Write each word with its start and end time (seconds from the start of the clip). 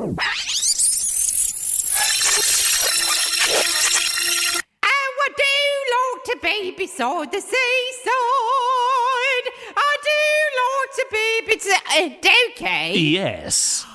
I 0.00 0.04
do 5.36 5.54
like 5.96 6.24
to 6.24 6.38
be 6.40 6.70
beside 6.76 7.32
the 7.32 7.40
seaside. 7.40 7.56
I 9.76 9.96
do 10.04 10.20
like 10.62 10.90
to 10.94 11.04
be 11.10 11.26
beside 11.52 11.82
uh, 11.90 12.10
Dukey. 12.22 13.10
Yes. 13.12 13.86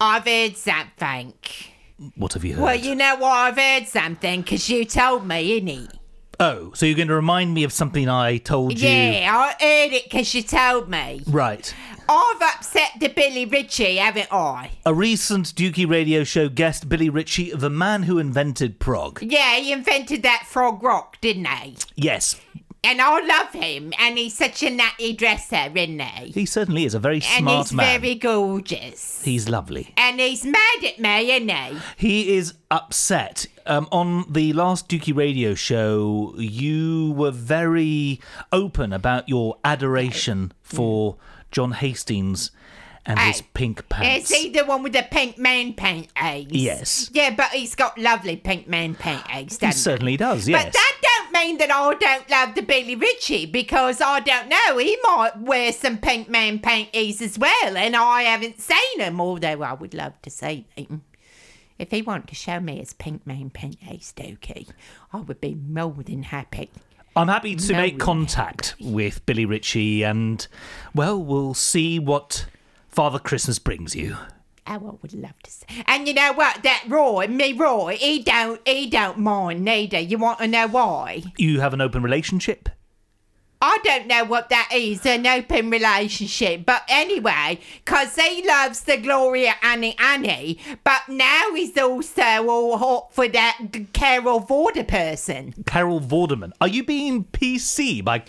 I've 0.00 0.24
heard 0.24 0.56
something. 0.56 1.34
What 2.16 2.32
have 2.32 2.44
you 2.44 2.54
heard? 2.54 2.62
Well, 2.62 2.74
you 2.76 2.94
know 2.94 3.16
what? 3.16 3.32
I've 3.32 3.58
heard 3.58 3.86
something? 3.86 4.40
Because 4.40 4.68
you 4.70 4.86
told 4.86 5.26
me, 5.26 5.60
innit? 5.60 5.90
Oh, 6.44 6.72
so 6.74 6.86
you're 6.86 6.96
going 6.96 7.08
to 7.08 7.14
remind 7.14 7.54
me 7.54 7.64
of 7.64 7.72
something 7.72 8.08
I 8.08 8.38
told 8.38 8.78
you? 8.78 8.88
Yeah, 8.88 9.32
I 9.34 9.64
heard 9.64 9.92
it 9.92 10.04
because 10.04 10.34
you 10.34 10.42
told 10.42 10.88
me. 10.88 11.22
Right. 11.26 11.74
I've 12.06 12.42
upset 12.42 12.90
the 13.00 13.08
Billy 13.08 13.46
Ritchie, 13.46 13.96
haven't 13.96 14.30
I? 14.30 14.72
A 14.84 14.92
recent 14.92 15.54
Dukey 15.54 15.88
radio 15.88 16.22
show 16.22 16.50
guest, 16.50 16.88
Billy 16.88 17.08
Ritchie, 17.08 17.52
the 17.52 17.70
man 17.70 18.02
who 18.02 18.18
invented 18.18 18.78
prog. 18.78 19.22
Yeah, 19.22 19.56
he 19.56 19.72
invented 19.72 20.22
that 20.22 20.44
frog 20.46 20.82
rock, 20.82 21.18
didn't 21.22 21.46
he? 21.46 21.76
Yes, 21.96 22.38
And 22.84 23.00
I 23.00 23.20
love 23.20 23.52
him, 23.52 23.92
and 23.98 24.18
he's 24.18 24.34
such 24.36 24.62
a 24.62 24.70
natty 24.70 25.14
dresser, 25.14 25.70
isn't 25.74 26.00
he? 26.00 26.30
he 26.32 26.46
certainly 26.46 26.84
is 26.84 26.94
a 26.94 26.98
very 26.98 27.20
smart 27.20 27.38
And 27.40 27.48
he's 27.48 27.72
man. 27.72 28.00
very 28.00 28.14
gorgeous. 28.14 29.22
He's 29.24 29.48
lovely. 29.48 29.92
And 29.96 30.20
he's 30.20 30.44
mad 30.44 30.84
at 30.84 30.98
me, 30.98 31.30
isn't 31.32 31.48
he? 31.50 31.78
He 31.96 32.36
is 32.36 32.54
upset. 32.70 33.46
Um, 33.66 33.88
on 33.90 34.30
the 34.30 34.52
last 34.52 34.88
Dukey 34.88 35.16
radio 35.16 35.54
show, 35.54 36.34
you 36.36 37.12
were 37.12 37.30
very 37.30 38.20
open 38.52 38.92
about 38.92 39.28
your 39.28 39.56
adoration 39.64 40.52
for 40.62 41.16
John 41.50 41.72
Hastings 41.72 42.50
and 43.06 43.18
his 43.18 43.42
pink 43.54 43.88
pants. 43.88 44.30
Is 44.30 44.36
he 44.36 44.50
the 44.50 44.64
one 44.64 44.82
with 44.82 44.92
the 44.92 45.06
pink 45.10 45.38
man 45.38 45.74
paint 45.74 46.08
eggs? 46.16 46.52
Yes. 46.52 47.10
Yeah, 47.12 47.34
but 47.34 47.50
he's 47.50 47.74
got 47.74 47.98
lovely 47.98 48.36
pink 48.36 48.68
man 48.68 48.94
paint 48.94 49.22
eggs, 49.30 49.58
He 49.58 49.66
doesn't 49.66 49.80
certainly 49.80 50.16
does, 50.16 50.48
yes. 50.48 50.64
But 50.64 50.72
that 50.72 50.98
don't 51.02 51.32
mean 51.32 51.58
that 51.58 51.70
I 51.70 51.94
don't 51.94 52.30
love 52.30 52.54
the 52.54 52.62
Billy 52.62 52.94
Ritchie 52.96 53.46
because 53.46 54.00
I 54.00 54.20
don't 54.20 54.48
know. 54.48 54.78
He 54.78 54.96
might 55.02 55.40
wear 55.40 55.72
some 55.72 55.98
pink 55.98 56.28
man 56.28 56.58
panties 56.58 57.20
as 57.20 57.38
well, 57.38 57.76
and 57.76 57.94
I 57.94 58.22
haven't 58.22 58.60
seen 58.60 59.00
him. 59.00 59.20
Although 59.20 59.62
I 59.62 59.74
would 59.74 59.94
love 59.94 60.20
to 60.22 60.30
see 60.30 60.66
them. 60.76 61.02
If 61.78 61.90
he 61.90 62.02
wanted 62.02 62.28
to 62.28 62.34
show 62.36 62.60
me 62.60 62.78
his 62.78 62.92
pink 62.92 63.26
man 63.26 63.50
panties, 63.50 64.14
Dookie, 64.16 64.68
I 65.12 65.18
would 65.18 65.40
be 65.40 65.54
more 65.54 65.92
than 65.92 66.22
happy. 66.22 66.70
I'm 67.16 67.28
happy 67.28 67.54
to 67.54 67.72
No, 67.72 67.78
make 67.78 67.98
contact 67.98 68.74
with 68.80 69.24
Billy 69.26 69.44
Ritchie, 69.44 70.02
and, 70.02 70.46
well, 70.94 71.20
we'll 71.20 71.54
see 71.54 71.98
what 71.98 72.46
Father 72.94 73.18
Christmas 73.18 73.58
brings 73.58 73.96
you. 73.96 74.16
Oh, 74.66 74.72
I 74.72 74.76
would 74.78 75.12
love 75.12 75.38
to 75.42 75.50
see. 75.50 75.66
And 75.86 76.06
you 76.06 76.14
know 76.14 76.32
what? 76.32 76.62
That 76.62 76.84
Roy, 76.88 77.26
me 77.26 77.52
Roy, 77.52 77.96
he 78.00 78.22
don't, 78.22 78.60
he 78.66 78.88
don't 78.88 79.18
mind 79.18 79.64
neither. 79.64 79.98
You 79.98 80.16
want 80.16 80.38
to 80.38 80.46
know 80.46 80.68
why? 80.68 81.24
You 81.36 81.58
have 81.60 81.74
an 81.74 81.80
open 81.80 82.02
relationship? 82.04 82.68
I 83.60 83.78
don't 83.82 84.06
know 84.06 84.24
what 84.24 84.48
that 84.50 84.68
is, 84.72 85.04
an 85.06 85.26
open 85.26 85.70
relationship. 85.70 86.64
But 86.66 86.82
anyway, 86.88 87.58
'cause 87.84 88.14
he 88.14 88.46
loves 88.46 88.82
the 88.82 88.96
Gloria 88.98 89.54
Annie 89.62 89.96
Annie, 89.98 90.58
but 90.84 91.02
now 91.08 91.52
he's 91.54 91.76
also 91.76 92.46
all 92.48 92.78
hot 92.78 93.12
for 93.14 93.26
that 93.28 93.58
Carol 93.92 94.40
Vorder 94.40 94.86
person. 94.86 95.54
Carol 95.66 96.00
Vorderman. 96.00 96.52
Are 96.60 96.68
you 96.68 96.84
being 96.84 97.24
PC 97.24 98.04
by 98.04 98.22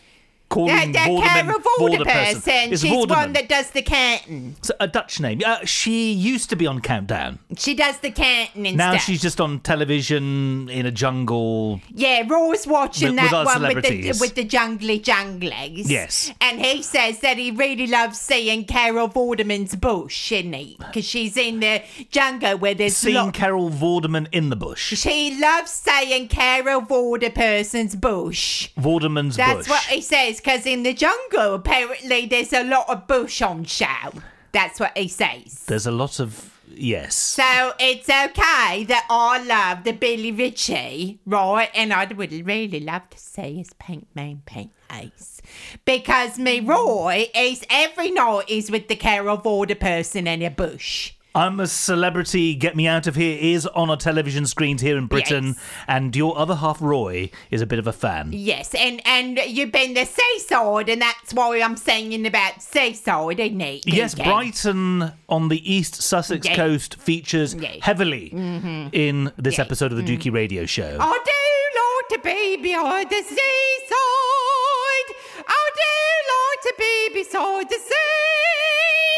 calling 0.50 0.92
That, 0.94 1.10
Vorderman 1.10 1.24
Carol 1.24 1.60
Vorder 1.60 1.98
Vorder 1.98 2.06
person, 2.06 2.72
It's 2.74 2.82
she's 2.82 2.92
Vorderman. 2.92 3.10
one 3.10 3.34
that 3.34 3.50
does 3.50 3.72
the 3.72 3.82
canton. 3.82 4.56
It's 4.60 4.72
a 4.80 4.88
Dutch 4.88 5.20
name. 5.20 5.42
Uh, 5.46 5.66
she 5.66 6.12
used 6.14 6.50
to 6.52 6.56
be 6.56 6.68
on 6.68 6.82
Countdown. 6.82 7.40
She 7.58 7.74
does 7.74 7.98
the 8.00 8.12
canton 8.12 8.66
and 8.66 8.78
Now 8.78 8.92
stuff. 8.92 9.04
she's 9.04 9.22
just 9.22 9.42
on 9.42 9.60
television 9.60 10.70
in 10.70 10.86
a 10.86 10.92
jungle. 10.92 11.82
Yeah, 11.94 12.24
Roy's 12.28 12.68
watching 12.68 13.16
With- 13.16 13.22
with 13.24 13.32
that 13.32 13.38
our 13.38 13.46
one 13.46 13.62
with 13.62 13.76
the 13.76 13.82
celebrities. 13.84 14.22
with 14.22 14.36
the 14.36 14.44
jungly 14.46 15.00
junglies. 15.00 15.90
Yes. 15.90 16.32
and 16.42 16.60
he 16.64 16.82
says 16.84 17.20
that 17.20 17.38
he 17.38 17.52
really 17.52 17.88
loves 17.88 18.20
seeing 18.20 18.66
Carol 18.66 19.10
Vorderman's 19.10 19.76
bush, 19.76 20.32
isn't 20.32 20.54
he? 20.54 20.76
Because 20.80 21.06
she's 21.06 21.38
in 21.38 21.60
the 21.60 21.82
jungle 22.12 22.58
where 22.58 22.74
there's 22.76 22.96
Seeing 22.96 23.16
lot. 23.16 23.34
Carol 23.34 23.70
Vorderman 23.70 24.28
in 24.32 24.50
the 24.50 24.56
bush. 24.56 24.96
she 24.98 25.38
loves 25.40 25.72
saying 25.72 26.28
Carol 26.28 26.82
Vorder 26.82 27.34
person's 27.34 27.96
bush. 27.96 28.70
Vorderman's 28.80 29.36
That's 29.38 29.60
bush. 29.60 29.70
what 29.70 29.84
he 29.84 30.02
says. 30.02 30.35
Because 30.38 30.66
in 30.66 30.84
the 30.84 30.94
jungle, 30.94 31.56
apparently, 31.56 32.26
there's 32.26 32.54
a 32.54 32.64
lot 32.64 32.90
of 32.90 33.08
bush 33.08 33.42
on 33.42 33.64
show. 33.64 34.12
That's 34.52 34.80
what 34.80 34.98
he 34.98 35.08
says. 35.08 35.66
There's 35.68 35.86
a 35.86 35.92
lot 35.92 36.20
of 36.20 36.58
yes. 36.70 37.16
So 37.16 37.74
it's 37.80 38.10
okay 38.10 38.86
that 38.86 39.06
I 39.10 39.44
love 39.44 39.84
the 39.84 39.92
Billy 39.92 40.32
Ritchie, 40.32 41.20
right? 41.26 41.70
And 41.76 41.92
I 41.94 42.06
would 42.06 42.32
really 42.32 42.80
love 42.80 43.10
to 43.10 43.20
see 43.20 43.56
his 43.56 43.74
Pink 43.74 44.08
Man 44.16 44.44
Pink 44.46 44.72
Ace. 44.92 45.42
Because 45.84 46.40
me 46.40 46.60
Roy 46.60 47.30
is 47.36 47.64
every 47.70 48.12
night 48.12 48.46
is 48.48 48.72
with 48.72 48.88
the 48.88 48.96
Carol 48.96 49.38
Vorder 49.38 49.80
person 49.80 50.28
in 50.28 50.42
a 50.42 50.50
bush. 50.50 51.14
I'm 51.36 51.60
a 51.60 51.68
celebrity. 51.68 52.56
Get 52.56 52.76
me 52.78 52.88
out 52.88 53.08
of 53.08 53.16
here 53.16 53.38
is 53.40 53.68
on 53.68 53.90
our 53.90 53.98
television 53.98 54.46
screens 54.46 54.82
here 54.82 54.98
in 54.98 55.08
Britain, 55.08 55.48
Yes. 55.48 55.58
and 55.88 56.16
your 56.16 56.38
other 56.38 56.56
half, 56.56 56.82
Roy, 56.82 57.30
is 57.52 57.62
a 57.62 57.66
bit 57.66 57.78
of 57.78 57.88
a 57.88 57.92
fan. 57.94 58.30
Yes, 58.32 58.74
and 58.74 59.02
and 59.06 59.38
you've 59.46 59.72
been 59.74 59.94
the 59.96 60.06
seaside, 60.06 60.88
and 60.88 61.02
that's 61.02 61.34
why 61.34 61.62
I'm 61.62 61.76
singing 61.76 62.26
about 62.26 62.62
seaside, 62.64 63.40
isn't 63.42 63.60
it? 63.62 63.86
Yes, 63.86 64.14
Dinky? 64.14 64.32
Brighton 64.32 65.12
on 65.28 65.50
the 65.50 65.60
East 65.74 66.02
Sussex 66.02 66.48
Yeah. 66.48 66.56
coast 66.56 66.96
features. 66.96 67.54
Mm-hmm. 67.54 67.80
heavily 67.82 68.28
in 68.94 69.32
this 69.38 69.60
episode 69.60 69.92
of 69.92 69.98
the 69.98 70.04
Dukey 70.04 70.32
Radio 70.32 70.66
Show. 70.66 70.98
I 71.00 71.20
do 71.26 71.42
like 71.82 72.22
to 72.22 72.28
be 72.28 72.58
behind 72.64 73.10
the 73.10 73.22
seaside. 73.22 75.10
I 75.48 75.70
do 75.82 75.96
like 76.34 76.62
to 76.64 76.74
be 76.78 77.10
beside 77.24 77.70
the 77.70 77.76
sea. 77.76 79.15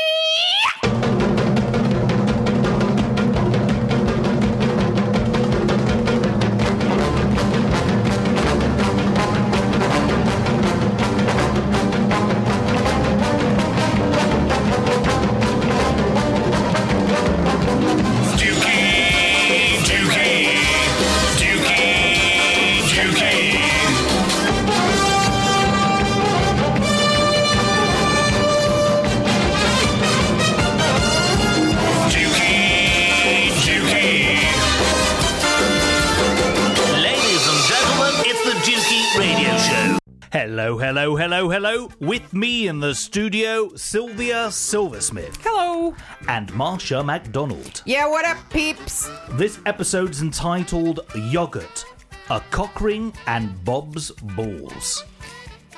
Hello, 40.67 40.77
hello, 40.77 41.15
hello, 41.15 41.49
hello. 41.49 41.89
With 42.01 42.33
me 42.33 42.67
in 42.67 42.81
the 42.81 42.93
studio, 42.93 43.73
Sylvia 43.77 44.51
Silversmith 44.51 45.37
Hello. 45.41 45.95
and 46.27 46.51
Marsha 46.51 47.05
MacDonald. 47.05 47.83
Yeah, 47.85 48.05
what 48.09 48.25
up, 48.25 48.37
peeps? 48.49 49.09
This 49.29 49.59
episode's 49.65 50.21
entitled 50.21 50.99
Yogurt, 51.15 51.85
a 52.29 52.41
cock 52.51 52.81
ring 52.81 53.13
and 53.27 53.63
Bob's 53.63 54.11
Balls. 54.11 55.05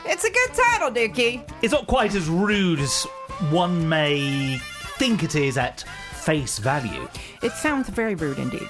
It's 0.05 0.23
a 0.23 0.31
good 0.31 0.53
title, 0.55 0.89
Dukey. 0.89 1.47
It's 1.61 1.71
not 1.71 1.85
quite 1.85 2.15
as 2.15 2.27
rude 2.27 2.79
as 2.79 3.03
one 3.51 3.87
may 3.87 4.57
think 4.97 5.21
it 5.21 5.35
is 5.35 5.59
at 5.59 5.81
face 6.13 6.57
value. 6.57 7.07
It 7.43 7.51
sounds 7.51 7.89
very 7.89 8.15
rude 8.15 8.39
indeed. 8.39 8.69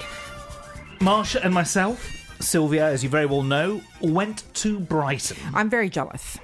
Marsha 0.99 1.39
and 1.45 1.53
myself, 1.53 2.18
Sylvia, 2.39 2.85
as 2.85 3.03
you 3.03 3.09
very 3.09 3.25
well 3.25 3.43
know, 3.43 3.81
went 4.01 4.43
to 4.55 4.79
Brighton. 4.79 5.37
I'm 5.53 5.69
very 5.69 5.89
jealous. 5.89 6.37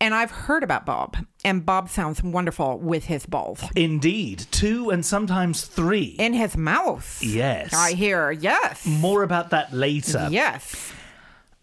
And 0.00 0.14
I've 0.14 0.30
heard 0.30 0.62
about 0.62 0.84
Bob, 0.84 1.16
and 1.44 1.64
Bob 1.64 1.88
sounds 1.88 2.22
wonderful 2.22 2.78
with 2.78 3.04
his 3.04 3.24
balls 3.24 3.62
Indeed, 3.74 4.44
two 4.50 4.90
and 4.90 5.04
sometimes 5.06 5.64
three. 5.64 6.16
in 6.18 6.34
his 6.34 6.56
mouth. 6.56 7.22
Yes. 7.22 7.72
I 7.72 7.94
hear, 7.94 8.30
yes. 8.30 8.84
More 8.84 9.22
about 9.22 9.50
that 9.50 9.72
later. 9.72 10.28
Yes. 10.30 10.92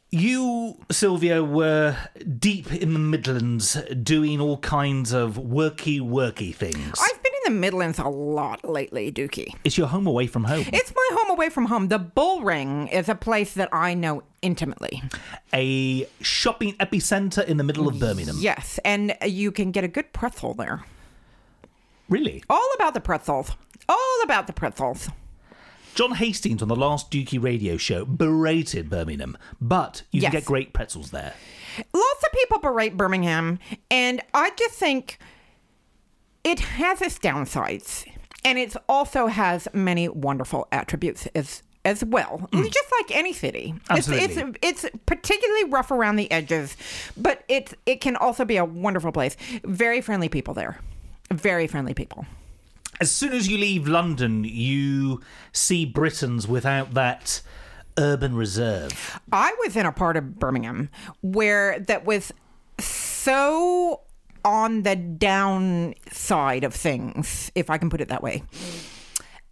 You, 0.09 0.77
Sylvia, 0.89 1.41
were 1.43 1.95
deep 2.39 2.73
in 2.73 2.93
the 2.93 2.99
Midlands 2.99 3.77
doing 4.03 4.41
all 4.41 4.57
kinds 4.57 5.13
of 5.13 5.35
worky, 5.37 6.01
worky 6.01 6.53
things. 6.53 6.99
I've 6.99 7.20
the 7.45 7.51
Midlands 7.51 7.99
a 7.99 8.07
lot 8.07 8.67
lately, 8.67 9.11
Dukey. 9.11 9.53
It's 9.63 9.77
your 9.77 9.88
home 9.88 10.07
away 10.07 10.27
from 10.27 10.43
home. 10.45 10.65
It's 10.71 10.93
my 10.95 11.09
home 11.13 11.29
away 11.31 11.49
from 11.49 11.65
home. 11.65 11.88
The 11.88 11.99
Bull 11.99 12.41
Ring 12.41 12.88
is 12.89 13.09
a 13.09 13.15
place 13.15 13.53
that 13.55 13.69
I 13.73 13.93
know 13.93 14.23
intimately. 14.41 15.01
a 15.53 16.07
shopping 16.21 16.73
epicenter 16.73 17.45
in 17.45 17.57
the 17.57 17.63
middle 17.63 17.88
of 17.88 17.99
Birmingham. 17.99 18.38
Yes, 18.39 18.79
and 18.85 19.15
you 19.25 19.51
can 19.51 19.71
get 19.71 19.83
a 19.83 19.88
good 19.88 20.13
pretzel 20.13 20.53
there. 20.53 20.83
Really? 22.09 22.43
All 22.49 22.69
about 22.75 22.93
the 22.93 22.99
pretzels. 22.99 23.51
All 23.88 24.19
about 24.23 24.47
the 24.47 24.53
pretzels. 24.53 25.09
John 25.93 26.13
Hastings 26.13 26.61
on 26.61 26.69
the 26.69 26.75
last 26.75 27.11
Dukey 27.11 27.41
radio 27.41 27.75
show 27.75 28.05
berated 28.05 28.89
Birmingham, 28.89 29.38
but 29.59 30.03
you 30.11 30.21
Yes. 30.21 30.31
can 30.31 30.39
get 30.39 30.45
great 30.45 30.73
pretzels 30.73 31.11
there. 31.11 31.33
Lots 31.93 32.23
of 32.25 32.31
people 32.33 32.59
berate 32.59 32.95
Birmingham, 32.95 33.59
and 33.89 34.21
I 34.33 34.51
just 34.57 34.75
think 34.75 35.19
it 36.43 36.59
has 36.59 37.01
its 37.01 37.19
downsides, 37.19 38.05
and 38.43 38.57
it 38.57 38.75
also 38.89 39.27
has 39.27 39.67
many 39.73 40.07
wonderful 40.09 40.67
attributes 40.71 41.27
as 41.35 41.63
as 41.83 42.03
well. 42.03 42.47
Hmm. 42.53 42.63
Just 42.63 42.91
like 42.99 43.15
any 43.15 43.33
city, 43.33 43.73
it's, 43.89 44.09
Absolutely. 44.09 44.55
it's 44.61 44.85
it's 44.85 44.95
particularly 45.05 45.65
rough 45.65 45.91
around 45.91 46.15
the 46.15 46.31
edges, 46.31 46.77
but 47.17 47.43
it 47.47 47.73
it 47.85 48.01
can 48.01 48.15
also 48.15 48.45
be 48.45 48.57
a 48.57 48.65
wonderful 48.65 49.11
place. 49.11 49.35
Very 49.63 50.01
friendly 50.01 50.29
people 50.29 50.53
there, 50.53 50.79
very 51.31 51.67
friendly 51.67 51.93
people. 51.93 52.25
As 52.99 53.09
soon 53.09 53.33
as 53.33 53.47
you 53.47 53.57
leave 53.57 53.88
London, 53.88 54.43
you 54.43 55.21
see 55.53 55.85
Britons 55.85 56.47
without 56.47 56.93
that 56.93 57.41
urban 57.97 58.35
reserve. 58.35 59.19
I 59.31 59.55
was 59.63 59.75
in 59.75 59.85
a 59.85 59.91
part 59.91 60.17
of 60.17 60.39
Birmingham 60.39 60.89
where 61.21 61.79
that 61.79 62.05
was 62.05 62.31
so 62.79 64.01
on 64.45 64.83
the 64.83 64.95
downside 64.95 66.63
of 66.63 66.73
things, 66.73 67.51
if 67.55 67.69
I 67.69 67.77
can 67.77 67.89
put 67.89 68.01
it 68.01 68.07
that 68.09 68.23
way, 68.23 68.43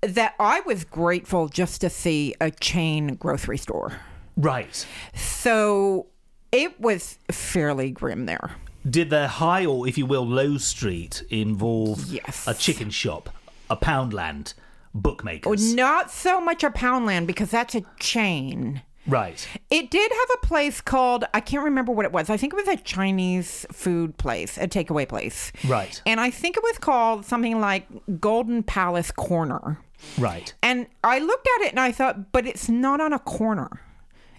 that 0.01 0.35
I 0.39 0.61
was 0.61 0.83
grateful 0.83 1.47
just 1.49 1.81
to 1.81 1.89
see 1.89 2.35
a 2.39 2.51
chain 2.51 3.15
grocery 3.15 3.57
store. 3.57 3.97
Right. 4.37 4.85
So 5.13 6.07
it 6.51 6.79
was 6.79 7.17
fairly 7.31 7.91
grim 7.91 8.25
there. 8.25 8.51
Did 8.89 9.09
their 9.09 9.27
high 9.27 9.65
or, 9.65 9.87
if 9.87 9.97
you 9.97 10.05
will, 10.05 10.25
low 10.25 10.57
street 10.57 11.23
involve 11.29 12.05
Yes. 12.05 12.47
a 12.47 12.53
chicken 12.53 12.89
shop, 12.89 13.29
a 13.69 13.75
poundland, 13.75 14.53
bookmakers? 14.93 15.73
Not 15.73 16.09
so 16.09 16.39
much 16.39 16.63
a 16.63 16.69
Poundland 16.69 17.27
because 17.27 17.51
that's 17.51 17.75
a 17.75 17.83
chain. 17.99 18.81
Right. 19.09 19.47
It 19.69 19.89
did 19.89 20.11
have 20.11 20.29
a 20.41 20.45
place 20.45 20.81
called 20.81 21.25
I 21.33 21.39
can't 21.39 21.63
remember 21.63 21.91
what 21.91 22.05
it 22.05 22.11
was. 22.11 22.29
I 22.29 22.37
think 22.37 22.53
it 22.53 22.55
was 22.55 22.67
a 22.67 22.77
Chinese 22.77 23.65
food 23.71 24.17
place, 24.17 24.57
a 24.57 24.67
takeaway 24.67 25.07
place. 25.07 25.51
Right. 25.67 26.01
And 26.05 26.19
I 26.19 26.29
think 26.29 26.57
it 26.57 26.63
was 26.63 26.77
called 26.77 27.25
something 27.25 27.59
like 27.59 27.87
Golden 28.19 28.63
Palace 28.63 29.11
Corner. 29.11 29.79
Right. 30.17 30.53
And 30.63 30.87
I 31.03 31.19
looked 31.19 31.47
at 31.57 31.65
it 31.65 31.71
and 31.71 31.79
I 31.79 31.91
thought, 31.91 32.31
but 32.31 32.45
it's 32.45 32.69
not 32.69 33.01
on 33.01 33.13
a 33.13 33.19
corner. 33.19 33.81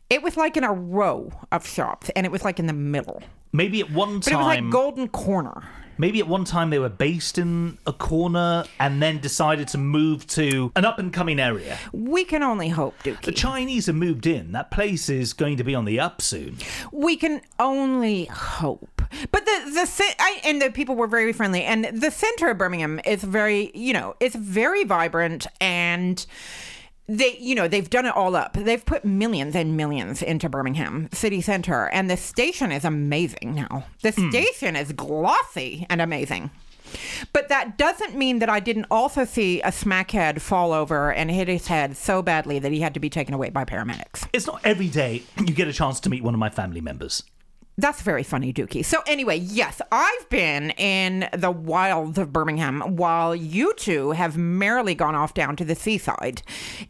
It 0.08 0.22
was 0.22 0.36
like 0.36 0.56
in 0.56 0.64
a 0.64 0.72
row 0.72 1.32
of 1.52 1.66
shops 1.66 2.10
and 2.16 2.26
it 2.26 2.32
was 2.32 2.44
like 2.44 2.58
in 2.58 2.66
the 2.66 2.72
middle. 2.72 3.22
Maybe 3.52 3.80
at 3.80 3.90
one 3.90 4.20
time. 4.20 4.20
But 4.20 4.32
it 4.32 4.36
was 4.36 4.46
like 4.46 4.70
Golden 4.70 5.08
Corner. 5.08 5.62
Maybe 6.00 6.18
at 6.18 6.26
one 6.26 6.44
time 6.44 6.70
they 6.70 6.78
were 6.78 6.88
based 6.88 7.36
in 7.36 7.76
a 7.86 7.92
corner 7.92 8.64
and 8.78 9.02
then 9.02 9.18
decided 9.18 9.68
to 9.68 9.78
move 9.78 10.26
to 10.28 10.72
an 10.74 10.86
up 10.86 10.98
and 10.98 11.12
coming 11.12 11.38
area. 11.38 11.78
We 11.92 12.24
can 12.24 12.42
only 12.42 12.70
hope, 12.70 12.94
Dukey. 13.02 13.20
The 13.20 13.32
Chinese 13.32 13.84
have 13.84 13.96
moved 13.96 14.26
in. 14.26 14.52
That 14.52 14.70
place 14.70 15.10
is 15.10 15.34
going 15.34 15.58
to 15.58 15.64
be 15.64 15.74
on 15.74 15.84
the 15.84 16.00
up 16.00 16.22
soon. 16.22 16.56
we 16.90 17.18
can 17.18 17.42
only 17.58 18.24
hope. 18.24 19.02
But 19.30 19.44
the 19.44 19.70
the 19.74 20.14
I, 20.18 20.40
and 20.42 20.62
the 20.62 20.70
people 20.70 20.94
were 20.94 21.06
very 21.06 21.34
friendly, 21.34 21.64
and 21.64 21.84
the 21.84 22.10
center 22.10 22.48
of 22.48 22.56
Birmingham 22.56 22.98
is 23.04 23.22
very 23.22 23.70
you 23.74 23.92
know 23.92 24.16
it's 24.20 24.36
very 24.36 24.84
vibrant 24.84 25.46
and. 25.60 26.24
They, 27.10 27.36
you 27.40 27.56
know, 27.56 27.66
they've 27.66 27.90
done 27.90 28.06
it 28.06 28.14
all 28.14 28.36
up. 28.36 28.52
They've 28.54 28.84
put 28.84 29.04
millions 29.04 29.56
and 29.56 29.76
millions 29.76 30.22
into 30.22 30.48
Birmingham 30.48 31.08
city 31.12 31.40
center, 31.40 31.88
and 31.88 32.08
the 32.08 32.16
station 32.16 32.70
is 32.70 32.84
amazing 32.84 33.54
now. 33.54 33.84
The 34.02 34.12
hmm. 34.12 34.30
station 34.30 34.76
is 34.76 34.92
glossy 34.92 35.86
and 35.90 36.00
amazing. 36.00 36.50
But 37.32 37.48
that 37.48 37.76
doesn't 37.76 38.14
mean 38.14 38.38
that 38.38 38.48
I 38.48 38.60
didn't 38.60 38.86
also 38.90 39.24
see 39.24 39.60
a 39.62 39.68
smackhead 39.68 40.40
fall 40.40 40.72
over 40.72 41.12
and 41.12 41.30
hit 41.30 41.48
his 41.48 41.66
head 41.66 41.96
so 41.96 42.22
badly 42.22 42.58
that 42.60 42.72
he 42.72 42.80
had 42.80 42.94
to 42.94 43.00
be 43.00 43.10
taken 43.10 43.34
away 43.34 43.50
by 43.50 43.64
paramedics. 43.64 44.28
It's 44.32 44.46
not 44.46 44.60
every 44.64 44.88
day 44.88 45.22
you 45.38 45.54
get 45.54 45.68
a 45.68 45.72
chance 45.72 46.00
to 46.00 46.10
meet 46.10 46.22
one 46.22 46.34
of 46.34 46.40
my 46.40 46.50
family 46.50 46.80
members. 46.80 47.24
That's 47.80 48.02
very 48.02 48.22
funny, 48.22 48.52
Dukey. 48.52 48.84
So 48.84 49.02
anyway, 49.06 49.38
yes, 49.38 49.80
I've 49.90 50.28
been 50.28 50.70
in 50.72 51.28
the 51.32 51.50
wilds 51.50 52.18
of 52.18 52.30
Birmingham 52.30 52.96
while 52.96 53.34
you 53.34 53.72
two 53.74 54.10
have 54.10 54.36
merrily 54.36 54.94
gone 54.94 55.14
off 55.14 55.32
down 55.32 55.56
to 55.56 55.64
the 55.64 55.74
seaside. 55.74 56.42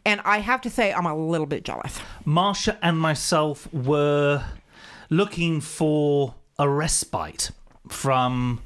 And 0.05 0.19
I 0.25 0.39
have 0.39 0.59
to 0.61 0.69
say 0.69 0.91
I'm 0.91 1.05
a 1.05 1.15
little 1.15 1.47
bit 1.47 1.63
jealous. 1.63 1.99
Marsha 2.25 2.77
and 2.81 2.99
myself 2.99 3.71
were 3.73 4.43
looking 5.09 5.61
for 5.61 6.35
a 6.59 6.67
respite 6.67 7.51
from 7.87 8.61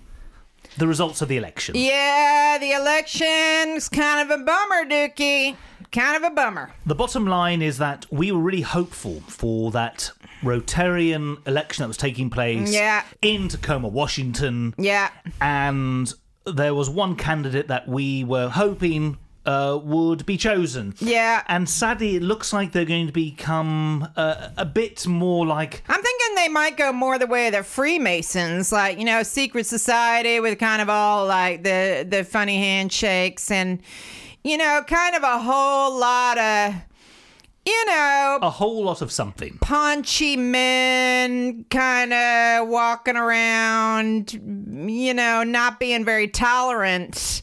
the 0.78 0.88
results 0.88 1.22
of 1.22 1.28
the 1.28 1.38
election. 1.38 1.76
Yeah, 1.78 2.58
the 2.60 2.72
election's 2.72 3.88
kind 3.88 4.30
of 4.30 4.40
a 4.40 4.44
bummer, 4.44 4.86
Dukey. 4.86 5.56
Kind 5.96 6.18
of 6.24 6.32
a 6.32 6.36
bummer. 6.36 6.72
The 6.86 6.96
bottom 6.96 7.26
line 7.26 7.62
is 7.62 7.78
that 7.78 8.06
we 8.12 8.32
were 8.32 8.42
really 8.42 8.62
hopeful 8.62 9.22
for 9.28 9.72
that 9.72 10.12
Rotarian 10.44 11.46
election 11.48 11.84
that 11.84 11.88
was 11.88 11.98
taking 11.98 12.30
place 12.30 12.74
Yeah. 12.74 13.04
in 13.22 13.48
Tacoma, 13.48 13.88
Washington. 13.88 14.74
Yeah. 14.78 15.10
And 15.42 16.14
there 16.46 16.74
was 16.76 16.90
one 16.90 17.16
candidate 17.16 17.68
that 17.70 17.88
we 17.88 18.24
were 18.24 18.50
hoping 18.50 19.18
uh, 19.46 19.80
would 19.84 20.26
be 20.26 20.38
chosen. 20.38 20.96
Yeah. 21.00 21.44
And 21.48 21.70
sadly, 21.70 22.16
it 22.16 22.24
looks 22.24 22.52
like 22.52 22.72
they're 22.72 22.84
going 22.84 23.06
to 23.08 23.14
become 23.14 24.08
uh, 24.16 24.50
a 24.58 24.66
bit 24.66 25.06
more 25.06 25.46
like 25.46 25.84
I'm 25.88 26.02
thinking 26.02 26.36
they 26.36 26.48
might 26.50 26.78
go 26.78 26.92
more 26.92 27.20
the 27.20 27.28
way 27.28 27.48
of 27.48 27.54
the 27.54 27.62
Freemasons, 27.64 28.72
like, 28.72 28.98
you 28.98 29.06
know, 29.06 29.22
secret 29.24 29.66
society 29.68 30.40
with 30.40 30.58
kind 30.60 30.82
of 30.82 30.90
all 30.90 31.28
like 31.28 31.64
the 31.64 32.06
the 32.10 32.24
funny 32.24 32.58
handshakes 32.58 33.52
and 33.52 33.80
you 34.46 34.58
know, 34.58 34.84
kind 34.88 35.16
of 35.16 35.24
a 35.24 35.40
whole 35.40 36.00
lot 36.00 36.38
of 36.38 36.76
you 37.66 37.86
know, 37.88 38.38
a 38.44 38.50
whole 38.52 38.84
lot 38.84 39.02
of 39.02 39.12
something. 39.12 39.58
paunchy 39.60 40.38
men 40.38 41.66
kind 41.72 42.14
of 42.14 42.68
walking 42.68 43.16
around, 43.16 44.34
you 44.88 45.16
know, 45.16 45.44
not 45.44 45.80
being 45.80 46.06
very 46.06 46.28
tolerant 46.28 47.42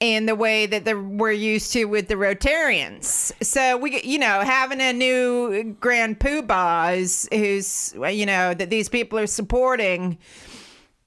in 0.00 0.24
the 0.24 0.34
way 0.34 0.64
that 0.64 0.86
the, 0.86 0.98
we're 0.98 1.30
used 1.30 1.74
to 1.74 1.84
with 1.84 2.08
the 2.08 2.14
Rotarians. 2.14 3.32
So 3.44 3.76
we, 3.76 4.00
you 4.00 4.18
know, 4.18 4.40
having 4.40 4.80
a 4.80 4.94
new 4.94 5.76
Grand 5.78 6.18
Poobah 6.20 6.96
is, 6.96 7.28
who's, 7.30 7.94
you 8.16 8.24
know, 8.24 8.54
that 8.54 8.70
these 8.70 8.88
people 8.88 9.18
are 9.18 9.26
supporting, 9.26 10.16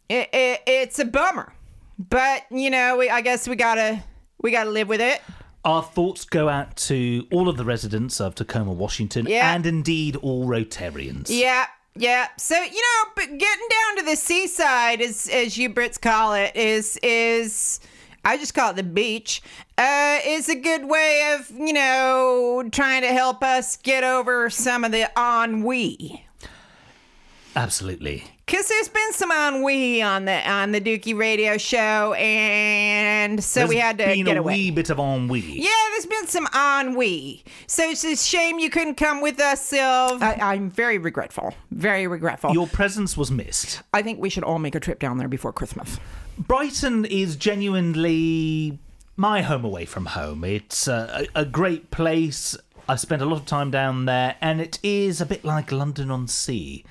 it, 0.10 0.30
it, 0.32 0.62
it's 0.68 1.00
a 1.00 1.06
bummer. 1.06 1.54
But 1.98 2.44
you 2.52 2.70
know, 2.70 2.98
we, 2.98 3.10
I 3.10 3.22
guess 3.22 3.48
we 3.48 3.56
gotta 3.56 4.04
we 4.42 4.52
gotta 4.52 4.70
live 4.70 4.88
with 4.88 5.02
it. 5.02 5.22
Our 5.66 5.84
thoughts 5.84 6.24
go 6.24 6.48
out 6.48 6.76
to 6.78 7.28
all 7.32 7.50
of 7.50 7.58
the 7.58 7.66
residents 7.66 8.22
of 8.22 8.36
Tacoma, 8.36 8.72
Washington, 8.72 9.26
Yeah. 9.28 9.54
and 9.54 9.66
indeed 9.66 10.16
all 10.18 10.46
Rotarians. 10.48 11.26
Yeah, 11.30 11.66
yeah. 11.96 12.28
So 12.38 12.56
you 12.56 12.72
know, 12.82 13.12
but 13.16 13.26
getting 13.38 13.68
down 13.70 13.98
to 13.98 14.04
the 14.04 14.16
seaside, 14.16 15.02
as 15.02 15.28
as 15.28 15.58
you 15.58 15.70
Brits 15.70 16.00
call 16.00 16.34
it, 16.36 16.56
is 16.56 16.98
is 17.04 17.80
I 18.24 18.38
just 18.38 18.54
call 18.54 18.72
it 18.72 18.76
the 18.78 18.84
beach. 18.84 19.42
Uh, 19.78 20.20
is 20.26 20.50
a 20.50 20.56
good 20.56 20.86
way 20.86 21.36
of 21.38 21.50
you 21.52 21.74
know 21.74 22.64
trying 22.72 23.02
to 23.02 23.10
help 23.10 23.44
us 23.44 23.78
get 23.78 24.04
over 24.04 24.50
some 24.50 24.84
of 24.86 24.92
the 24.92 25.10
ennui. 25.18 26.24
Absolutely. 27.56 28.24
Cause 28.48 28.70
there's 28.70 28.88
been 28.88 29.12
some 29.12 29.30
ennui 29.30 30.02
on 30.02 30.24
the 30.24 30.50
on 30.50 30.72
the 30.72 30.80
Dukey 30.80 31.14
Radio 31.18 31.58
Show, 31.58 32.14
and 32.14 33.44
so 33.44 33.68
we 33.68 33.76
had 33.76 33.98
to 33.98 34.06
been 34.06 34.24
get 34.24 34.38
a 34.38 34.40
away. 34.40 34.54
wee 34.54 34.72
bit 34.72 34.90
of 34.90 35.00
ennui. 35.00 35.42
Yeah, 35.42 35.70
there's 35.92 36.06
been 36.06 36.28
some 36.28 36.48
ennui. 36.56 37.44
So 37.68 37.84
it's 37.90 38.06
a 38.06 38.16
shame 38.16 38.58
you 38.60 38.70
couldn't 38.70 38.96
come 38.96 39.20
with 39.20 39.42
us, 39.42 39.70
Sylv. 39.70 40.22
I, 40.22 40.38
I'm 40.54 40.70
very 40.70 40.98
regretful. 40.98 41.56
Very 41.72 42.08
regretful. 42.08 42.54
Your 42.54 42.68
presence 42.68 43.18
was 43.18 43.30
missed. 43.32 43.82
I 43.94 44.02
think 44.02 44.22
we 44.22 44.30
should 44.30 44.46
all 44.46 44.60
make 44.60 44.76
a 44.76 44.80
trip 44.80 45.00
down 45.00 45.18
there 45.18 45.28
before 45.28 45.52
Christmas. 45.52 46.00
Brighton 46.38 47.04
is 47.04 47.36
genuinely 47.36 48.80
my 49.18 49.42
home 49.42 49.66
away 49.66 49.84
from 49.84 50.06
home. 50.06 50.46
It's 50.46 50.88
a, 50.88 51.28
a 51.36 51.42
a 51.42 51.46
great 51.46 51.92
place. 51.92 52.56
I 52.88 52.96
spent 52.96 53.22
a 53.22 53.26
lot 53.26 53.42
of 53.42 53.46
time 53.46 53.72
down 53.72 54.06
there, 54.06 54.38
and 54.40 54.62
it 54.62 54.80
is 54.84 55.20
a 55.20 55.26
bit 55.26 55.44
like 55.44 55.74
London 55.74 56.10
on 56.10 56.30
sea. 56.30 56.86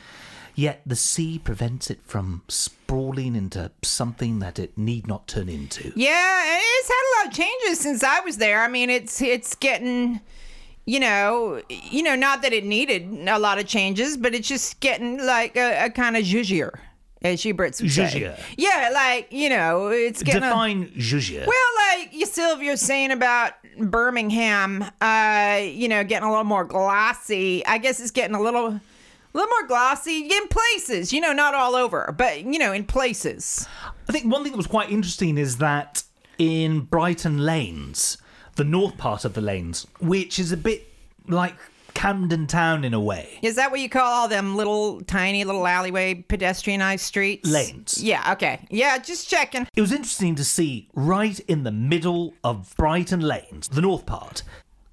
Yet 0.57 0.81
the 0.87 0.97
sea 0.97 1.39
prevents 1.39 1.91
it 1.91 2.01
from 2.03 2.43
sprawling 2.49 3.37
into 3.37 3.71
something 3.83 4.39
that 4.41 4.59
it 4.59 4.77
need 4.77 5.07
not 5.07 5.29
turn 5.29 5.49
into. 5.49 5.93
Yeah, 5.95 6.43
it's 6.47 6.89
had 6.89 6.95
a 6.95 7.13
lot 7.19 7.27
of 7.29 7.35
changes 7.39 7.79
since 7.79 8.03
I 8.03 8.21
was 8.21 8.39
there. 8.39 8.63
I 8.63 8.69
mean, 8.69 8.89
it's 8.89 9.21
it's 9.21 9.55
getting, 9.55 10.19
you 10.87 10.99
know, 10.99 11.61
you 11.69 12.03
know, 12.03 12.15
not 12.17 12.41
that 12.41 12.55
it 12.55 12.65
needed 12.65 13.03
a 13.29 13.39
lot 13.39 13.59
of 13.59 13.67
changes, 13.67 14.17
but 14.17 14.35
it's 14.35 14.49
just 14.49 14.81
getting 14.81 15.19
like 15.25 15.57
a, 15.59 15.85
a 15.87 15.91
kind 15.91 16.17
of 16.17 16.25
zhuzhier, 16.25 16.71
as 17.21 17.45
you 17.45 17.55
Brits 17.55 17.83
would 17.83 17.93
say. 17.93 18.05
Zhuzhier. 18.05 18.41
Yeah, 18.57 18.91
like 18.95 19.29
you 19.31 19.51
know, 19.51 19.89
it's 19.89 20.23
getting. 20.23 20.43
a- 20.43 20.47
Define 20.49 20.89
zhuzhier. 20.93 21.47
well, 21.47 21.99
like 21.99 22.15
you 22.15 22.25
Sylvia 22.25 22.79
saying 22.79 23.11
about 23.11 23.53
Birmingham, 23.79 24.83
uh, 25.03 25.61
you 25.63 25.89
know, 25.89 26.03
getting 26.03 26.27
a 26.27 26.31
little 26.31 26.45
more 26.45 26.65
glossy. 26.65 27.65
I 27.67 27.77
guess 27.77 28.01
it's 28.01 28.11
getting 28.11 28.35
a 28.35 28.41
little, 28.41 28.81
a 29.37 29.39
little 29.39 29.55
more 29.61 29.69
glossy 29.69 30.29
in 30.31 30.49
places. 30.49 31.13
You 31.13 31.21
know, 31.21 31.33
not 31.33 31.55
all 31.55 31.75
over, 31.77 32.15
but 32.17 32.45
you 32.45 32.59
know, 32.59 32.73
in 32.73 32.85
places. 32.85 33.69
I 34.09 34.13
think 34.13 34.33
one 34.33 34.43
thing 34.43 34.53
that 34.53 34.59
was 34.59 34.67
quite 34.67 34.91
interesting 34.91 35.37
is 35.37 35.59
that 35.59 36.03
in 36.39 36.81
Brighton 36.81 37.39
Lanes, 37.39 38.19
the 38.55 38.65
north 38.65 38.97
part 38.97 39.25
of 39.25 39.35
the 39.35 39.41
lanes, 39.41 39.87
which 40.01 40.39
is 40.39 40.53
a 40.53 40.57
bit 40.57 40.89
like 41.29 41.55
Camden 41.93 42.47
Town 42.47 42.85
in 42.85 42.95
a 42.95 43.01
way. 43.01 43.39
Is 43.43 43.57
that 43.57 43.71
what 43.71 43.81
you 43.81 43.89
call 43.89 44.05
all 44.05 44.29
them 44.29 44.57
little 44.57 45.01
tiny 45.03 45.45
little 45.45 45.67
alleyway 45.67 46.15
pedestrianized 46.15 47.01
streets? 47.01 47.49
Lanes. 47.49 48.03
Yeah, 48.03 48.33
okay. 48.33 48.67
Yeah, 48.71 48.99
just 48.99 49.29
checking. 49.29 49.67
It 49.75 49.81
was 49.81 49.93
interesting 49.93 50.35
to 50.37 50.45
see 50.45 50.89
right 50.95 51.39
in 51.41 51.65
the 51.65 51.73
middle 51.73 52.35
of 52.45 52.75
Brighton 52.77 53.21
Lanes, 53.21 53.69
the 53.69 53.81
north 53.81 54.07
part, 54.07 54.43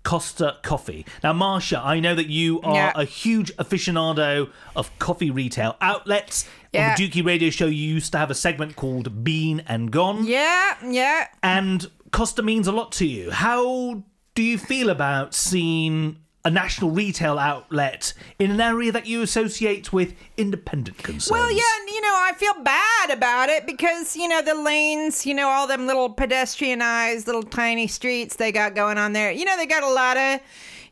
Costa 0.04 0.58
Coffee. 0.64 1.06
Now, 1.24 1.34
Marsha, 1.34 1.82
I 1.84 2.00
know 2.00 2.14
that 2.16 2.28
you 2.28 2.62
are 2.62 2.76
Yeah. 2.76 2.92
a 2.96 3.06
huge 3.06 3.56
aficionado 3.58 4.50
of 4.76 4.92
coffee 5.00 5.32
retail 5.32 5.76
outlets. 5.82 6.46
Yeah. 6.74 6.90
On 6.92 6.96
the 6.98 7.10
Dukey 7.10 7.26
Radio 7.26 7.50
Show, 7.50 7.68
you 7.68 7.94
used 7.94 8.12
to 8.12 8.18
have 8.18 8.30
a 8.32 8.36
segment 8.36 8.76
called 8.76 9.24
Bean 9.24 9.64
and 9.68 9.92
Gone. 9.92 10.26
Yeah, 10.26 10.76
yeah. 10.86 11.28
And 11.42 11.90
Costa 12.12 12.42
means 12.44 12.68
a 12.68 12.72
lot 12.72 12.92
to 12.94 13.06
you. 13.08 13.32
How 13.32 14.04
do 14.36 14.44
you 14.44 14.58
feel 14.58 14.90
about 14.90 15.34
seeing 15.36 16.18
a 16.46 16.52
national 16.52 16.92
retail 16.92 17.40
outlet 17.40 18.14
in 18.38 18.52
an 18.52 18.60
area 18.60 18.92
that 18.92 19.06
you 19.06 19.22
associate 19.22 19.94
with 19.94 20.14
independent 20.36 20.98
concerns? 20.98 21.32
Well, 21.32 21.52
yeah, 21.52 21.62
and, 21.80 21.90
you 21.90 22.02
know, 22.02 22.14
I 22.16 22.34
feel 22.34 22.54
bad 22.64 23.12
about 23.12 23.50
it 23.50 23.66
because, 23.66 24.16
you 24.16 24.28
know, 24.28 24.42
the 24.42 24.56
lanes, 24.56 25.26
you 25.26 25.34
know, 25.34 25.48
all 25.48 25.68
them 25.68 25.88
little 25.88 26.14
pedestrianized 26.14 27.28
little 27.28 27.44
tiny 27.44 27.88
streets 27.88 28.36
they 28.36 28.52
got 28.52 28.76
going 28.76 28.98
on 28.98 29.14
there. 29.14 29.32
You 29.32 29.46
know, 29.46 29.56
they 29.56 29.66
got 29.66 29.84
a 29.84 29.90
lot 29.90 30.18
of 30.18 30.42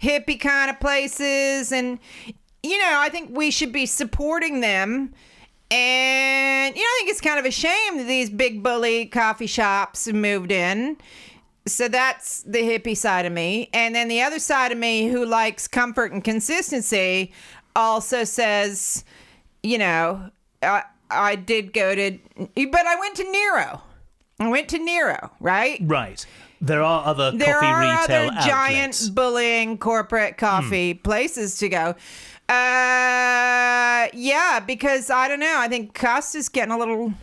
hippie 0.01 0.39
kind 0.39 0.71
of 0.71 0.79
places 0.79 1.71
and 1.71 1.99
you 2.63 2.77
know, 2.77 2.93
I 2.95 3.09
think 3.09 3.35
we 3.35 3.51
should 3.51 3.71
be 3.71 3.85
supporting 3.85 4.61
them. 4.61 5.13
And 5.71 6.75
you 6.75 6.81
know, 6.81 6.87
I 6.87 6.95
think 6.99 7.09
it's 7.09 7.21
kind 7.21 7.39
of 7.39 7.45
a 7.45 7.51
shame 7.51 7.97
that 7.97 8.07
these 8.07 8.29
big 8.29 8.61
bully 8.61 9.05
coffee 9.05 9.47
shops 9.47 10.07
moved 10.07 10.51
in. 10.51 10.97
So 11.67 11.87
that's 11.87 12.41
the 12.43 12.59
hippie 12.59 12.97
side 12.97 13.25
of 13.25 13.33
me. 13.33 13.69
And 13.73 13.93
then 13.93 14.07
the 14.07 14.21
other 14.21 14.39
side 14.39 14.71
of 14.71 14.77
me 14.77 15.09
who 15.09 15.25
likes 15.25 15.67
comfort 15.67 16.11
and 16.11 16.23
consistency 16.23 17.31
also 17.75 18.23
says, 18.23 19.05
you 19.61 19.77
know, 19.77 20.31
I, 20.63 20.83
I 21.09 21.35
did 21.35 21.73
go 21.73 21.93
to, 21.93 22.17
but 22.37 22.87
I 22.87 22.95
went 22.99 23.15
to 23.17 23.31
Nero. 23.31 23.81
I 24.39 24.47
went 24.49 24.69
to 24.69 24.79
Nero, 24.79 25.31
right? 25.39 25.79
Right. 25.83 26.25
There 26.61 26.83
are 26.83 27.05
other 27.05 27.31
There 27.31 27.53
coffee 27.53 27.65
are 27.67 27.79
retail 27.79 28.29
other 28.29 28.47
giant 28.47 29.11
bullying 29.13 29.77
corporate 29.77 30.37
coffee 30.37 30.93
places 30.93 31.57
to 31.57 31.69
go. 31.69 31.95
Uh, 32.49 34.07
yeah, 34.13 34.59
because 34.65 35.09
I 35.09 35.27
don't 35.27 35.39
know. 35.39 35.55
I 35.57 35.67
think 35.67 35.93
Costa's 35.93 36.49
getting 36.49 36.71
a 36.71 36.77
little, 36.77 37.13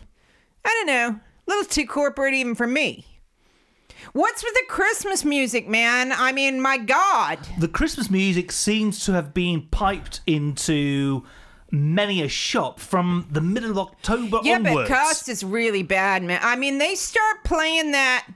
I 0.65 0.69
don't 0.69 0.87
know, 0.87 1.19
a 1.19 1.47
little 1.47 1.65
too 1.65 1.85
corporate 1.85 2.33
even 2.33 2.55
for 2.55 2.67
me. 2.67 3.05
What's 4.13 4.43
with 4.43 4.53
the 4.53 4.65
Christmas 4.67 5.23
music, 5.23 5.67
man? 5.67 6.11
I 6.11 6.31
mean, 6.31 6.61
my 6.61 6.77
God. 6.77 7.39
The 7.59 7.67
Christmas 7.67 8.09
music 8.09 8.51
seems 8.51 9.05
to 9.05 9.13
have 9.13 9.33
been 9.33 9.67
piped 9.69 10.21
into 10.25 11.23
many 11.71 12.23
a 12.23 12.27
shop 12.27 12.79
from 12.79 13.27
the 13.29 13.41
middle 13.41 13.69
of 13.69 13.77
October 13.77 14.37
onwards. 14.37 14.47
Yeah, 14.47 14.55
onwards. 14.55 14.89
but 14.89 14.97
Costa's 14.97 15.43
really 15.43 15.83
bad, 15.83 16.23
man. 16.23 16.39
I 16.41 16.55
mean, 16.55 16.79
they 16.79 16.95
start 16.95 17.43
playing 17.43 17.91
that. 17.91 18.27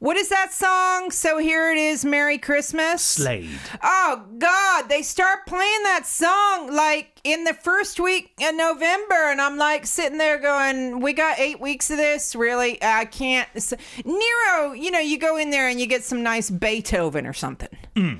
What 0.00 0.16
is 0.16 0.30
that 0.30 0.50
song? 0.50 1.10
So 1.10 1.36
here 1.36 1.70
it 1.70 1.76
is, 1.76 2.06
Merry 2.06 2.38
Christmas. 2.38 3.02
Slade. 3.02 3.50
Oh 3.82 4.24
God, 4.38 4.88
they 4.88 5.02
start 5.02 5.44
playing 5.46 5.82
that 5.82 6.06
song 6.06 6.74
like 6.74 7.20
in 7.22 7.44
the 7.44 7.52
first 7.52 8.00
week 8.00 8.32
in 8.40 8.56
November, 8.56 9.30
and 9.30 9.42
I'm 9.42 9.58
like 9.58 9.84
sitting 9.84 10.16
there 10.16 10.38
going, 10.38 11.00
"We 11.00 11.12
got 11.12 11.38
eight 11.38 11.60
weeks 11.60 11.90
of 11.90 11.98
this, 11.98 12.34
really? 12.34 12.82
I 12.82 13.04
can't." 13.04 13.46
s- 13.54 13.74
Nero, 14.02 14.72
you 14.72 14.90
know, 14.90 15.00
you 15.00 15.18
go 15.18 15.36
in 15.36 15.50
there 15.50 15.68
and 15.68 15.78
you 15.78 15.86
get 15.86 16.02
some 16.02 16.22
nice 16.22 16.48
Beethoven 16.48 17.26
or 17.26 17.34
something, 17.34 17.76
mm. 17.94 18.18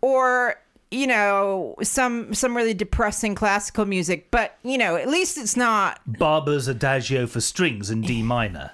or 0.00 0.54
you 0.92 1.08
know, 1.08 1.74
some 1.82 2.32
some 2.32 2.56
really 2.56 2.74
depressing 2.74 3.34
classical 3.34 3.86
music. 3.86 4.30
But 4.30 4.56
you 4.62 4.78
know, 4.78 4.94
at 4.94 5.08
least 5.08 5.36
it's 5.36 5.56
not. 5.56 6.00
Barber's 6.06 6.68
Adagio 6.68 7.26
for 7.26 7.40
strings 7.40 7.90
in 7.90 8.02
D 8.02 8.22
minor. 8.22 8.70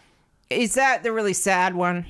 Is 0.50 0.74
that 0.74 1.02
the 1.04 1.10
really 1.10 1.32
sad 1.32 1.74
one? 1.74 2.04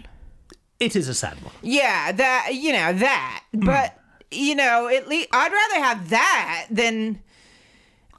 It 0.85 0.97
is 0.97 1.09
a 1.09 1.15
sad 1.15 1.43
one. 1.43 1.53
Yeah, 1.63 2.13
that 2.13 2.51
you 2.55 2.73
know 2.73 2.93
that, 2.93 3.45
but 3.53 3.99
you 4.31 4.55
know, 4.55 4.89
at 4.89 5.09
least 5.09 5.29
I'd 5.33 5.53
rather 5.53 5.85
have 5.85 6.11
that 6.11 6.67
than 6.71 7.21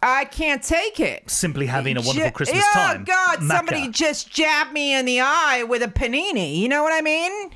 I 0.02 0.26
can't 0.26 0.62
take 0.64 1.00
it. 1.00 1.30
Simply 1.30 1.66
having 1.66 1.98
a 1.98 2.02
wonderful 2.02 2.30
Ju- 2.30 2.32
Christmas 2.34 2.64
yeah, 2.76 2.82
time. 2.88 3.02
Oh 3.02 3.04
God, 3.06 3.40
Macca. 3.40 3.48
somebody 3.58 3.88
just 3.90 4.30
jabbed 4.32 4.72
me 4.72 4.94
in 4.94 5.06
the 5.06 5.20
eye 5.22 5.64
with 5.68 5.82
a 5.82 5.88
panini. 5.88 6.58
You 6.58 6.70
know 6.70 6.84
what 6.84 6.94
I 6.94 7.02
mean? 7.02 7.52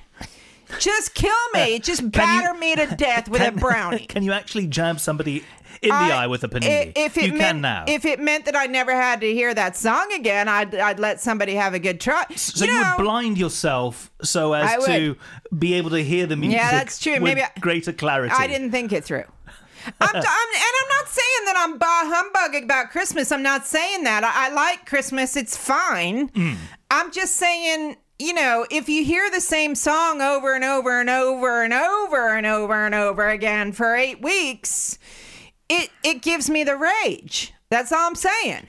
Just 0.79 1.15
kill 1.15 1.31
me. 1.53 1.79
Just 1.79 2.01
Uh, 2.01 2.05
you- 2.05 2.09
batter 2.11 2.53
me 2.59 2.75
to 2.75 2.85
death 2.95 3.27
with 3.29 3.41
a 3.41 3.51
brownie. 3.59 4.05
Can 4.05 4.23
you 4.23 4.31
actually 4.31 4.67
jab 4.67 4.99
somebody 4.99 5.43
in 5.81 5.89
the 5.89 5.95
I- 5.95 6.23
eye 6.23 6.27
with 6.27 6.43
a 6.43 6.47
panini? 6.49 6.91
If 6.95 7.17
it 7.17 7.23
you 7.25 7.29
meant, 7.33 7.41
can 7.41 7.61
now. 7.61 7.85
If 7.87 8.05
it 8.05 8.19
meant 8.19 8.45
that 8.45 8.55
I 8.55 8.65
never 8.65 8.93
had 8.93 9.21
to 9.21 9.33
hear 9.33 9.53
that 9.53 9.75
song 9.77 10.11
again, 10.13 10.47
I'd 10.47 10.75
I'd 10.75 10.99
let 10.99 11.19
somebody 11.21 11.55
have 11.55 11.73
a 11.73 11.79
good 11.79 11.99
try. 11.99 12.25
so 12.35 12.65
you, 12.65 12.71
know, 12.73 12.95
would 12.97 13.03
blind 13.03 13.37
yourself 13.37 14.11
so 14.21 14.53
as 14.53 14.85
to 14.85 15.15
be 15.57 15.73
able 15.75 15.89
to 15.91 16.03
hear 16.03 16.25
the 16.25 16.35
music 16.35 16.59
Yeah, 16.59 16.71
that's 16.71 16.99
true. 16.99 17.13
with 17.13 17.23
Maybe 17.23 17.41
I- 17.43 17.51
greater 17.59 17.93
clarity. 17.93 18.33
I 18.37 18.47
didn't 18.47 18.71
think 18.71 18.91
it 18.91 19.03
through. 19.03 19.23
I'm, 19.85 19.93
I'm, 20.01 20.15
and 20.15 20.23
I'm 20.23 20.89
not 20.89 21.07
saying 21.07 21.45
that 21.45 21.55
I'm 21.57 21.77
bah 21.77 21.87
humbug 22.03 22.63
about 22.63 22.91
Christmas. 22.91 23.31
I'm 23.31 23.41
not 23.41 23.65
saying 23.65 24.03
that. 24.03 24.23
I, 24.25 24.47
I 24.49 24.53
like 24.53 24.85
Christmas. 24.85 25.37
It's 25.37 25.55
fine. 25.55 26.27
Hmm. 26.29 26.53
I'm 26.91 27.11
just 27.13 27.37
saying, 27.37 27.95
you 28.19 28.33
know, 28.33 28.65
if 28.69 28.89
you 28.89 29.05
hear 29.05 29.31
the 29.31 29.39
same 29.39 29.75
song 29.75 30.21
over 30.21 30.53
and 30.53 30.65
over 30.65 30.99
and 30.99 31.09
over 31.09 31.63
and 31.63 31.73
over 31.73 32.35
and 32.35 32.45
over 32.45 32.85
and 32.85 32.93
over 32.93 33.29
again 33.29 33.71
for 33.71 33.95
eight 33.95 34.21
weeks, 34.21 34.99
it 35.69 35.91
it 36.03 36.21
gives 36.21 36.49
me 36.49 36.63
the 36.63 36.75
rage. 36.75 37.53
That's 37.69 37.91
all 37.91 38.07
I'm 38.07 38.15
saying. 38.15 38.67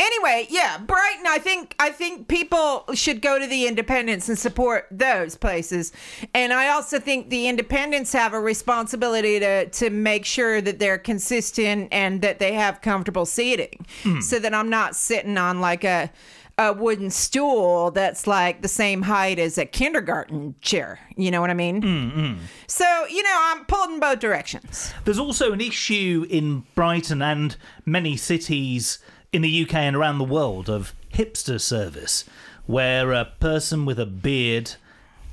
Anyway, 0.00 0.46
yeah, 0.48 0.78
Brighton. 0.78 1.26
I 1.28 1.38
think 1.38 1.74
I 1.78 1.90
think 1.90 2.26
people 2.26 2.86
should 2.94 3.20
go 3.20 3.38
to 3.38 3.46
the 3.46 3.66
Independents 3.66 4.30
and 4.30 4.38
support 4.38 4.86
those 4.90 5.36
places, 5.36 5.92
and 6.34 6.54
I 6.54 6.68
also 6.68 6.98
think 6.98 7.28
the 7.28 7.48
Independents 7.48 8.14
have 8.14 8.32
a 8.32 8.40
responsibility 8.40 9.38
to 9.40 9.68
to 9.68 9.90
make 9.90 10.24
sure 10.24 10.62
that 10.62 10.78
they're 10.78 10.96
consistent 10.96 11.88
and 11.92 12.22
that 12.22 12.38
they 12.38 12.54
have 12.54 12.80
comfortable 12.80 13.26
seating, 13.26 13.84
hmm. 14.02 14.20
so 14.20 14.38
that 14.38 14.54
I'm 14.54 14.70
not 14.70 14.96
sitting 14.96 15.36
on 15.36 15.60
like 15.60 15.84
a 15.84 16.10
a 16.58 16.72
wooden 16.72 17.10
stool 17.10 17.90
that's 17.90 18.26
like 18.26 18.62
the 18.62 18.68
same 18.68 19.02
height 19.02 19.38
as 19.38 19.58
a 19.58 19.64
kindergarten 19.64 20.54
chair. 20.60 20.98
You 21.16 21.30
know 21.30 21.40
what 21.40 21.50
I 21.50 21.54
mean? 21.54 21.82
Mm, 21.82 22.12
mm. 22.12 22.38
So 22.66 23.06
you 23.08 23.22
know, 23.22 23.36
I'm 23.36 23.64
pulled 23.64 23.90
in 23.90 24.00
both 24.00 24.20
directions. 24.20 24.92
There's 25.04 25.18
also 25.18 25.52
an 25.52 25.60
issue 25.60 26.26
in 26.28 26.64
Brighton 26.74 27.22
and 27.22 27.56
many 27.84 28.16
cities 28.16 28.98
in 29.32 29.42
the 29.42 29.62
UK 29.62 29.74
and 29.74 29.96
around 29.96 30.18
the 30.18 30.24
world 30.24 30.68
of 30.68 30.94
hipster 31.12 31.60
service, 31.60 32.24
where 32.66 33.12
a 33.12 33.24
person 33.24 33.84
with 33.84 33.98
a 33.98 34.06
beard 34.06 34.72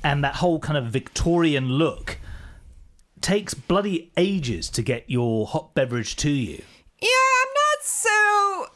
and 0.02 0.22
that 0.22 0.36
whole 0.36 0.60
kind 0.60 0.78
of 0.78 0.86
Victorian 0.86 1.68
look 1.68 2.18
takes 3.20 3.54
bloody 3.54 4.10
ages 4.16 4.70
to 4.70 4.82
get 4.82 5.04
your 5.08 5.46
hot 5.46 5.74
beverage 5.74 6.16
to 6.16 6.30
you. 6.30 6.62
Yeah, 7.00 7.08
I'm 7.08 7.48
not 7.48 7.84
so. 7.84 8.08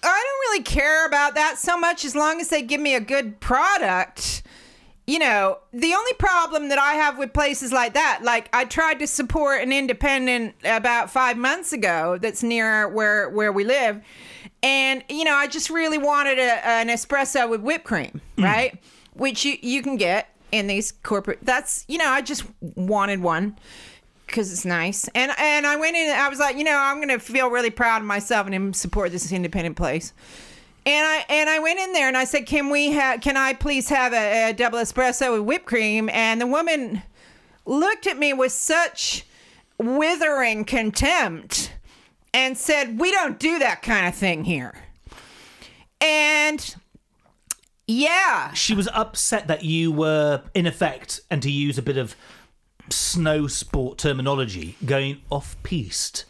I 0.02 0.24
don't 0.24 0.50
really 0.50 0.62
care 0.62 1.06
about 1.06 1.34
that 1.34 1.58
so 1.58 1.76
much 1.76 2.04
as 2.04 2.14
long 2.14 2.40
as 2.40 2.48
they 2.48 2.62
give 2.62 2.80
me 2.80 2.94
a 2.94 3.00
good 3.00 3.40
product. 3.40 4.42
You 5.08 5.18
know, 5.18 5.58
the 5.72 5.92
only 5.94 6.12
problem 6.14 6.68
that 6.68 6.78
I 6.78 6.92
have 6.92 7.18
with 7.18 7.32
places 7.32 7.72
like 7.72 7.94
that, 7.94 8.20
like 8.22 8.48
I 8.52 8.64
tried 8.64 9.00
to 9.00 9.08
support 9.08 9.60
an 9.60 9.72
independent 9.72 10.54
about 10.64 11.10
five 11.10 11.36
months 11.36 11.72
ago 11.72 12.16
that's 12.22 12.44
near 12.44 12.88
where 12.88 13.28
where 13.28 13.50
we 13.50 13.64
live, 13.64 14.00
and 14.62 15.02
you 15.08 15.24
know, 15.24 15.34
I 15.34 15.48
just 15.48 15.68
really 15.70 15.98
wanted 15.98 16.38
a, 16.38 16.64
an 16.66 16.88
espresso 16.88 17.50
with 17.50 17.60
whipped 17.60 17.84
cream, 17.84 18.20
mm. 18.36 18.44
right? 18.44 18.78
Which 19.14 19.44
you 19.44 19.56
you 19.60 19.82
can 19.82 19.96
get 19.96 20.28
in 20.52 20.68
these 20.68 20.92
corporate. 20.92 21.40
That's 21.42 21.84
you 21.88 21.98
know, 21.98 22.08
I 22.08 22.20
just 22.20 22.44
wanted 22.60 23.20
one 23.20 23.56
because 24.32 24.50
it's 24.50 24.64
nice. 24.64 25.06
And 25.14 25.30
and 25.38 25.66
I 25.66 25.76
went 25.76 25.94
in. 25.94 26.10
I 26.10 26.28
was 26.28 26.38
like, 26.38 26.56
you 26.56 26.64
know, 26.64 26.76
I'm 26.76 26.98
gonna 27.00 27.18
feel 27.18 27.50
really 27.50 27.70
proud 27.70 28.00
of 28.00 28.06
myself 28.06 28.46
and 28.46 28.74
support 28.74 29.12
this 29.12 29.30
independent 29.30 29.76
place. 29.76 30.12
And 30.84 31.06
I 31.06 31.24
and 31.28 31.48
I 31.48 31.58
went 31.60 31.78
in 31.78 31.92
there 31.92 32.08
and 32.08 32.16
I 32.16 32.24
said, 32.24 32.46
can 32.46 32.70
we 32.70 32.92
have? 32.92 33.20
Can 33.20 33.36
I 33.36 33.52
please 33.52 33.88
have 33.90 34.12
a, 34.12 34.50
a 34.50 34.52
double 34.52 34.78
espresso 34.78 35.32
with 35.32 35.42
whipped 35.42 35.66
cream? 35.66 36.08
And 36.10 36.40
the 36.40 36.46
woman 36.46 37.02
looked 37.66 38.06
at 38.06 38.18
me 38.18 38.32
with 38.32 38.52
such 38.52 39.24
withering 39.78 40.64
contempt 40.64 41.72
and 42.34 42.56
said, 42.56 42.98
we 42.98 43.12
don't 43.12 43.38
do 43.38 43.58
that 43.58 43.82
kind 43.82 44.08
of 44.08 44.14
thing 44.14 44.44
here. 44.44 44.74
And 46.00 46.74
yeah, 47.86 48.52
She 48.54 48.74
was 48.74 48.88
upset 48.94 49.48
that 49.48 49.64
you 49.64 49.92
were, 49.92 50.42
in 50.54 50.66
effect, 50.66 51.20
and 51.30 51.42
to 51.42 51.50
use 51.50 51.78
a 51.78 51.82
bit 51.82 51.96
of 51.96 52.16
snow 52.92 53.46
sport 53.46 53.98
terminology, 53.98 54.76
going 54.84 55.22
off 55.30 55.56
piste, 55.62 56.24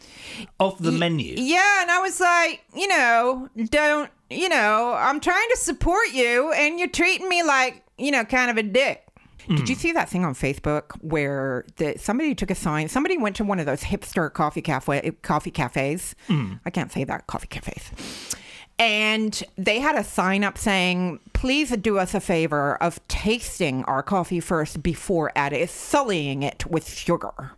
off 0.59 0.79
the 0.79 0.91
menu. 0.91 1.35
Yeah, 1.37 1.81
and 1.81 1.91
I 1.91 1.99
was 1.99 2.19
like, 2.19 2.63
you 2.75 2.87
know, 2.87 3.49
don't, 3.69 4.09
you 4.29 4.49
know, 4.49 4.95
I'm 4.97 5.19
trying 5.19 5.47
to 5.51 5.57
support 5.57 6.11
you 6.13 6.51
and 6.53 6.79
you're 6.79 6.89
treating 6.89 7.29
me 7.29 7.43
like 7.43 7.83
you 7.97 8.11
know, 8.11 8.25
kind 8.25 8.49
of 8.51 8.57
a 8.57 8.63
dick. 8.63 9.07
Hmm. 9.45 9.55
Did 9.55 9.69
you 9.69 9.75
see 9.75 9.91
that 9.91 10.09
thing 10.09 10.23
on 10.23 10.33
Facebook 10.33 10.91
where 11.01 11.65
the, 11.75 11.97
somebody 11.97 12.33
took 12.33 12.49
a 12.49 12.55
sign? 12.55 12.87
Somebody 12.87 13.17
went 13.17 13.35
to 13.37 13.43
one 13.43 13.59
of 13.59 13.65
those 13.65 13.81
hipster 13.81 14.31
coffee 14.31 14.61
cafe 14.61 15.11
coffee 15.21 15.51
cafes. 15.51 16.15
Hmm. 16.27 16.53
I 16.65 16.69
can't 16.69 16.91
say 16.91 17.03
that 17.03 17.27
coffee 17.27 17.47
cafes. 17.47 18.35
And 18.79 19.41
they 19.57 19.79
had 19.79 19.95
a 19.95 20.03
sign 20.03 20.43
up 20.43 20.57
saying, 20.57 21.19
"Please 21.33 21.69
do 21.77 21.97
us 21.99 22.13
a 22.13 22.19
favor 22.19 22.75
of 22.81 22.99
tasting 23.07 23.83
our 23.85 24.03
coffee 24.03 24.39
first 24.39 24.81
before 24.81 25.31
adding 25.35 25.67
sullying 25.67 26.43
it 26.43 26.65
with 26.65 26.89
sugar." 26.89 27.51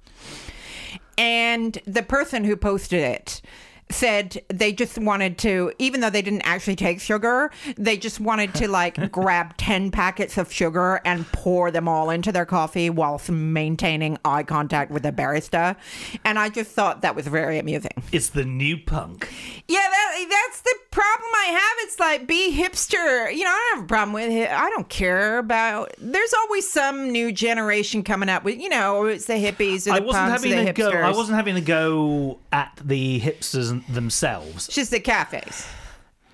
And 1.17 1.77
the 1.86 2.03
person 2.03 2.43
who 2.43 2.55
posted 2.55 3.01
it 3.01 3.41
said 3.89 4.41
they 4.50 4.74
just 4.74 4.98
wanted 4.98 5.38
to, 5.38 5.72
even 5.79 6.01
though 6.01 6.10
they 6.10 6.22
didn't 6.22 6.41
actually 6.41 6.75
take 6.75 7.00
sugar, 7.00 7.51
they 7.77 7.98
just 7.98 8.19
wanted 8.19 8.53
to 8.55 8.67
like 8.67 9.12
grab 9.12 9.55
10 9.57 9.91
packets 9.91 10.38
of 10.38 10.51
sugar 10.51 11.01
and 11.05 11.27
pour 11.31 11.72
them 11.72 11.88
all 11.88 12.10
into 12.10 12.31
their 12.31 12.45
coffee 12.45 12.89
whilst 12.89 13.29
maintaining 13.29 14.17
eye 14.25 14.43
contact 14.43 14.91
with 14.91 15.03
the 15.03 15.12
barista. 15.12 15.75
And 16.24 16.39
I 16.39 16.50
just 16.50 16.72
thought 16.72 17.01
that 17.01 17.15
was 17.15 17.27
very 17.27 17.60
amusing. 17.60 17.91
It's 18.12 18.29
the 18.29 18.45
new 18.45 18.77
punk. 18.77 19.29
Yeah, 19.67 19.88
that, 20.15 20.29
that's 20.29 20.62
the 20.62 20.75
problem 20.91 21.29
I 21.34 21.45
have. 21.48 21.88
It's 21.88 22.00
like 22.00 22.27
be 22.27 22.51
hipster. 22.55 23.34
You 23.34 23.43
know, 23.43 23.50
I 23.50 23.67
don't 23.69 23.77
have 23.77 23.86
a 23.86 23.88
problem 23.88 24.13
with 24.13 24.31
it. 24.31 24.50
I 24.50 24.69
don't 24.69 24.89
care 24.89 25.38
about. 25.38 25.93
There's 25.98 26.34
always 26.34 26.69
some 26.72 27.12
new 27.12 27.31
generation 27.31 28.03
coming 28.03 28.29
up 28.29 28.43
with. 28.43 28.60
You 28.60 28.69
know, 28.69 29.05
it's 29.05 29.25
the 29.25 29.34
hippies 29.34 29.88
or 29.88 29.91
the 29.91 29.95
I 29.95 30.00
wasn't 30.00 30.25
punks 30.29 30.43
or 30.45 30.48
having 30.50 30.65
the 30.65 30.69
a 30.72 30.74
go. 30.74 30.91
hipsters. 30.91 31.03
I 31.03 31.12
wasn't 31.12 31.36
having 31.38 31.55
a 31.57 31.62
go 31.62 32.39
at 32.51 32.79
the 32.84 33.19
hipsters 33.19 33.86
themselves. 33.93 34.67
It's 34.67 34.75
just 34.75 34.91
the 34.91 35.00
cafes. 35.00 35.67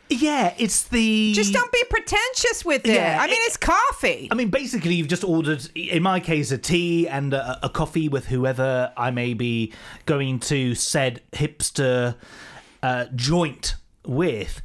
Yeah, 0.10 0.54
it's 0.58 0.84
the. 0.90 1.32
Just 1.34 1.54
don't 1.54 1.72
be 1.72 1.84
pretentious 1.90 2.66
with 2.66 2.86
it. 2.86 2.94
Yeah, 2.96 3.18
I 3.22 3.28
mean, 3.28 3.36
it- 3.36 3.44
it's 3.48 3.56
coffee. 3.56 4.28
I 4.30 4.36
mean, 4.36 4.50
basically, 4.50 4.96
you've 4.96 5.08
just 5.08 5.24
ordered, 5.24 5.66
in 5.74 6.04
my 6.04 6.20
case, 6.20 6.52
a 6.52 6.58
tea 6.58 7.08
and 7.08 7.34
a, 7.34 7.60
a 7.64 7.70
coffee 7.70 8.10
with 8.10 8.26
whoever 8.26 8.92
I 8.98 9.12
may 9.12 9.34
be 9.34 9.72
going 10.06 10.40
to 10.42 10.76
said 10.76 11.22
hipster 11.32 12.16
uh, 12.84 13.06
joint 13.16 13.76
with. 14.06 14.62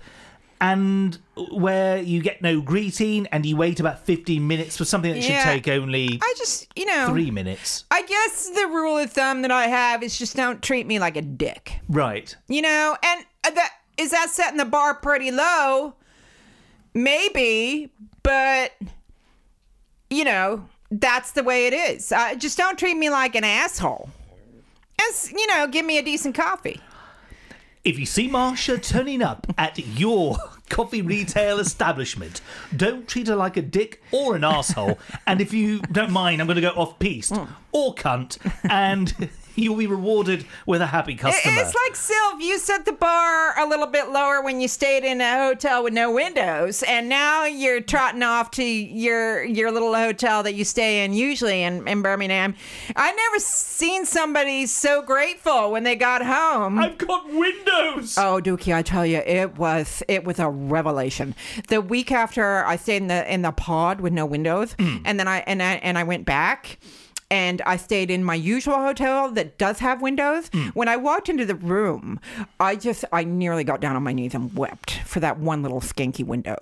And 0.58 1.18
where 1.52 1.98
you 1.98 2.22
get 2.22 2.40
no 2.40 2.62
greeting 2.62 3.26
and 3.26 3.44
you 3.44 3.58
wait 3.58 3.78
about 3.78 4.06
15 4.06 4.46
minutes 4.46 4.74
for 4.78 4.86
something 4.86 5.12
that 5.12 5.20
Yeah. 5.22 5.42
should 5.44 5.64
take 5.64 5.68
only 5.68 6.18
I 6.22 6.34
just, 6.38 6.66
you 6.74 6.86
know, 6.86 7.08
three 7.10 7.30
minutes. 7.30 7.84
I 7.90 8.00
guess 8.02 8.48
the 8.48 8.66
rule 8.68 8.96
of 8.96 9.12
thumb 9.12 9.42
that 9.42 9.50
I 9.50 9.66
have 9.66 10.02
is 10.02 10.18
just 10.18 10.34
don't 10.34 10.62
treat 10.62 10.86
me 10.86 10.98
like 10.98 11.14
a 11.18 11.20
dick. 11.20 11.80
Right. 11.90 12.34
You 12.48 12.62
know, 12.62 12.96
and 13.02 13.26
uh, 13.44 13.50
that 13.50 13.70
is 13.98 14.12
that 14.12 14.30
setting 14.30 14.56
the 14.56 14.64
bar 14.64 14.94
pretty 14.94 15.30
low? 15.30 15.94
Maybe, 16.94 17.92
but 18.22 18.72
you 20.08 20.24
know, 20.24 20.66
that's 20.90 21.32
the 21.32 21.42
way 21.42 21.66
it 21.66 21.74
is. 21.74 22.12
Uh, 22.12 22.34
just 22.34 22.56
don't 22.56 22.78
treat 22.78 22.96
me 22.96 23.10
like 23.10 23.34
an 23.34 23.44
asshole. 23.44 24.08
As 25.10 25.30
you 25.32 25.46
know, 25.48 25.66
give 25.66 25.84
me 25.84 25.98
a 25.98 26.02
decent 26.02 26.34
coffee. 26.34 26.80
If 27.86 28.00
you 28.00 28.04
see 28.04 28.28
Marsha 28.28 28.82
turning 28.82 29.22
up 29.22 29.46
at 29.56 29.78
your 29.78 30.38
coffee 30.68 31.02
retail 31.02 31.60
establishment, 31.60 32.40
don't 32.74 33.06
treat 33.06 33.28
her 33.28 33.36
like 33.36 33.56
a 33.56 33.62
dick 33.62 34.02
or 34.10 34.34
an 34.34 34.42
asshole. 34.42 34.98
and 35.24 35.40
if 35.40 35.54
you 35.54 35.78
don't 35.92 36.10
mind, 36.10 36.40
I'm 36.40 36.48
going 36.48 36.56
to 36.56 36.60
go 36.60 36.70
off 36.70 36.98
piste 36.98 37.38
or 37.70 37.94
cunt, 37.94 38.38
and 38.68 39.14
you'll 39.56 39.76
be 39.76 39.86
rewarded 39.86 40.46
with 40.66 40.80
a 40.80 40.86
happy 40.86 41.14
customer. 41.14 41.54
It's 41.58 41.74
like 41.74 41.94
Sylv, 41.94 42.40
you 42.40 42.58
set 42.58 42.84
the 42.84 42.92
bar 42.92 43.58
a 43.58 43.66
little 43.66 43.86
bit 43.86 44.10
lower 44.10 44.42
when 44.42 44.60
you 44.60 44.68
stayed 44.68 45.04
in 45.04 45.20
a 45.20 45.38
hotel 45.38 45.82
with 45.82 45.92
no 45.92 46.12
windows, 46.12 46.82
and 46.82 47.08
now 47.08 47.44
you're 47.44 47.80
trotting 47.80 48.22
off 48.22 48.50
to 48.52 48.64
your 48.64 49.42
your 49.44 49.70
little 49.70 49.94
hotel 49.94 50.42
that 50.42 50.54
you 50.54 50.64
stay 50.64 51.04
in 51.04 51.12
usually 51.12 51.62
in, 51.62 51.86
in 51.88 52.02
Birmingham. 52.02 52.54
I've 52.94 53.16
never 53.16 53.38
seen 53.38 54.04
somebody 54.06 54.66
so 54.66 55.02
grateful 55.02 55.70
when 55.70 55.84
they 55.84 55.96
got 55.96 56.24
home. 56.24 56.78
I've 56.78 56.98
got 56.98 57.26
windows. 57.26 58.16
Oh, 58.18 58.40
Dukey, 58.42 58.74
I 58.74 58.82
tell 58.82 59.06
you, 59.06 59.18
it 59.18 59.56
was 59.56 60.02
it 60.08 60.24
was 60.24 60.38
a 60.38 60.48
revelation. 60.48 61.34
The 61.68 61.80
week 61.80 62.12
after 62.12 62.64
I 62.64 62.76
stayed 62.76 63.02
in 63.02 63.08
the 63.08 63.32
in 63.32 63.42
the 63.42 63.52
pod 63.52 64.00
with 64.00 64.12
no 64.12 64.26
windows, 64.26 64.74
mm. 64.74 65.02
and 65.04 65.18
then 65.18 65.28
I 65.28 65.38
and 65.46 65.62
I 65.62 65.74
and 65.74 65.98
I 65.98 66.04
went 66.04 66.24
back. 66.24 66.78
And 67.30 67.60
I 67.62 67.76
stayed 67.76 68.10
in 68.10 68.22
my 68.22 68.36
usual 68.36 68.76
hotel 68.76 69.30
that 69.32 69.58
does 69.58 69.80
have 69.80 70.00
windows. 70.00 70.48
Hmm. 70.52 70.68
When 70.74 70.88
I 70.88 70.96
walked 70.96 71.28
into 71.28 71.44
the 71.44 71.56
room, 71.56 72.20
I 72.60 72.76
just 72.76 73.04
I 73.12 73.24
nearly 73.24 73.64
got 73.64 73.80
down 73.80 73.96
on 73.96 74.02
my 74.04 74.12
knees 74.12 74.34
and 74.34 74.54
wept 74.56 74.92
for 75.04 75.18
that 75.20 75.38
one 75.38 75.62
little 75.62 75.80
skanky 75.80 76.24
window. 76.24 76.56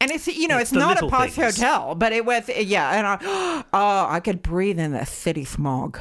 And 0.00 0.10
it's 0.10 0.26
you 0.26 0.48
know 0.48 0.58
It's 0.58 0.72
it's, 0.72 0.78
not 0.78 1.02
a 1.02 1.08
posh 1.08 1.32
things. 1.32 1.56
hotel, 1.56 1.94
but 1.94 2.12
it 2.12 2.26
was 2.26 2.48
yeah. 2.48 2.90
And 2.98 3.06
I, 3.06 3.64
oh, 3.72 4.06
I 4.10 4.20
could 4.20 4.42
breathe 4.42 4.78
in 4.78 4.92
the 4.92 5.06
city 5.06 5.44
smog 5.44 6.00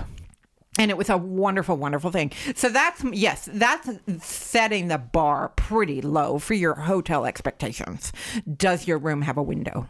and 0.80 0.90
it 0.90 0.98
was 0.98 1.10
a 1.10 1.18
wonderful 1.18 1.76
wonderful 1.76 2.12
thing 2.12 2.32
so 2.56 2.70
that's 2.70 3.04
yes 3.12 3.50
that's 3.54 3.90
setting 4.20 4.88
the 4.88 4.98
bar 4.98 5.50
pretty 5.58 6.02
low 6.02 6.40
for 6.40 6.54
your 6.54 6.74
hotel 6.76 7.26
expectations 7.26 8.14
does 8.58 8.88
your 8.88 8.98
room 8.98 9.22
have 9.22 9.38
a 9.38 9.44
window 9.44 9.86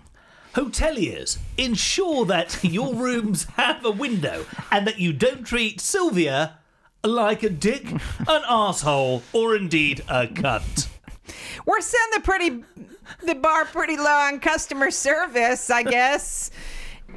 Hoteliers, 0.54 1.38
ensure 1.58 2.26
that 2.26 2.60
your 2.64 2.94
rooms 2.94 3.46
have 3.58 3.84
a 3.86 3.92
window 3.92 4.46
and 4.72 4.86
that 4.88 5.00
you 5.00 5.14
don't 5.14 5.44
treat 5.46 5.80
Sylvia 5.82 6.58
like 7.04 7.42
a 7.44 7.50
dick, 7.50 7.90
an 7.92 8.42
asshole, 8.50 9.24
or 9.34 9.56
indeed 9.56 10.02
a 10.08 10.28
cunt. 10.28 10.88
we're 11.66 11.82
setting 11.82 12.08
the 12.14 12.20
pretty 12.22 12.64
the 13.26 13.36
bar 13.36 13.66
pretty 13.66 13.98
low 13.98 14.06
on 14.06 14.40
customer 14.40 14.90
service 14.92 15.70
i 15.70 15.84
guess 15.84 16.50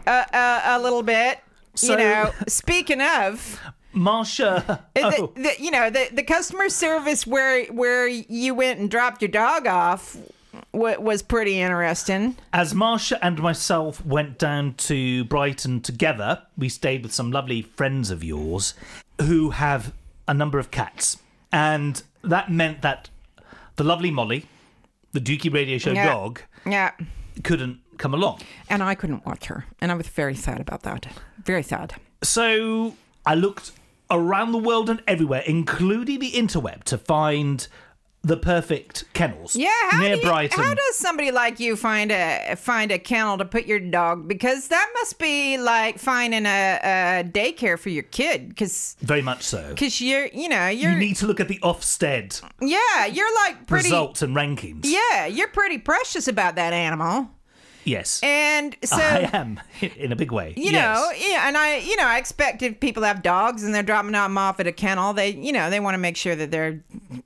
uh, 0.07 0.25
uh, 0.33 0.61
a 0.65 0.79
little 0.81 1.03
bit 1.03 1.39
So- 1.75 1.93
you 1.93 1.99
know 1.99 2.33
speaking 2.49 3.01
of 3.01 3.61
Marsha. 3.95 4.67
the, 4.95 5.05
Oh, 5.05 5.33
the, 5.37 5.53
you 5.59 5.71
know 5.71 5.89
the, 5.91 6.09
the 6.13 6.23
customer 6.25 6.69
service 6.69 7.27
where 7.27 7.65
where 7.67 8.07
you 8.09 8.55
went 8.55 8.81
and 8.81 8.91
dropped 8.91 9.23
your 9.23 9.31
dog 9.31 9.67
off 9.69 10.17
wa 10.75 10.95
was 10.99 11.23
pretty 11.23 11.61
interesting 11.61 12.37
As 12.53 12.75
Marsha 12.75 13.19
and 13.23 13.39
myself 13.41 14.05
went 14.05 14.39
down 14.39 14.75
to 14.89 15.25
Brighton 15.25 15.81
together, 15.81 16.43
we 16.59 16.69
stayed 16.69 17.03
with 17.03 17.13
some 17.13 17.31
lovely 17.31 17.63
friends 17.63 18.11
of 18.11 18.23
yours 18.25 18.75
who 19.23 19.51
have 19.51 19.93
a 20.27 20.35
number 20.35 20.59
of 20.59 20.71
cats. 20.71 21.19
And 21.53 22.03
that 22.23 22.51
meant 22.51 22.83
that 22.83 23.09
the 23.77 23.85
lovely 23.85 24.11
Molly, 24.11 24.47
the 25.13 25.21
Dukey 25.21 25.53
Radio 25.53 25.79
Show 25.79 25.93
Yeah. 25.93 26.07
dog, 26.07 26.41
yeah 26.67 26.91
couldn't 27.43 27.81
come 27.99 28.15
along. 28.15 28.41
and 28.69 28.83
I 28.83 28.95
couldn't 28.95 29.25
watch 29.25 29.47
her, 29.47 29.67
and 29.81 29.93
I 29.93 29.95
was 29.95 30.09
very 30.09 30.35
sad 30.35 30.61
about 30.61 30.83
that. 30.83 31.07
Very 31.45 31.63
sad. 31.63 31.95
So 32.23 32.95
I 33.27 33.35
looked 33.35 33.73
around 34.11 34.53
the 34.53 34.59
world 34.59 34.91
and 34.91 35.03
everywhere, 35.07 35.43
including 35.47 36.19
the 36.21 36.33
interweb, 36.33 36.85
to 36.85 36.99
find 36.99 37.67
the 38.25 38.37
perfect 38.37 39.05
kennels 39.13 39.55
Yeah, 39.55 39.69
how, 39.91 40.01
near 40.01 40.17
do 40.17 40.23
you- 40.23 40.27
Brighton. 40.29 40.59
how 40.65 40.75
does 40.75 40.97
somebody 40.97 41.31
like 41.31 41.61
you 41.61 41.77
find 41.77 42.11
a 42.11 42.57
find 42.57 42.91
a 42.91 42.99
kennel 42.99 43.39
to 43.39 43.45
put 43.45 43.67
your 43.67 43.79
dog? 43.81 44.27
Because 44.27 44.69
that 44.69 44.91
must 44.95 45.19
be 45.19 45.59
like 45.59 45.99
finding 45.99 46.47
a, 46.47 46.81
a 46.83 47.25
daycare 47.25 47.79
for 47.79 47.91
your 47.91 48.03
kid. 48.05 48.49
Because 48.49 48.97
Very 49.01 49.23
much 49.23 49.43
so. 49.43 49.69
because 49.71 50.01
you're 50.01 50.27
you 50.29 50.49
know 50.49 50.69
you're 50.69 50.93
You 50.93 50.99
need 50.99 51.17
to 51.17 51.27
look 51.27 51.41
at 51.41 51.49
the 51.49 51.59
Ofsted 51.63 52.41
yeah 52.61 53.07
you're 53.07 53.35
like 53.45 53.67
pretty 53.67 53.85
results 53.89 54.23
and 54.23 54.35
rankings. 54.35 54.81
yeah 54.85 55.27
you're 55.27 55.49
pretty 55.49 55.79
precious 55.79 56.27
about 56.29 56.55
that 56.57 56.73
animal. 56.73 57.29
Yes. 57.85 58.21
And 58.23 58.75
so 58.85 58.97
I 58.97 59.31
am 59.33 59.61
in 59.97 60.11
a 60.13 60.17
big 60.17 60.33
way. 60.33 60.55
you 60.57 60.71
yes. 60.73 60.75
know, 60.99 61.11
yeah, 61.29 61.47
and 61.49 61.57
I, 61.57 61.77
you 61.79 61.97
know, 61.97 62.05
I 62.07 62.19
expect 62.19 62.63
if 62.63 62.81
people 62.81 63.03
have 63.03 63.23
dogs 63.23 63.63
and 63.63 63.75
they're 63.75 63.83
dropping 63.83 64.13
them 64.13 64.39
off 64.39 64.59
at 64.61 64.67
a 64.67 64.73
kennel, 64.73 65.13
they, 65.13 65.31
you 65.31 65.53
know, 65.53 65.71
they 65.71 65.81
want 65.81 65.95
to 65.95 65.99
make 65.99 66.17
sure 66.17 66.35
that 66.35 66.51
they're 66.51 66.83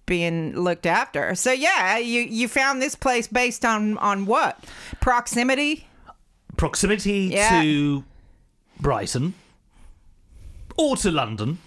being 0.06 0.54
looked 0.56 0.86
after. 0.86 1.34
So 1.34 1.52
yeah, 1.52 1.98
you 1.98 2.22
you 2.22 2.48
found 2.48 2.82
this 2.82 2.94
place 2.94 3.26
based 3.28 3.64
on 3.64 3.96
on 3.98 4.26
what 4.26 4.64
proximity? 5.00 5.86
proximity 6.56 7.30
Yeah. 7.32 7.62
to 7.62 8.04
Brighton 8.80 9.34
or 10.76 10.96
to 10.96 11.10
London 11.12 11.58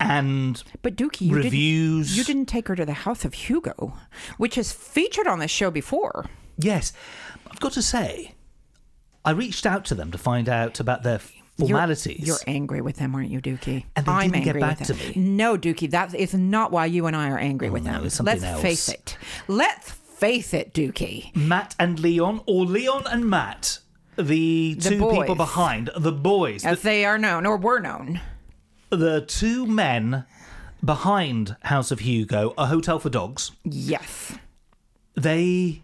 and 0.00 0.62
But 0.82 0.96
Dukey, 0.96 1.22
you 1.28 1.36
reviews. 1.36 2.08
didn't, 2.08 2.16
you 2.18 2.24
didn't 2.24 2.46
take 2.48 2.68
her 2.68 2.74
to 2.76 2.84
the 2.84 2.92
house 2.92 3.24
of 3.24 3.34
Hugo, 3.34 3.94
which 4.38 4.58
is 4.58 4.72
featured 4.72 5.26
on 5.26 5.38
the 5.38 5.48
show 5.48 5.70
before. 5.70 6.26
Yes, 6.58 6.92
I've 7.54 7.60
got 7.60 7.72
to 7.74 7.82
say, 7.82 8.34
I 9.24 9.30
reached 9.30 9.64
out 9.64 9.84
to 9.86 9.94
them 9.94 10.10
to 10.10 10.18
find 10.18 10.48
out 10.48 10.80
about 10.80 11.04
their 11.04 11.20
You're- 11.56 11.68
formalities. 11.68 12.26
You're, 12.26 12.36
angry 12.48 12.80
with 12.80 12.96
them, 12.96 13.14
aren't 13.14 13.30
you, 13.30 13.40
Dukey? 13.40 13.84
And 13.94 14.04
they 14.04 14.10
I'm 14.10 14.32
didn't 14.32 14.44
get 14.44 14.56
angry 14.56 14.60
back 14.60 14.78
with 14.80 14.88
to 14.88 14.94
me. 15.20 15.24
No, 15.24 15.56
Dukey, 15.56 15.88
that 15.92 16.12
is 16.16 16.34
not 16.34 16.72
why 16.72 16.86
you 16.86 17.06
and 17.06 17.14
I 17.14 17.30
are 17.30 17.38
angry 17.38 17.70
with 17.70 17.86
oh, 17.86 17.92
no, 17.92 18.08
them. 18.08 18.24
Let's 18.26 18.42
else. 18.42 18.60
face 18.60 18.88
it. 18.88 19.16
Let's 19.46 19.92
face 19.92 20.52
it, 20.52 20.74
Dukey. 20.74 21.34
Matt 21.36 21.76
and 21.78 22.00
Leon, 22.00 22.40
or 22.46 22.66
Leon 22.66 23.04
and 23.06 23.30
Matt, 23.30 23.78
the, 24.16 24.74
The 24.74 24.90
two 24.90 25.10
people 25.10 25.36
behind 25.36 25.90
the 25.96 26.10
boys, 26.10 26.64
As 26.64 26.82
they 26.82 27.04
are 27.04 27.18
known 27.18 27.46
or 27.46 27.56
were 27.56 27.78
known. 27.78 28.20
the, 28.90 28.96
the 28.96 29.20
two 29.20 29.64
men 29.64 30.24
behind 30.84 31.54
House 31.62 31.92
of 31.92 32.00
Hugo, 32.00 32.52
a 32.58 32.66
hotel 32.66 32.98
for 32.98 33.10
dogs. 33.10 33.52
Yes. 33.62 34.36
They 35.14 35.83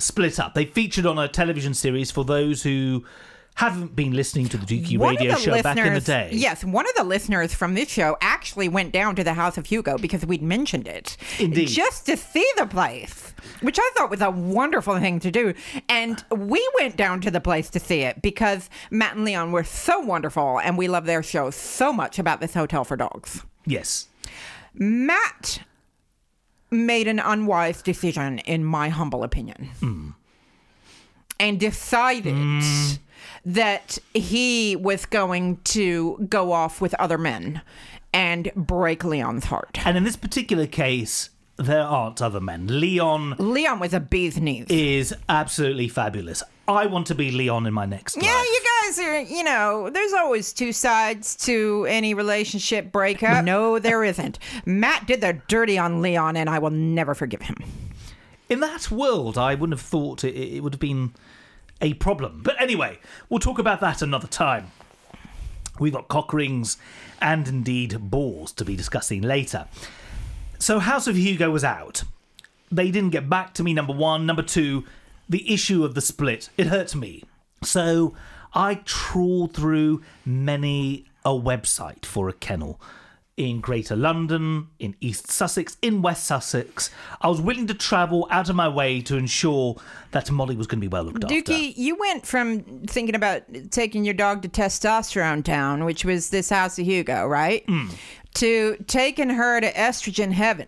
split 0.00 0.40
up. 0.40 0.54
They 0.54 0.64
featured 0.64 1.06
on 1.06 1.18
a 1.18 1.28
television 1.28 1.74
series 1.74 2.10
for 2.10 2.24
those 2.24 2.62
who 2.62 3.04
haven't 3.54 3.94
been 3.94 4.12
listening 4.12 4.48
to 4.48 4.56
the 4.56 4.64
Dukey 4.64 4.96
One 4.96 5.16
radio 5.16 5.34
the 5.34 5.40
show 5.40 5.62
back 5.62 5.76
in 5.76 5.92
the 5.92 6.00
day. 6.00 6.30
Yes, 6.32 6.64
one 6.64 6.88
of 6.88 6.94
the 6.96 7.04
listeners 7.04 7.52
from 7.52 7.74
this 7.74 7.90
show 7.90 8.16
actually 8.20 8.68
went 8.68 8.92
down 8.92 9.16
to 9.16 9.24
the 9.24 9.34
House 9.34 9.58
of 9.58 9.66
Hugo 9.66 9.98
because 9.98 10.24
we'd 10.24 10.42
mentioned 10.42 10.88
it. 10.88 11.16
Indeed. 11.38 11.68
Just 11.68 12.06
to 12.06 12.16
see 12.16 12.46
the 12.56 12.66
place, 12.66 13.34
which 13.60 13.78
I 13.78 13.90
thought 13.96 14.10
was 14.10 14.22
a 14.22 14.30
wonderful 14.30 14.98
thing 14.98 15.20
to 15.20 15.30
do. 15.30 15.52
And 15.88 16.24
we 16.30 16.66
went 16.78 16.96
down 16.96 17.20
to 17.22 17.30
the 17.30 17.40
place 17.40 17.68
to 17.70 17.80
see 17.80 18.00
it 18.00 18.22
because 18.22 18.70
Matt 18.90 19.16
and 19.16 19.24
Leon 19.24 19.52
were 19.52 19.64
so 19.64 20.00
wonderful 20.00 20.58
and 20.60 20.78
we 20.78 20.88
love 20.88 21.04
their 21.04 21.22
show 21.22 21.50
so 21.50 21.92
much 21.92 22.18
about 22.18 22.40
this 22.40 22.54
hotel 22.54 22.84
for 22.84 22.96
dogs. 22.96 23.44
Yes. 23.66 24.08
Matt 24.72 25.60
made 26.70 27.08
an 27.08 27.18
unwise 27.18 27.82
decision, 27.82 28.38
in 28.40 28.64
my 28.64 28.88
humble 28.88 29.22
opinion, 29.22 29.70
hmm. 29.80 30.10
and 31.38 31.58
decided 31.58 32.34
hmm. 32.34 32.60
that 33.44 33.98
he 34.14 34.76
was 34.76 35.06
going 35.06 35.58
to 35.64 36.26
go 36.28 36.52
off 36.52 36.80
with 36.80 36.94
other 36.94 37.18
men 37.18 37.62
and 38.12 38.50
break 38.54 39.04
Leon's 39.04 39.44
heart. 39.44 39.78
And 39.84 39.96
in 39.96 40.04
this 40.04 40.16
particular 40.16 40.66
case, 40.66 41.30
there 41.56 41.82
aren't 41.82 42.22
other 42.22 42.40
men. 42.40 42.80
Leon 42.80 43.36
Leon 43.38 43.78
was 43.78 43.92
a 43.92 44.00
bee's 44.00 44.40
knees. 44.40 44.66
is 44.68 45.14
absolutely 45.28 45.88
fabulous. 45.88 46.42
I 46.74 46.86
want 46.86 47.06
to 47.08 47.14
be 47.14 47.30
Leon 47.30 47.66
in 47.66 47.74
my 47.74 47.86
next 47.86 48.16
yeah, 48.16 48.34
life. 48.34 48.46
you 48.46 48.60
guys 48.82 48.98
are, 48.98 49.20
you 49.20 49.44
know, 49.44 49.90
there's 49.90 50.12
always 50.12 50.52
two 50.52 50.72
sides 50.72 51.36
to 51.46 51.86
any 51.88 52.14
relationship 52.14 52.92
breakup. 52.92 53.44
No, 53.44 53.78
there 53.78 54.04
isn't. 54.04 54.38
Matt 54.64 55.06
did 55.06 55.20
the 55.20 55.40
dirty 55.48 55.78
on 55.78 56.02
Leon, 56.02 56.36
and 56.36 56.48
I 56.48 56.58
will 56.58 56.70
never 56.70 57.14
forgive 57.14 57.42
him. 57.42 57.56
In 58.48 58.60
that 58.60 58.90
world, 58.90 59.38
I 59.38 59.54
wouldn't 59.54 59.78
have 59.78 59.86
thought 59.86 60.24
it, 60.24 60.34
it 60.34 60.62
would 60.62 60.74
have 60.74 60.80
been 60.80 61.12
a 61.80 61.94
problem. 61.94 62.40
But 62.42 62.60
anyway, 62.60 62.98
we'll 63.28 63.40
talk 63.40 63.58
about 63.58 63.80
that 63.80 64.02
another 64.02 64.26
time. 64.26 64.72
We've 65.78 65.92
got 65.92 66.08
cock 66.08 66.32
rings 66.32 66.76
and 67.22 67.48
indeed 67.48 67.96
balls 68.10 68.52
to 68.52 68.64
be 68.64 68.76
discussing 68.76 69.22
later. 69.22 69.66
So, 70.58 70.78
House 70.78 71.06
of 71.06 71.16
Hugo 71.16 71.50
was 71.50 71.64
out. 71.64 72.04
They 72.70 72.90
didn't 72.90 73.10
get 73.10 73.30
back 73.30 73.54
to 73.54 73.62
me, 73.62 73.72
number 73.72 73.94
one. 73.94 74.26
Number 74.26 74.42
two, 74.42 74.84
the 75.30 75.50
issue 75.52 75.84
of 75.84 75.94
the 75.94 76.00
split. 76.02 76.50
It 76.58 76.66
hurt 76.66 76.94
me. 76.94 77.22
So, 77.62 78.14
I 78.52 78.74
trawled 78.84 79.54
through 79.54 80.02
many 80.26 81.06
a 81.24 81.30
website 81.30 82.04
for 82.04 82.28
a 82.28 82.32
kennel 82.32 82.80
in 83.36 83.60
Greater 83.60 83.96
London, 83.96 84.68
in 84.78 84.94
East 85.00 85.30
Sussex, 85.30 85.78
in 85.80 86.02
West 86.02 86.24
Sussex. 86.24 86.90
I 87.22 87.28
was 87.28 87.40
willing 87.40 87.66
to 87.68 87.74
travel 87.74 88.26
out 88.30 88.50
of 88.50 88.56
my 88.56 88.68
way 88.68 89.00
to 89.02 89.16
ensure 89.16 89.76
that 90.10 90.30
Molly 90.30 90.56
was 90.56 90.66
going 90.66 90.78
to 90.78 90.86
be 90.86 90.88
well 90.88 91.04
looked 91.04 91.24
after. 91.24 91.34
Dukey, 91.34 91.72
you 91.74 91.96
went 91.96 92.26
from 92.26 92.62
thinking 92.86 93.14
about 93.14 93.42
taking 93.70 94.04
your 94.04 94.12
dog 94.12 94.42
to 94.42 94.48
Testosterone 94.48 95.42
Town, 95.42 95.86
which 95.86 96.04
was 96.04 96.28
this 96.28 96.50
House 96.50 96.78
of 96.78 96.84
Hugo, 96.84 97.26
right? 97.26 97.64
Hmm. 97.66 97.88
To 98.34 98.76
taking 98.86 99.30
her 99.30 99.60
to 99.60 99.72
Estrogen 99.72 100.32
Heaven. 100.32 100.66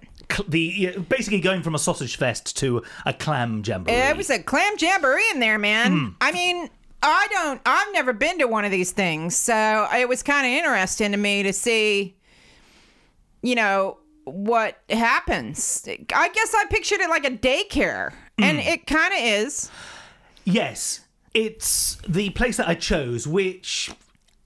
The 0.49 0.99
basically 1.09 1.41
going 1.41 1.63
from 1.63 1.75
a 1.75 1.79
sausage 1.79 2.17
fest 2.17 2.57
to 2.59 2.83
a 3.07 3.13
clam 3.13 3.63
jamboree. 3.65 3.95
It 3.95 4.17
was 4.17 4.31
a 4.31 4.43
clam 4.43 4.75
jamboree 4.79 5.25
in 5.33 5.41
there, 5.41 5.59
man. 5.59 5.93
Hmm. 5.93 6.09
I 6.21 6.33
mean, 6.33 6.71
I 7.03 7.27
don't, 7.31 7.61
I've 7.67 7.93
never 7.93 8.13
been 8.13 8.39
to 8.39 8.47
one 8.47 8.65
of 8.65 8.71
these 8.71 8.93
things, 8.93 9.35
so 9.37 9.89
it 9.95 10.09
was 10.09 10.23
kind 10.23 10.47
of 10.47 10.53
interesting 10.53 11.11
to 11.13 11.17
me 11.19 11.43
to 11.43 11.53
see, 11.53 12.17
you 13.43 13.55
know, 13.55 13.99
what 14.25 14.79
happens. 14.89 15.85
I 16.15 16.29
guess 16.29 16.55
I 16.55 16.65
pictured 16.71 17.01
it 17.01 17.11
like 17.11 17.25
a 17.25 17.31
daycare, 17.31 18.13
and 18.39 18.61
Hmm. 18.61 18.69
it 18.69 18.87
kind 18.87 19.13
of 19.13 19.19
is. 19.21 19.69
Yes, 20.45 21.01
it's 21.35 21.99
the 22.09 22.31
place 22.31 22.57
that 22.57 22.69
I 22.69 22.75
chose, 22.75 23.27
which, 23.27 23.91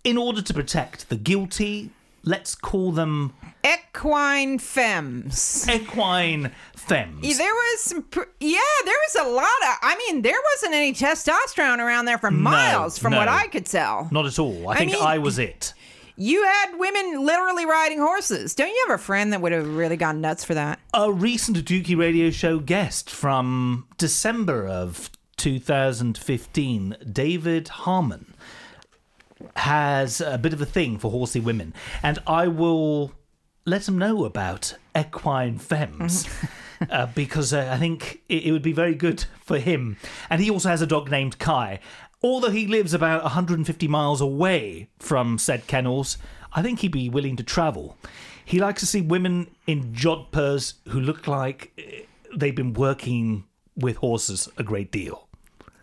in 0.05 0.17
order 0.17 0.41
to 0.41 0.55
protect 0.55 1.09
the 1.11 1.17
guilty, 1.17 1.91
let's 2.27 2.55
call 2.55 2.93
them 2.93 3.33
Equine 3.65 4.59
femmes. 4.59 5.67
equine 5.69 6.53
femmes. 6.77 7.25
Yeah, 7.27 7.37
There 7.39 7.55
was 7.55 7.81
some, 7.81 8.03
pr- 8.03 8.23
yeah, 8.39 8.59
there 8.85 8.95
was 9.09 9.27
a 9.27 9.29
lot 9.31 9.43
of. 9.45 9.79
I 9.83 9.97
mean, 10.07 10.23
there 10.23 10.39
wasn't 10.53 10.75
any 10.75 10.93
testosterone 10.93 11.79
around 11.79 12.05
there 12.05 12.19
for 12.19 12.31
miles, 12.31 12.99
from 12.99 13.15
what. 13.15 13.27
I 13.29 13.47
could 13.49 13.67
tell. 13.67 14.09
Not 14.13 14.27
at 14.27 14.39
all. 14.39 14.69
I 14.69 14.77
think 14.77 14.93
mean- 14.93 15.03
I 15.03 15.19
was 15.19 15.39
it. 15.39 15.73
You 16.19 16.45
had 16.45 16.77
women 16.79 17.27
literally 17.27 17.67
riding 17.67 17.99
horses. 17.99 18.55
Don't 18.55 18.69
you 18.71 18.85
have 18.89 18.99
a 18.99 19.03
friend 19.03 19.33
that 19.35 19.43
would 19.43 19.53
have 19.53 19.67
really 19.77 19.97
gone 19.99 20.21
nuts 20.23 20.45
for 20.45 20.55
that? 20.55 20.79
A 20.95 21.13
recent 21.13 21.59
Dukey 21.65 21.95
Radio 21.97 22.31
Show 22.31 22.59
guest 22.59 23.11
from 23.11 23.87
December 23.99 24.67
of 24.67 25.11
2015, 25.37 26.97
David 27.13 27.69
Harmon, 27.69 28.33
has 29.57 30.21
a 30.21 30.39
bit 30.39 30.53
of 30.53 30.61
a 30.61 30.67
thing 30.67 30.99
for 30.99 31.11
horsey 31.11 31.41
women, 31.41 31.75
and 32.03 32.19
I 32.27 32.49
will 32.49 33.13
let 33.65 33.89
him 33.89 33.99
know 33.99 34.25
about 34.25 34.77
equine 34.97 35.59
femmes. 35.59 36.29
Uh, 36.91 37.07
because 37.15 37.55
uh, 37.55 37.71
I 37.73 37.79
think 37.79 38.21
it, 38.29 38.45
it 38.45 38.53
would 38.53 38.61
be 38.61 38.75
very 38.75 38.95
good 38.95 39.25
for 39.41 39.59
him. 39.59 39.97
And 40.29 40.43
he 40.43 40.51
also 40.51 40.69
has 40.69 40.83
a 40.83 40.87
dog 40.87 41.11
named 41.11 41.39
Kai. 41.39 41.81
Although 42.23 42.51
he 42.51 42.67
lives 42.67 42.93
about 42.93 43.23
150 43.23 43.89
miles 43.89 44.21
away 44.21 44.91
from 44.99 45.39
said 45.39 45.67
kennels, 45.67 46.19
I 46.53 46.63
think 46.63 46.81
he'd 46.81 46.93
be 46.93 47.09
willing 47.09 47.37
to 47.37 47.43
travel. 47.43 47.97
He 48.45 48.59
likes 48.59 48.81
to 48.81 48.87
see 48.87 49.01
women 49.01 49.49
in 49.67 49.93
jodhpurs 49.93 50.75
who 50.89 51.01
look 51.01 51.27
like 51.27 51.73
eh, 51.79 52.03
they've 52.35 52.55
been 52.55 52.73
working 52.75 53.45
with 53.75 53.97
horses 53.97 54.49
a 54.57 54.63
great 54.63 54.91
deal. 54.91 55.26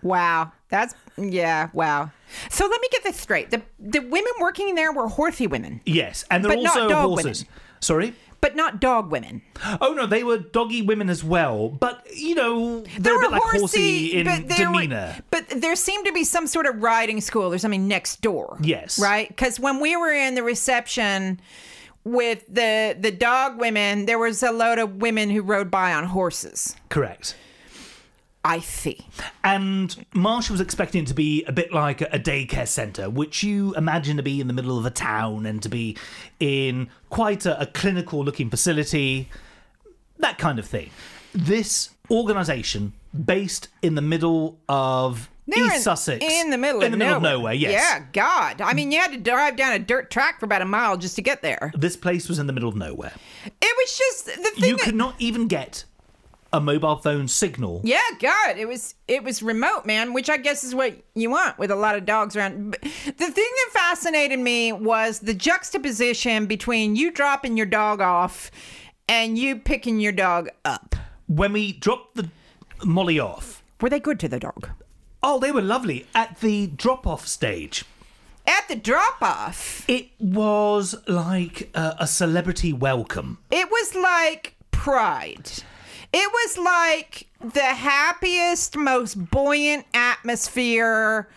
Wow, 0.03 0.51
that's 0.69 0.93
yeah, 1.17 1.69
wow. 1.73 2.11
So 2.49 2.65
let 2.67 2.81
me 2.81 2.87
get 2.91 3.03
this 3.03 3.17
straight: 3.17 3.49
the 3.51 3.61
the 3.79 3.99
women 3.99 4.31
working 4.39 4.75
there 4.75 4.91
were 4.91 5.07
horsey 5.07 5.47
women, 5.47 5.81
Yes, 5.85 6.25
and 6.29 6.43
they're 6.43 6.55
But 6.55 6.61
not 6.63 6.77
also 6.77 6.89
dog 6.89 7.05
horses. 7.09 7.45
Sorry? 7.79 8.13
but 8.41 8.57
not 8.57 8.81
dog 8.81 9.09
women. 9.09 9.41
Oh 9.79 9.93
no, 9.93 10.05
they 10.05 10.21
were 10.21 10.37
doggy 10.37 10.81
women 10.81 11.09
as 11.09 11.23
well, 11.23 11.69
but 11.69 12.05
you 12.13 12.35
know 12.35 12.81
they're 12.99 13.15
a 13.15 13.19
bit 13.21 13.31
like 13.31 13.41
horsey 13.41 14.19
in 14.19 14.25
but 14.25 14.49
there 14.49 14.67
were- 14.69 14.81
demeanor. 14.81 15.15
but 15.31 15.47
there 15.47 15.77
seemed 15.77 16.05
to 16.07 16.11
be 16.11 16.25
some 16.25 16.45
sort 16.47 16.65
of 16.65 16.83
riding 16.83 17.21
school 17.21 17.53
or 17.53 17.57
something 17.57 17.87
next 17.87 18.19
door. 18.21 18.57
Yes. 18.61 18.99
right. 18.99 19.29
Because 19.29 19.61
when 19.61 19.79
we 19.79 19.95
were 19.95 20.11
in 20.11 20.35
the 20.35 20.43
reception 20.43 21.39
with 22.03 22.43
the 22.49 22.97
the 22.99 23.11
dog 23.11 23.57
women, 23.61 24.07
there 24.07 24.19
was 24.19 24.43
a 24.43 24.51
load 24.51 24.77
of 24.77 24.97
women 24.97 25.29
who 25.29 25.41
rode 25.41 25.71
by 25.71 25.93
on 25.93 26.03
horses. 26.03 26.75
Correct. 26.89 27.37
I 28.45 28.59
see. 28.59 29.05
And 29.43 29.89
Marsha 30.13 30.51
was 30.51 30.59
expecting 30.59 31.03
it 31.03 31.07
to 31.07 31.13
be 31.13 31.43
a 31.45 31.51
bit 31.53 31.71
like 31.71 32.01
a 32.01 32.19
daycare 32.19 32.67
centre, 32.67 33.09
which 33.09 33.41
you 33.43 33.73
imagine 33.75 34.17
to 34.17 34.23
be 34.23 34.41
in 34.41 34.47
the 34.47 34.53
middle 34.53 34.77
of 34.77 34.85
a 34.85 34.89
town 34.89 35.45
and 35.45 35.61
to 35.63 35.69
be 35.69 35.95
in 36.41 36.89
quite 37.09 37.45
a, 37.45 37.61
a 37.61 37.65
clinical 37.65 38.23
looking 38.23 38.49
facility, 38.49 39.29
that 40.19 40.37
kind 40.37 40.59
of 40.59 40.65
thing. 40.65 40.89
This 41.33 41.91
organisation, 42.11 42.93
based 43.25 43.69
in 43.81 43.95
the 43.95 44.01
middle 44.01 44.59
of 44.67 45.29
They 45.47 45.59
were 45.61 45.67
East 45.67 45.75
in- 45.77 45.81
Sussex, 45.81 46.25
in 46.25 46.49
the 46.49 46.57
middle 46.57 46.81
in 46.81 46.87
of 46.87 46.91
the 46.91 46.97
middle 46.97 47.13
nowhere. 47.21 47.31
of 47.31 47.37
nowhere, 47.39 47.53
yes. 47.53 47.71
Yeah, 47.71 48.05
God. 48.11 48.59
I 48.61 48.73
mean, 48.73 48.91
you 48.91 48.99
had 48.99 49.13
to 49.13 49.17
drive 49.19 49.55
down 49.55 49.71
a 49.73 49.79
dirt 49.79 50.11
track 50.11 50.39
for 50.39 50.45
about 50.45 50.61
a 50.61 50.65
mile 50.65 50.97
just 50.97 51.15
to 51.15 51.21
get 51.21 51.41
there. 51.41 51.71
This 51.75 51.95
place 51.95 52.27
was 52.27 52.39
in 52.39 52.47
the 52.47 52.53
middle 52.53 52.69
of 52.69 52.75
nowhere. 52.75 53.13
It 53.45 53.53
was 53.77 53.97
just 53.97 54.25
the 54.25 54.31
thing. 54.33 54.69
You 54.69 54.75
that, 54.77 54.83
could 54.83 54.95
not 54.95 55.15
even 55.19 55.47
get 55.47 55.85
a 56.53 56.61
mobile 56.61 56.95
phone 56.97 57.27
signal. 57.27 57.81
Yeah, 57.83 57.99
God, 58.21 58.57
it 58.57 58.67
was 58.67 58.95
it 59.07 59.23
was 59.23 59.43
remote, 59.43 59.85
man, 59.85 60.13
which 60.13 60.29
I 60.29 60.37
guess 60.37 60.63
is 60.63 60.73
what 60.73 60.95
you 61.15 61.29
want 61.31 61.57
with 61.59 61.71
a 61.71 61.75
lot 61.75 61.95
of 61.95 62.05
dogs 62.05 62.35
around. 62.37 62.71
But 62.71 62.81
the 62.83 62.89
thing 63.31 63.51
that 63.57 63.69
fascinated 63.73 64.39
me 64.39 64.71
was 64.71 65.19
the 65.19 65.33
juxtaposition 65.33 66.45
between 66.45 66.95
you 66.95 67.11
dropping 67.11 67.57
your 67.57 67.65
dog 67.65 67.99
off 67.99 68.51
and 69.09 69.37
you 69.37 69.57
picking 69.57 69.99
your 69.99 70.11
dog 70.13 70.47
up. 70.63 70.95
When 71.27 71.51
we 71.53 71.73
dropped 71.73 72.15
the 72.15 72.29
Molly 72.85 73.19
off, 73.19 73.63
Were 73.81 73.89
they 73.89 73.99
good 73.99 74.19
to 74.21 74.27
the 74.29 74.39
dog? 74.39 74.69
oh, 75.25 75.39
they 75.39 75.51
were 75.51 75.61
lovely 75.61 76.05
at 76.13 76.39
the 76.41 76.67
drop 76.67 77.07
off 77.07 77.25
stage. 77.27 77.85
At 78.45 78.67
the 78.67 78.75
drop 78.75 79.21
off, 79.21 79.85
It 79.87 80.09
was 80.19 80.95
like 81.07 81.69
a, 81.73 81.95
a 81.99 82.07
celebrity 82.07 82.73
welcome. 82.73 83.37
it 83.49 83.71
was 83.71 83.95
like 83.95 84.55
pride. 84.71 85.49
It 86.13 86.31
was 86.31 86.57
like 86.59 87.27
the 87.53 87.61
happiest, 87.63 88.77
most 88.77 89.15
buoyant 89.31 89.87
atmosphere, 89.95 91.27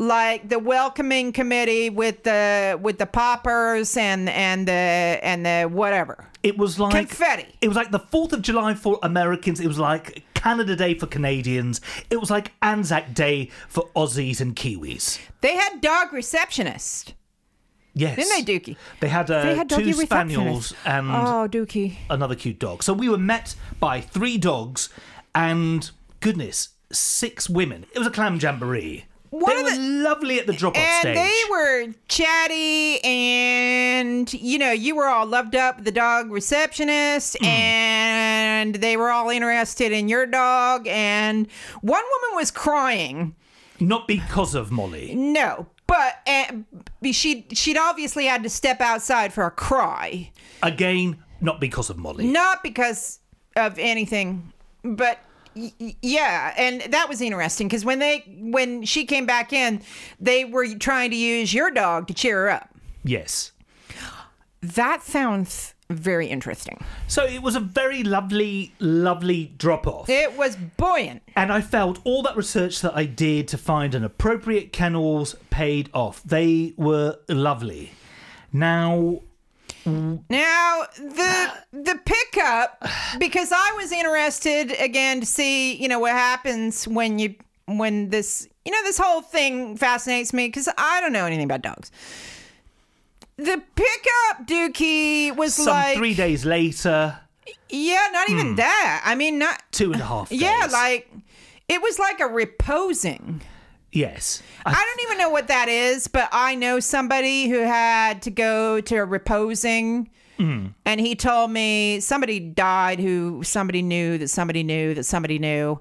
like 0.00 0.48
the 0.48 0.58
welcoming 0.58 1.32
committee 1.32 1.88
with 1.88 2.24
the 2.24 2.76
with 2.82 2.98
the 2.98 3.06
poppers 3.06 3.96
and 3.96 4.28
and 4.28 4.66
the 4.66 4.72
and 4.72 5.46
the 5.46 5.68
whatever. 5.70 6.26
It 6.42 6.58
was 6.58 6.80
like 6.80 7.08
Confetti. 7.08 7.46
It 7.60 7.68
was 7.68 7.76
like 7.76 7.92
the 7.92 8.00
Fourth 8.00 8.32
of 8.32 8.42
July 8.42 8.74
for 8.74 8.98
Americans. 9.04 9.60
It 9.60 9.68
was 9.68 9.78
like 9.78 10.24
Canada 10.34 10.74
Day 10.74 10.94
for 10.94 11.06
Canadians. 11.06 11.80
It 12.10 12.18
was 12.18 12.28
like 12.30 12.52
Anzac 12.60 13.14
Day 13.14 13.50
for 13.68 13.88
Aussies 13.94 14.40
and 14.40 14.56
Kiwis. 14.56 15.20
They 15.42 15.54
had 15.54 15.80
dog 15.80 16.10
receptionists, 16.10 17.12
Yes, 17.94 18.16
didn't 18.16 18.44
they, 18.46 18.58
Dukey? 18.58 18.76
They 19.00 19.08
had, 19.08 19.30
uh, 19.30 19.42
They 19.42 19.54
had 19.54 19.68
two 19.70 19.92
spaniels 19.92 20.74
and 20.84 21.08
Oh, 21.10 21.46
Dukey. 21.48 21.96
another 22.10 22.34
cute 22.34 22.58
dog. 22.58 22.82
So 22.82 22.92
we 22.92 23.08
were 23.08 23.18
met 23.18 23.54
by 23.78 24.00
three 24.00 24.36
dogs, 24.36 24.88
and 25.34 25.90
goodness, 26.20 26.70
six 26.90 27.48
women. 27.48 27.86
It 27.94 27.98
was 27.98 28.08
a 28.08 28.10
clam 28.10 28.38
jamboree. 28.40 29.04
One 29.30 29.56
they 29.56 29.62
were 29.64 29.70
the- 29.70 29.78
lovely 29.80 30.38
at 30.38 30.46
the 30.46 30.52
drop-off 30.52 30.80
and 30.80 31.00
stage. 31.00 31.16
they 31.16 31.40
were 31.50 31.86
chatty 32.08 33.02
and 33.04 34.32
you 34.32 34.58
know 34.58 34.70
you 34.70 34.94
were 34.94 35.06
all 35.08 35.26
loved 35.26 35.56
up 35.56 35.82
the 35.82 35.90
dog 35.90 36.30
receptionist 36.30 37.36
Hmm. 37.40 37.44
and 37.46 38.74
they 38.76 38.96
were 38.96 39.10
all 39.10 39.30
interested 39.30 39.90
in 39.90 40.08
your 40.08 40.24
dog 40.26 40.86
and 40.86 41.48
one 41.80 42.02
woman 42.04 42.36
was 42.36 42.52
crying 42.52 43.34
Not 43.80 44.06
because 44.06 44.54
of 44.54 44.70
Molly. 44.70 45.12
no 45.16 45.66
but 45.86 46.20
uh, 46.26 46.46
she 47.12 47.46
she'd 47.52 47.76
obviously 47.76 48.26
had 48.26 48.42
to 48.42 48.48
step 48.50 48.80
outside 48.80 49.32
for 49.32 49.44
a 49.44 49.50
cry 49.50 50.30
Again, 50.62 51.22
not 51.40 51.60
because 51.60 51.90
of 51.90 51.96
Molly. 51.98 52.26
not 52.26 52.62
because 52.62 53.20
of 53.56 53.78
anything 53.78 54.52
but 54.82 55.18
yeah 56.02 56.52
and 56.56 56.80
that 56.92 57.08
was 57.08 57.20
interesting 57.20 57.68
because 57.68 57.84
when 57.84 58.00
they 58.00 58.24
when 58.40 58.82
she 58.84 59.04
came 59.04 59.24
back 59.26 59.52
in 59.52 59.80
they 60.18 60.44
were 60.44 60.66
trying 60.74 61.10
to 61.10 61.16
use 61.16 61.54
your 61.54 61.70
dog 61.70 62.08
to 62.08 62.14
cheer 62.14 62.42
her 62.44 62.50
up 62.50 62.70
Yes. 63.06 63.52
That 64.62 65.02
sounds 65.02 65.73
very 65.90 66.26
interesting. 66.26 66.82
So 67.08 67.24
it 67.24 67.42
was 67.42 67.56
a 67.56 67.60
very 67.60 68.02
lovely, 68.02 68.72
lovely 68.78 69.52
drop-off. 69.58 70.08
It 70.08 70.36
was 70.36 70.56
buoyant. 70.76 71.22
And 71.36 71.52
I 71.52 71.60
felt 71.60 72.00
all 72.04 72.22
that 72.22 72.36
research 72.36 72.80
that 72.80 72.96
I 72.96 73.04
did 73.04 73.48
to 73.48 73.58
find 73.58 73.94
an 73.94 74.04
appropriate 74.04 74.72
kennels 74.72 75.36
paid 75.50 75.90
off. 75.92 76.22
They 76.22 76.74
were 76.76 77.18
lovely. 77.28 77.92
Now, 78.52 79.20
Now 79.84 80.84
the 80.96 81.52
the 81.72 82.00
pickup 82.04 82.82
because 83.18 83.52
I 83.52 83.72
was 83.76 83.92
interested 83.92 84.74
again 84.80 85.20
to 85.20 85.26
see 85.26 85.74
you 85.74 85.88
know 85.88 85.98
what 85.98 86.12
happens 86.12 86.88
when 86.88 87.18
you 87.18 87.34
when 87.66 88.08
this 88.08 88.48
you 88.64 88.72
know 88.72 88.82
this 88.84 88.96
whole 88.96 89.20
thing 89.20 89.76
fascinates 89.76 90.32
me 90.32 90.48
because 90.48 90.68
I 90.78 91.00
don't 91.00 91.12
know 91.12 91.26
anything 91.26 91.44
about 91.44 91.62
dogs. 91.62 91.90
The 93.36 93.62
pickup 93.74 94.46
Dukey 94.46 95.34
was 95.36 95.54
some 95.54 95.66
like 95.66 95.96
three 95.96 96.14
days 96.14 96.44
later, 96.44 97.18
yeah, 97.68 98.08
not 98.12 98.30
even 98.30 98.48
hmm. 98.50 98.54
that. 98.56 99.02
I 99.04 99.14
mean, 99.14 99.38
not 99.38 99.62
two 99.72 99.92
and 99.92 100.00
a 100.00 100.04
half 100.04 100.28
days. 100.28 100.40
yeah, 100.40 100.68
like 100.70 101.10
it 101.68 101.82
was 101.82 101.98
like 101.98 102.20
a 102.20 102.26
reposing. 102.26 103.42
yes. 103.92 104.42
I 104.66 104.72
don't 104.72 105.06
even 105.06 105.18
know 105.18 105.30
what 105.30 105.48
that 105.48 105.68
is, 105.68 106.08
but 106.08 106.28
I 106.32 106.54
know 106.54 106.80
somebody 106.80 107.48
who 107.48 107.58
had 107.58 108.22
to 108.22 108.30
go 108.30 108.80
to 108.80 108.96
a 108.96 109.04
reposing. 109.04 110.10
Hmm. 110.38 110.68
And 110.84 111.00
he 111.00 111.14
told 111.14 111.50
me 111.50 112.00
somebody 112.00 112.40
died 112.40 112.98
who 112.98 113.42
somebody 113.44 113.82
knew 113.82 114.18
that 114.18 114.28
somebody 114.28 114.62
knew 114.62 114.94
that 114.94 115.04
somebody 115.04 115.38
knew 115.38 115.80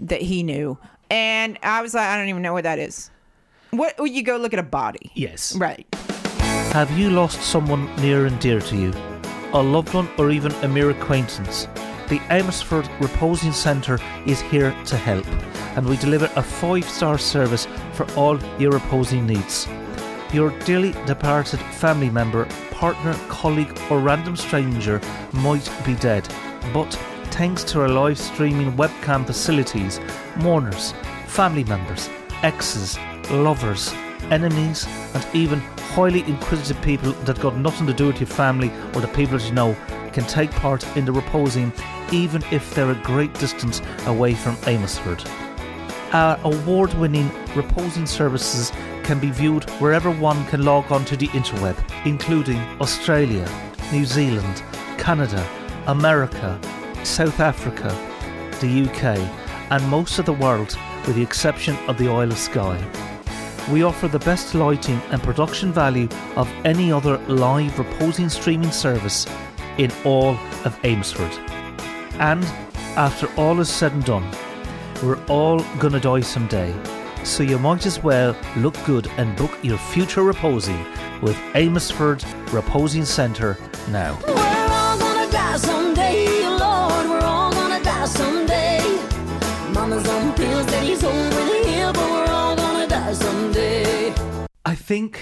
that 0.00 0.22
he 0.22 0.42
knew. 0.42 0.78
And 1.10 1.58
I 1.62 1.82
was 1.82 1.94
like, 1.94 2.06
I 2.06 2.16
don't 2.16 2.28
even 2.28 2.42
know 2.42 2.52
what 2.52 2.64
that 2.64 2.78
is. 2.78 3.10
What 3.70 3.98
would 3.98 4.12
you 4.12 4.22
go 4.22 4.36
look 4.36 4.52
at 4.52 4.58
a 4.58 4.64
body? 4.64 5.12
Yes. 5.14 5.54
Right. 5.56 5.86
Have 6.74 6.98
you 6.98 7.08
lost 7.08 7.40
someone 7.40 7.86
near 8.02 8.26
and 8.26 8.36
dear 8.40 8.58
to 8.60 8.76
you? 8.76 8.92
A 9.52 9.62
loved 9.62 9.94
one 9.94 10.08
or 10.18 10.32
even 10.32 10.50
a 10.64 10.66
mere 10.66 10.90
acquaintance? 10.90 11.68
The 12.08 12.20
Amersfoort 12.30 12.90
Reposing 12.98 13.52
Centre 13.52 14.00
is 14.26 14.40
here 14.40 14.74
to 14.86 14.96
help, 14.96 15.24
and 15.76 15.86
we 15.86 15.96
deliver 15.96 16.28
a 16.34 16.42
five 16.42 16.84
star 16.88 17.16
service 17.16 17.68
for 17.92 18.12
all 18.16 18.42
your 18.58 18.72
reposing 18.72 19.24
needs. 19.24 19.68
Your 20.32 20.50
dearly 20.64 20.90
departed 21.06 21.60
family 21.60 22.10
member, 22.10 22.44
partner, 22.72 23.14
colleague, 23.28 23.78
or 23.88 24.00
random 24.00 24.34
stranger 24.34 25.00
might 25.32 25.70
be 25.86 25.94
dead, 25.94 26.28
but 26.72 26.92
thanks 27.30 27.62
to 27.70 27.82
our 27.82 27.88
live 27.88 28.18
streaming 28.18 28.72
webcam 28.72 29.24
facilities, 29.24 30.00
mourners, 30.38 30.92
family 31.28 31.62
members, 31.62 32.10
exes, 32.42 32.98
lovers, 33.30 33.94
enemies, 34.32 34.86
and 35.14 35.26
even 35.34 35.60
highly 35.94 36.22
inquisitive 36.22 36.82
people 36.82 37.12
that 37.24 37.40
got 37.40 37.56
nothing 37.56 37.86
to 37.86 37.92
do 37.92 38.06
with 38.08 38.20
your 38.20 38.26
family 38.26 38.72
or 38.94 39.00
the 39.00 39.08
people 39.08 39.38
that 39.38 39.46
you 39.46 39.54
know 39.54 39.76
can 40.12 40.24
take 40.24 40.50
part 40.52 40.84
in 40.96 41.04
the 41.04 41.12
reposing 41.12 41.72
even 42.12 42.42
if 42.50 42.74
they're 42.74 42.90
a 42.90 43.02
great 43.02 43.32
distance 43.34 43.80
away 44.06 44.34
from 44.34 44.56
Amosford. 44.66 45.24
Our 46.12 46.38
award 46.44 46.94
winning 46.94 47.30
reposing 47.56 48.06
services 48.06 48.70
can 49.02 49.18
be 49.18 49.30
viewed 49.30 49.68
wherever 49.80 50.10
one 50.10 50.46
can 50.46 50.64
log 50.64 50.90
on 50.90 51.04
to 51.06 51.16
the 51.16 51.28
interweb, 51.28 51.76
including 52.06 52.58
Australia, 52.80 53.48
New 53.92 54.04
Zealand, 54.04 54.62
Canada, 54.96 55.46
America, 55.86 56.58
South 57.02 57.40
Africa, 57.40 57.88
the 58.60 58.88
UK, 58.88 59.18
and 59.70 59.88
most 59.88 60.18
of 60.18 60.26
the 60.26 60.32
world, 60.32 60.76
with 61.06 61.16
the 61.16 61.22
exception 61.22 61.76
of 61.88 61.98
the 61.98 62.08
Isle 62.08 62.30
of 62.30 62.38
Skye. 62.38 63.13
We 63.70 63.82
offer 63.82 64.08
the 64.08 64.18
best 64.18 64.54
lighting 64.54 65.00
and 65.10 65.22
production 65.22 65.72
value 65.72 66.08
of 66.36 66.50
any 66.64 66.92
other 66.92 67.18
live 67.28 67.78
reposing 67.78 68.28
streaming 68.28 68.70
service 68.70 69.26
in 69.78 69.90
all 70.04 70.34
of 70.64 70.78
Amesford. 70.82 71.32
And 72.18 72.44
after 72.96 73.26
all 73.36 73.60
is 73.60 73.70
said 73.70 73.92
and 73.92 74.04
done, 74.04 74.30
we're 75.02 75.18
all 75.28 75.60
gonna 75.78 75.98
die 75.98 76.20
someday. 76.20 76.74
So 77.24 77.42
you 77.42 77.58
might 77.58 77.86
as 77.86 78.02
well 78.02 78.36
look 78.56 78.76
good 78.84 79.06
and 79.16 79.34
book 79.36 79.58
your 79.62 79.78
future 79.78 80.22
reposing 80.22 80.84
with 81.22 81.36
Amesford 81.54 82.22
Reposing 82.52 83.06
Centre 83.06 83.56
now. 83.88 84.18
Mama's 89.72 90.08
on 90.08 90.32
pills, 90.34 90.66
daddy's 90.66 91.02
over 91.04 91.28
the 91.30 91.68
hill, 91.68 91.92
but 91.92 92.10
we're 92.10 92.23
someday. 93.14 94.14
I 94.64 94.74
think 94.74 95.20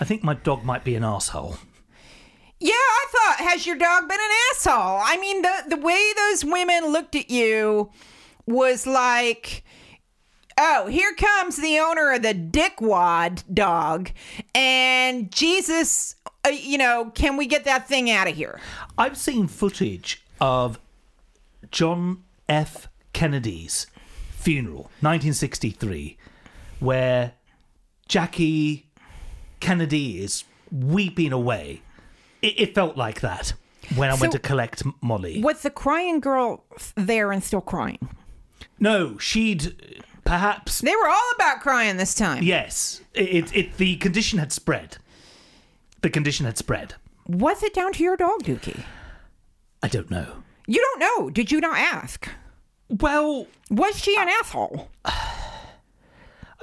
I 0.00 0.04
think 0.04 0.22
my 0.22 0.34
dog 0.34 0.64
might 0.64 0.84
be 0.84 0.94
an 0.94 1.04
asshole. 1.04 1.56
Yeah, 2.58 2.72
I 2.72 3.04
thought, 3.10 3.48
has 3.48 3.66
your 3.66 3.76
dog 3.76 4.08
been 4.08 4.18
an 4.18 4.30
asshole? 4.52 5.00
I 5.04 5.18
mean, 5.20 5.42
the 5.42 5.54
the 5.68 5.76
way 5.76 6.12
those 6.16 6.44
women 6.44 6.92
looked 6.92 7.14
at 7.14 7.30
you 7.30 7.90
was 8.46 8.86
like, 8.86 9.64
oh, 10.58 10.86
here 10.86 11.14
comes 11.14 11.56
the 11.56 11.78
owner 11.78 12.12
of 12.12 12.22
the 12.22 12.34
dickwad 12.34 13.42
dog, 13.52 14.10
and 14.54 15.30
Jesus, 15.30 16.16
uh, 16.44 16.48
you 16.48 16.78
know, 16.78 17.10
can 17.14 17.36
we 17.36 17.46
get 17.46 17.64
that 17.64 17.86
thing 17.88 18.10
out 18.10 18.28
of 18.28 18.34
here? 18.36 18.60
I've 18.96 19.16
seen 19.18 19.46
footage 19.48 20.24
of 20.40 20.78
John 21.70 22.22
F. 22.48 22.88
Kennedy's 23.12 23.86
funeral, 24.30 24.84
1963, 25.00 26.15
where 26.80 27.32
Jackie 28.08 28.86
Kennedy 29.60 30.22
is 30.22 30.44
weeping 30.70 31.32
away. 31.32 31.82
It, 32.42 32.60
it 32.60 32.74
felt 32.74 32.96
like 32.96 33.20
that 33.20 33.52
when 33.94 34.10
I 34.10 34.14
went 34.14 34.32
to 34.32 34.38
collect 34.38 34.82
Molly. 35.00 35.40
Was 35.42 35.62
the 35.62 35.70
crying 35.70 36.20
girl 36.20 36.64
there 36.96 37.32
and 37.32 37.42
still 37.42 37.60
crying? 37.60 38.08
No, 38.78 39.16
she'd 39.18 39.66
uh, 39.66 40.02
perhaps 40.24 40.80
They 40.80 40.94
were 40.94 41.08
all 41.08 41.30
about 41.36 41.60
crying 41.60 41.96
this 41.96 42.14
time. 42.14 42.42
yes. 42.42 43.00
It, 43.14 43.28
it, 43.52 43.56
it 43.56 43.76
the 43.78 43.96
condition 43.96 44.38
had 44.38 44.52
spread. 44.52 44.98
The 46.02 46.10
condition 46.10 46.46
had 46.46 46.58
spread. 46.58 46.94
Was 47.26 47.62
it 47.62 47.74
down 47.74 47.92
to 47.94 48.02
your 48.04 48.16
dog, 48.16 48.42
Dukey? 48.42 48.82
I 49.82 49.88
don't 49.88 50.10
know. 50.10 50.42
You 50.66 50.80
don't 50.80 51.00
know. 51.00 51.30
Did 51.30 51.50
you 51.50 51.60
not 51.60 51.78
ask? 51.78 52.28
Well, 52.88 53.46
Was 53.70 53.98
she 53.98 54.16
an 54.16 54.28
asshole? 54.28 54.88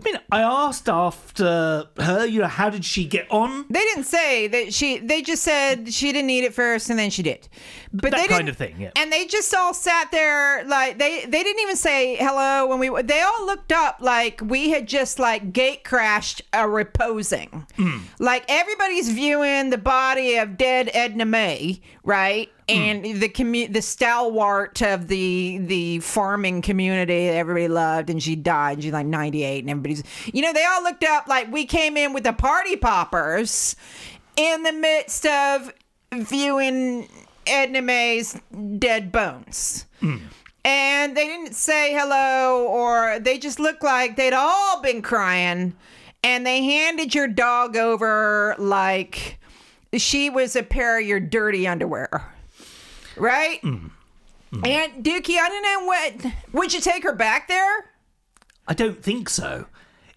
I 0.05 0.11
mean, 0.11 0.21
I 0.31 0.41
asked 0.41 0.89
after 0.89 1.85
her, 1.97 2.25
you 2.25 2.41
know, 2.41 2.47
how 2.47 2.69
did 2.69 2.83
she 2.83 3.05
get 3.05 3.29
on? 3.31 3.65
They 3.69 3.79
didn't 3.79 4.03
say 4.03 4.47
that 4.47 4.73
she. 4.73 4.97
They 4.97 5.21
just 5.21 5.43
said 5.43 5.93
she 5.93 6.11
didn't 6.11 6.29
eat 6.29 6.43
it 6.43 6.53
first, 6.53 6.89
and 6.89 6.99
then 6.99 7.09
she 7.09 7.23
did. 7.23 7.47
But 7.93 8.11
That 8.11 8.17
they 8.17 8.27
kind 8.27 8.49
of 8.49 8.57
thing, 8.57 8.79
yeah. 8.79 8.91
And 8.95 9.11
they 9.11 9.25
just 9.25 9.53
all 9.53 9.73
sat 9.73 10.11
there 10.11 10.65
like 10.65 10.99
they. 10.99 11.25
They 11.25 11.43
didn't 11.43 11.61
even 11.61 11.75
say 11.75 12.15
hello 12.17 12.67
when 12.67 12.79
we. 12.79 13.01
They 13.03 13.21
all 13.21 13.45
looked 13.45 13.71
up 13.71 13.97
like 14.01 14.41
we 14.43 14.71
had 14.71 14.87
just 14.87 15.19
like 15.19 15.53
gate 15.53 15.83
crashed 15.83 16.41
a 16.51 16.67
reposing. 16.67 17.65
Hmm. 17.77 17.99
Like 18.19 18.45
everybody's 18.49 19.09
viewing 19.09 19.69
the 19.69 19.77
body 19.77 20.35
of 20.35 20.57
dead 20.57 20.89
Edna 20.93 21.25
May, 21.25 21.81
right? 22.03 22.49
And 22.69 23.03
the 23.03 23.29
commu- 23.29 23.71
the 23.73 23.81
stalwart 23.81 24.81
of 24.81 25.07
the 25.07 25.57
the 25.59 25.99
farming 25.99 26.61
community 26.61 27.27
that 27.27 27.35
everybody 27.35 27.67
loved, 27.67 28.09
and 28.09 28.23
she 28.23 28.35
died. 28.35 28.81
She's 28.81 28.93
like 28.93 29.05
ninety 29.05 29.43
eight, 29.43 29.59
and 29.59 29.69
everybody's, 29.69 30.03
you 30.33 30.41
know, 30.41 30.53
they 30.53 30.63
all 30.63 30.81
looked 30.81 31.03
up 31.03 31.27
like 31.27 31.51
we 31.51 31.65
came 31.65 31.97
in 31.97 32.13
with 32.13 32.23
the 32.23 32.33
party 32.33 32.77
poppers 32.77 33.75
in 34.37 34.63
the 34.63 34.71
midst 34.71 35.25
of 35.25 35.73
viewing 36.13 37.09
Edna 37.47 37.81
May's 37.81 38.39
dead 38.77 39.11
bones. 39.11 39.85
Hmm. 39.99 40.17
And 40.65 41.17
they 41.17 41.27
didn't 41.27 41.55
say 41.55 41.93
hello, 41.93 42.65
or 42.67 43.19
they 43.19 43.37
just 43.37 43.59
looked 43.59 43.83
like 43.83 44.15
they'd 44.15 44.33
all 44.33 44.81
been 44.81 45.01
crying. 45.01 45.75
And 46.23 46.47
they 46.47 46.63
handed 46.63 47.13
your 47.13 47.27
dog 47.27 47.75
over 47.75 48.55
like 48.57 49.37
she 49.97 50.29
was 50.29 50.55
a 50.55 50.63
pair 50.63 50.99
of 50.99 51.05
your 51.05 51.19
dirty 51.19 51.67
underwear. 51.67 52.32
Right? 53.17 53.61
Mm. 53.61 53.91
Mm. 54.53 54.67
And 54.67 55.03
Dukey, 55.03 55.37
I 55.37 55.49
don't 55.49 55.63
know 55.63 55.85
what. 55.85 56.33
Would 56.53 56.73
you 56.73 56.79
take 56.79 57.03
her 57.03 57.13
back 57.13 57.47
there? 57.47 57.91
I 58.67 58.73
don't 58.73 59.01
think 59.03 59.29
so. 59.29 59.65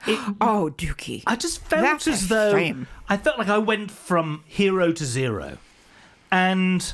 It, 0.07 0.19
Oh, 0.41 0.71
Dukey. 0.77 1.23
I 1.27 1.37
just 1.37 1.61
felt 1.63 1.83
That's 1.83 2.07
as 2.07 2.29
though 2.29 2.53
shame. 2.53 2.87
I 3.09 3.17
felt 3.17 3.39
like 3.39 3.49
I 3.49 3.59
went 3.59 3.91
from 3.91 4.45
hero 4.47 4.93
to 4.93 5.05
zero. 5.05 5.59
And 6.31 6.93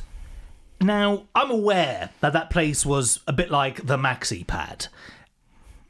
now 0.80 1.24
I'm 1.34 1.50
aware 1.50 2.10
that 2.20 2.32
that 2.32 2.50
place 2.50 2.86
was 2.86 3.20
a 3.26 3.32
bit 3.32 3.50
like 3.50 3.86
the 3.86 3.96
maxi 3.96 4.46
pad. 4.46 4.86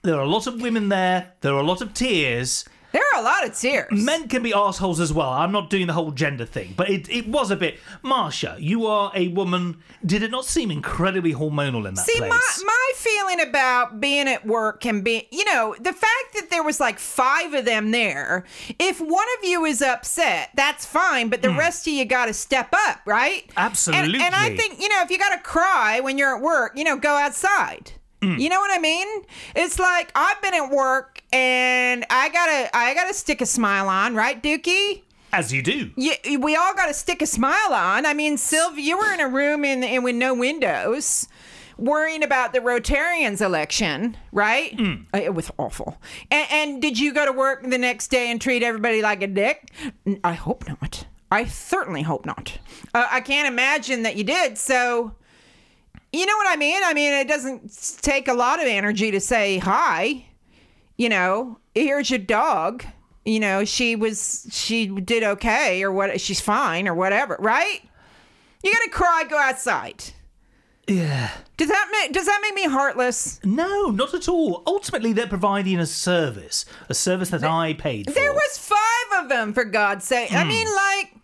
There 0.02 0.16
are 0.16 0.22
a 0.22 0.28
lot 0.28 0.46
of 0.46 0.60
women 0.60 0.88
there, 0.88 1.32
there 1.42 1.54
are 1.54 1.60
a 1.60 1.66
lot 1.66 1.80
of 1.80 1.94
tears. 1.94 2.64
There 2.92 3.02
are 3.14 3.20
a 3.20 3.24
lot 3.24 3.46
of 3.46 3.58
tears. 3.58 3.90
Men 3.90 4.28
can 4.28 4.42
be 4.42 4.52
assholes 4.52 5.00
as 5.00 5.12
well. 5.12 5.30
I'm 5.30 5.52
not 5.52 5.70
doing 5.70 5.86
the 5.86 5.92
whole 5.92 6.10
gender 6.10 6.44
thing, 6.44 6.74
but 6.76 6.90
it, 6.90 7.08
it 7.08 7.26
was 7.26 7.50
a 7.50 7.56
bit. 7.56 7.78
Marsha, 8.04 8.56
you 8.60 8.86
are 8.86 9.10
a 9.14 9.28
woman. 9.28 9.78
Did 10.04 10.22
it 10.22 10.30
not 10.30 10.44
seem 10.44 10.70
incredibly 10.70 11.32
hormonal 11.32 11.86
in 11.88 11.94
that 11.94 12.04
See, 12.04 12.18
place? 12.18 12.30
my, 12.30 12.64
my 12.66 12.92
feeling 12.96 13.40
about 13.48 14.00
being 14.00 14.28
at 14.28 14.46
work 14.46 14.80
can 14.80 15.02
be, 15.02 15.26
you 15.30 15.44
know, 15.44 15.74
the 15.78 15.92
fact 15.92 16.34
that 16.34 16.48
there 16.50 16.62
was 16.62 16.80
like 16.80 16.98
five 16.98 17.54
of 17.54 17.64
them 17.64 17.90
there, 17.90 18.44
if 18.78 19.00
one 19.00 19.26
of 19.38 19.44
you 19.44 19.64
is 19.64 19.80
upset, 19.80 20.50
that's 20.54 20.84
fine, 20.84 21.28
but 21.28 21.42
the 21.42 21.50
hmm. 21.50 21.58
rest 21.58 21.86
of 21.86 21.92
you 21.92 22.04
got 22.04 22.26
to 22.26 22.34
step 22.34 22.68
up, 22.72 23.00
right? 23.06 23.44
And, 23.48 23.58
Absolutely. 23.58 24.20
and 24.20 24.34
I 24.34 24.54
think, 24.56 24.80
you 24.80 24.88
know, 24.88 25.00
if 25.02 25.10
you 25.10 25.18
got 25.18 25.34
to 25.34 25.40
cry 25.40 26.00
when 26.00 26.18
you're 26.18 26.36
at 26.36 26.42
work, 26.42 26.72
you 26.76 26.84
know, 26.84 26.96
go 26.96 27.16
outside. 27.16 27.92
You 28.22 28.48
know 28.48 28.60
what 28.60 28.70
I 28.72 28.78
mean? 28.80 29.06
It's 29.56 29.78
like 29.78 30.10
I've 30.14 30.40
been 30.40 30.54
at 30.54 30.70
work 30.70 31.22
and 31.32 32.06
I 32.08 32.28
gotta 32.28 32.76
I 32.76 32.94
gotta 32.94 33.14
stick 33.14 33.40
a 33.40 33.46
smile 33.46 33.88
on, 33.88 34.14
right, 34.14 34.40
Dukey? 34.42 35.02
As 35.32 35.52
you 35.52 35.62
do. 35.62 35.90
Yeah, 35.96 36.36
we 36.38 36.54
all 36.56 36.74
got 36.74 36.86
to 36.88 36.94
stick 36.94 37.22
a 37.22 37.26
smile 37.26 37.72
on. 37.72 38.04
I 38.04 38.12
mean, 38.12 38.36
Sylvia, 38.36 38.84
you 38.84 38.98
were 38.98 39.12
in 39.14 39.18
a 39.20 39.28
room 39.28 39.64
in, 39.64 39.82
in 39.82 40.02
with 40.02 40.14
no 40.14 40.34
windows, 40.34 41.26
worrying 41.78 42.22
about 42.22 42.52
the 42.52 42.58
Rotarians 42.58 43.40
election, 43.40 44.14
right? 44.30 44.78
Uh, 44.78 45.18
It 45.18 45.34
was 45.34 45.50
awful. 45.56 45.96
And, 46.30 46.46
and 46.50 46.82
did 46.82 46.98
you 46.98 47.14
go 47.14 47.24
to 47.24 47.32
work 47.32 47.62
the 47.62 47.78
next 47.78 48.08
day 48.08 48.30
and 48.30 48.42
treat 48.42 48.62
everybody 48.62 49.00
like 49.00 49.22
a 49.22 49.26
dick? 49.26 49.70
I 50.22 50.34
hope 50.34 50.68
not. 50.68 51.06
I 51.30 51.46
certainly 51.46 52.02
hope 52.02 52.26
not. 52.26 52.58
Uh, 52.92 53.06
I 53.10 53.22
can't 53.22 53.48
imagine 53.48 54.02
that 54.02 54.16
you 54.16 54.24
did. 54.24 54.58
So, 54.58 55.14
you 56.12 56.26
know 56.26 56.36
what 56.36 56.48
I 56.48 56.56
mean? 56.56 56.82
I 56.84 56.94
mean, 56.94 57.12
it 57.14 57.28
doesn't 57.28 57.98
take 58.02 58.28
a 58.28 58.34
lot 58.34 58.60
of 58.60 58.66
energy 58.66 59.10
to 59.10 59.20
say 59.20 59.58
hi 59.58 60.26
you 60.96 61.08
know, 61.08 61.58
here's 61.74 62.10
your 62.10 62.18
dog. 62.18 62.84
You 63.24 63.40
know, 63.40 63.64
she 63.64 63.96
was 63.96 64.48
she 64.50 64.86
did 64.86 65.22
okay 65.22 65.82
or 65.82 65.92
what 65.92 66.20
she's 66.20 66.40
fine 66.40 66.88
or 66.88 66.94
whatever, 66.94 67.36
right? 67.38 67.80
You 68.62 68.72
gotta 68.72 68.90
cry, 68.90 69.24
go 69.28 69.38
outside. 69.38 70.04
Yeah. 70.88 71.30
Does 71.56 71.68
that 71.68 71.88
make 71.92 72.12
does 72.12 72.26
that 72.26 72.40
make 72.42 72.54
me 72.54 72.68
heartless? 72.68 73.40
No, 73.44 73.90
not 73.90 74.14
at 74.14 74.28
all. 74.28 74.62
Ultimately, 74.66 75.12
they're 75.12 75.28
providing 75.28 75.78
a 75.78 75.86
service, 75.86 76.64
a 76.88 76.94
service 76.94 77.30
that 77.30 77.44
I 77.44 77.74
paid 77.74 78.06
for. 78.06 78.12
There 78.12 78.32
was 78.32 78.58
five 78.58 79.22
of 79.22 79.28
them 79.28 79.52
for 79.52 79.64
God's 79.64 80.04
sake. 80.04 80.32
I 80.32 80.42
hmm. 80.42 80.48
mean, 80.48 80.66
like 80.74 81.21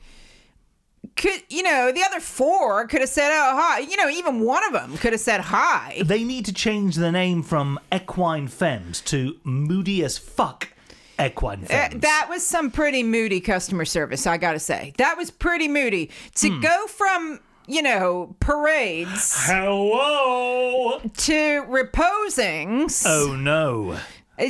could 1.19 1.43
you 1.51 1.63
know 1.63 1.93
the 1.93 2.03
other 2.03 2.21
four 2.21 2.87
could 2.87 3.01
have 3.01 3.11
said 3.11 3.31
oh 3.33 3.57
hi 3.61 3.81
you 3.81 3.97
know 3.97 4.09
even 4.09 4.41
one 4.41 4.65
of 4.65 4.73
them 4.73 4.97
could 4.97 5.13
have 5.13 5.21
said 5.21 5.41
hi 5.43 6.01
They 6.03 6.25
need 6.25 6.47
to 6.47 6.53
change 6.55 6.95
the 6.97 7.13
name 7.13 7.43
from 7.43 7.79
Equine 7.93 8.49
Femmes 8.49 9.01
to 9.03 9.37
Moody 9.45 10.03
as 10.05 10.17
Fuck 10.17 10.69
Equine 11.21 11.65
Uh, 11.65 11.67
Femmes. 11.67 12.01
that 12.03 12.27
was 12.31 12.47
some 12.47 12.71
pretty 12.71 13.03
moody 13.03 13.41
customer 13.41 13.85
service, 13.85 14.27
I 14.27 14.37
gotta 14.39 14.61
say. 14.61 14.93
That 14.99 15.17
was 15.19 15.31
pretty 15.33 15.67
moody. 15.67 16.11
To 16.37 16.61
go 16.61 16.87
from, 16.87 17.41
you 17.67 17.83
know, 17.83 18.37
parades 18.39 19.35
Hello. 19.47 21.01
to 21.01 21.65
reposings. 21.69 23.05
Oh 23.07 23.35
no. 23.37 23.93
Uh, 23.93 23.97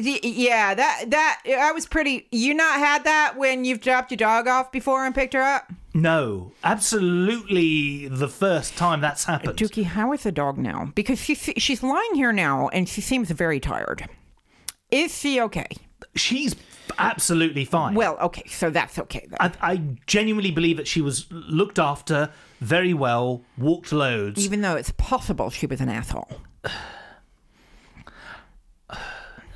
y- 0.04 0.20
Yeah, 0.22 0.74
that 0.74 1.04
that 1.08 1.40
I 1.58 1.72
was 1.72 1.86
pretty. 1.86 2.26
You 2.30 2.52
not 2.54 2.78
had 2.78 3.04
that 3.04 3.36
when 3.38 3.64
you've 3.64 3.80
dropped 3.80 4.10
your 4.10 4.16
dog 4.18 4.46
off 4.46 4.70
before 4.70 5.06
and 5.06 5.14
picked 5.14 5.32
her 5.32 5.42
up, 5.42 5.72
No, 6.02 6.52
absolutely 6.62 8.08
the 8.08 8.28
first 8.28 8.76
time 8.76 9.00
that's 9.00 9.24
happened. 9.24 9.58
Dukey. 9.58 9.84
How 9.84 10.12
is 10.12 10.22
the 10.22 10.32
dog 10.32 10.56
now? 10.58 10.92
Because 10.94 11.20
she 11.20 11.34
she's 11.34 11.82
lying 11.82 12.14
here 12.14 12.32
now 12.32 12.68
and 12.68 12.88
she 12.88 13.00
seems 13.00 13.30
very 13.30 13.58
tired. 13.58 14.08
Is 14.90 15.18
she 15.18 15.40
okay? 15.40 15.66
She's 16.14 16.54
absolutely 16.98 17.64
fine. 17.64 17.94
Well, 17.94 18.16
okay, 18.18 18.46
so 18.48 18.70
that's 18.70 18.98
okay. 18.98 19.26
Then. 19.28 19.36
I, 19.40 19.72
I 19.72 19.76
genuinely 20.06 20.50
believe 20.50 20.76
that 20.76 20.88
she 20.88 21.00
was 21.00 21.26
looked 21.30 21.78
after 21.78 22.30
very 22.60 22.94
well, 22.94 23.42
walked 23.56 23.92
loads. 23.92 24.44
Even 24.44 24.60
though 24.62 24.76
it's 24.76 24.92
possible 24.92 25.50
she 25.50 25.66
was 25.66 25.80
an 25.80 25.88
asshole. 25.88 26.30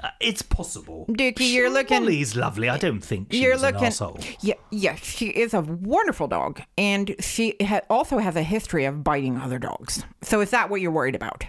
Uh, 0.02 0.08
it's 0.20 0.42
possible. 0.42 1.06
Dukey, 1.08 1.52
you're 1.52 1.70
looking- 1.70 2.00
Molly's 2.02 2.34
lovely. 2.34 2.68
I 2.68 2.76
don't 2.76 3.00
think 3.00 3.28
she's 3.30 3.40
You're 3.40 3.52
an 3.54 3.60
looking. 3.62 3.84
asshole. 3.84 4.18
Yeah, 4.40 4.54
yeah, 4.70 4.96
she 4.96 5.28
is 5.28 5.54
a 5.54 5.60
wonderful 5.60 6.26
dog, 6.26 6.60
and 6.76 7.14
she 7.20 7.54
ha- 7.62 7.82
also 7.88 8.18
has 8.18 8.34
a 8.34 8.42
history 8.42 8.84
of 8.84 9.04
biting 9.04 9.38
other 9.38 9.58
dogs. 9.60 10.04
So 10.22 10.40
is 10.40 10.50
that 10.50 10.70
what 10.70 10.80
you're 10.80 10.90
worried 10.90 11.14
about? 11.14 11.44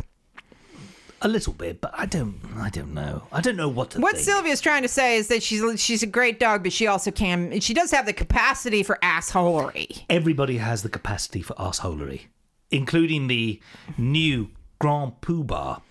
A 1.23 1.27
little 1.27 1.53
bit, 1.53 1.79
but 1.79 1.91
I 1.97 2.05
don't. 2.05 2.35
I 2.57 2.69
don't 2.69 2.93
know. 2.93 3.23
I 3.31 3.39
don't 3.39 3.55
know 3.55 3.69
what 3.69 3.91
to 3.91 4.01
What 4.01 4.15
think. 4.17 4.25
Sylvia's 4.25 4.59
trying 4.59 4.81
to 4.81 4.89
say 4.89 5.15
is 5.15 5.29
that 5.29 5.41
she's 5.41 5.63
she's 5.81 6.03
a 6.03 6.05
great 6.07 6.37
dog, 6.37 6.63
but 6.63 6.73
she 6.73 6.85
also 6.85 7.11
can. 7.11 7.59
She 7.61 7.73
does 7.73 7.91
have 7.91 8.05
the 8.05 8.11
capacity 8.13 8.83
for 8.83 8.99
assholery. 9.01 10.03
Everybody 10.09 10.57
has 10.57 10.83
the 10.83 10.89
capacity 10.89 11.41
for 11.41 11.53
assholery, 11.53 12.23
including 12.71 13.27
the 13.27 13.61
new 13.97 14.49
Grand 14.79 15.13
Poobah 15.21 15.81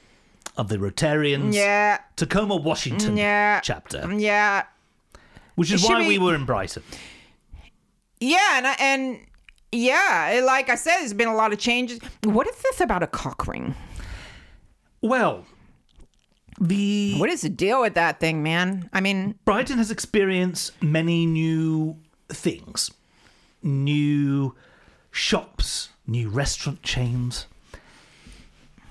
of 0.56 0.68
the 0.68 0.76
Rotarians 0.78 1.54
Yeah, 1.54 1.98
Tacoma, 2.16 2.56
Washington 2.56 3.16
yeah, 3.16 3.60
chapter, 3.60 4.12
yeah, 4.12 4.64
which 5.54 5.70
is 5.72 5.82
why 5.84 5.98
we- 6.00 6.08
we 6.08 6.18
were 6.18 6.34
in 6.34 6.44
Brighton. 6.44 6.82
yeah, 8.20 8.58
and 8.58 8.66
and 8.80 9.18
yeah. 9.72 10.42
Like 10.44 10.68
I 10.68 10.74
said, 10.74 10.98
there's 10.98 11.14
been 11.14 11.28
a 11.28 11.34
lot 11.34 11.52
of 11.52 11.58
changes. 11.58 11.98
What 12.24 12.46
is 12.46 12.56
this 12.62 12.80
about 12.80 13.02
a 13.02 13.06
cock 13.06 13.46
ring? 13.46 13.74
Well, 15.00 15.44
the 16.60 17.16
What 17.18 17.30
is 17.30 17.40
the 17.42 17.48
deal 17.48 17.80
with 17.80 17.94
that 17.94 18.20
thing, 18.20 18.42
man? 18.42 18.88
I 18.92 19.00
mean, 19.00 19.34
Brighton 19.44 19.78
has 19.78 19.90
experienced 19.90 20.80
many 20.82 21.26
new 21.26 21.96
things, 22.28 22.90
new 23.62 24.54
shops, 25.10 25.88
new 26.06 26.28
restaurant 26.28 26.82
chains, 26.82 27.46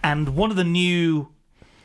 and 0.04 0.36
one 0.36 0.50
of 0.52 0.58
the 0.58 0.64
new 0.64 1.30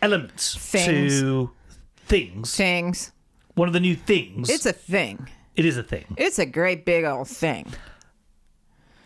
elements 0.07 0.57
Things. 0.57 1.21
to 1.21 1.51
things. 1.97 2.55
things. 2.57 3.13
One 3.55 3.69
of 3.69 3.75
the 3.75 3.81
new 3.81 3.97
things. 3.97 4.49
It's 4.49 4.67
a 4.67 4.73
thing. 4.73 5.29
it 5.57 5.65
is 5.65 5.77
a 5.77 5.83
thing. 5.83 6.05
It's 6.17 6.39
a 6.39 6.47
great 6.47 6.85
big 6.85 7.05
old 7.05 7.29
thing. 7.29 7.73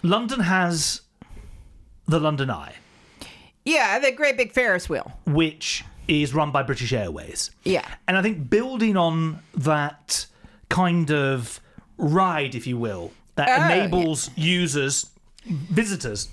London 0.02 0.40
has 0.40 1.02
the 2.06 2.18
London 2.20 2.50
Eye, 2.50 2.74
Yeah, 3.64 3.98
the 3.98 4.10
great 4.12 4.36
big 4.36 4.52
Ferris 4.52 4.88
wheel. 4.88 5.12
which 5.26 5.84
is 6.08 6.34
run 6.34 6.50
by 6.50 6.62
British 6.62 6.92
Airways. 6.92 7.50
Yeah. 7.64 7.86
And 8.08 8.16
I 8.16 8.22
think 8.22 8.50
building 8.50 8.96
on 8.96 9.40
that 9.54 10.26
kind 10.68 11.10
of 11.10 11.60
ride, 11.98 12.54
if 12.54 12.66
you 12.66 12.76
will, 12.78 13.12
that 13.36 13.48
Oh, 13.48 13.64
enables 13.74 14.30
users, 14.36 15.06
visitors, 15.46 16.28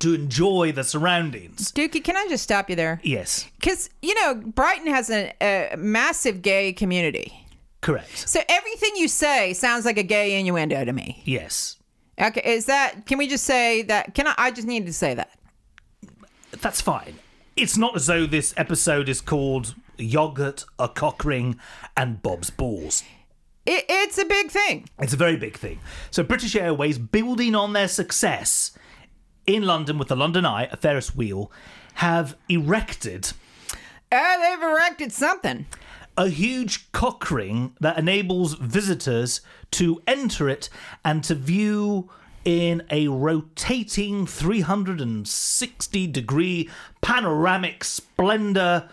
to 0.00 0.14
enjoy 0.14 0.72
the 0.72 0.84
surroundings. 0.84 1.72
Dookie, 1.72 2.02
can 2.02 2.16
I 2.16 2.26
just 2.28 2.42
stop 2.44 2.70
you 2.70 2.76
there? 2.76 3.00
Yes, 3.02 3.46
Because, 3.58 3.90
you 4.00 4.14
know, 4.14 4.34
Brighton 4.34 4.86
has 4.88 5.10
a, 5.10 5.32
a 5.40 5.76
massive 5.76 6.42
gay 6.42 6.72
community. 6.72 7.32
correct. 7.80 8.28
So 8.28 8.40
everything 8.48 8.90
you 8.96 9.08
say 9.08 9.52
sounds 9.52 9.84
like 9.84 9.98
a 9.98 10.02
gay 10.02 10.38
innuendo 10.38 10.84
to 10.84 10.92
me. 10.92 11.22
Yes. 11.24 11.76
Okay, 12.20 12.42
is 12.44 12.66
that, 12.66 13.06
can 13.06 13.18
we 13.18 13.26
just 13.26 13.44
say 13.44 13.82
that? 13.82 14.14
Can 14.14 14.26
I, 14.28 14.34
I 14.38 14.50
just 14.50 14.68
needed 14.68 14.86
to 14.86 14.92
say 14.92 15.14
that. 15.14 15.30
That's 16.60 16.80
fine. 16.80 17.14
It's 17.56 17.76
not 17.76 17.96
as 17.96 18.06
though 18.06 18.26
this 18.26 18.54
episode 18.56 19.08
is 19.08 19.20
called 19.20 19.74
Yogurt, 19.98 20.64
a 20.78 20.88
Cock 20.88 21.24
Ring, 21.24 21.58
and 21.96 22.22
Bob's 22.22 22.50
Balls. 22.50 23.02
It, 23.66 23.84
it's 23.88 24.18
a 24.18 24.24
big 24.24 24.50
thing. 24.50 24.88
It's 24.98 25.12
a 25.12 25.16
very 25.16 25.36
big 25.36 25.56
thing. 25.56 25.80
So 26.10 26.22
British 26.22 26.56
Airways, 26.56 26.98
building 26.98 27.54
on 27.54 27.72
their 27.72 27.88
success 27.88 28.72
in 29.46 29.62
London 29.64 29.98
with 29.98 30.08
the 30.08 30.16
London 30.16 30.44
Eye, 30.46 30.68
a 30.70 30.76
Ferris 30.76 31.14
wheel, 31.14 31.50
have 31.94 32.36
erected 32.48 33.32
Uh, 34.10 34.38
they've 34.38 34.62
erected 34.62 35.12
something. 35.12 35.66
a 36.16 36.28
huge 36.28 36.92
cock 36.92 37.30
ring 37.30 37.74
that 37.80 37.98
enables 37.98 38.54
visitors 38.54 39.40
to 39.70 40.02
enter 40.06 40.48
it 40.48 40.68
and 41.04 41.24
to 41.24 41.34
view 41.34 42.10
in 42.44 42.82
a 42.90 43.08
rotating 43.08 44.26
360 44.26 46.06
degree 46.08 46.68
panoramic 47.00 47.84
splendor 47.84 48.88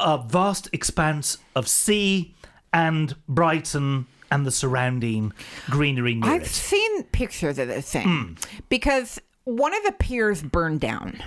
a 0.00 0.18
vast 0.18 0.68
expanse 0.72 1.38
of 1.54 1.68
sea 1.68 2.34
and 2.72 3.14
Brighton 3.28 4.06
and 4.30 4.44
the 4.44 4.50
surrounding 4.50 5.32
greenery 5.70 6.14
near 6.14 6.30
I've 6.32 6.42
it. 6.42 6.48
seen 6.48 7.04
pictures 7.04 7.58
of 7.58 7.68
this 7.68 7.90
thing 7.92 8.36
because 8.68 9.20
one 9.46 9.74
of 9.74 9.82
the 9.84 9.92
piers 9.92 10.42
burned 10.42 10.80
down. 10.80 11.22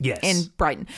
Yes. 0.00 0.18
in 0.22 0.50
Brighton. 0.56 0.88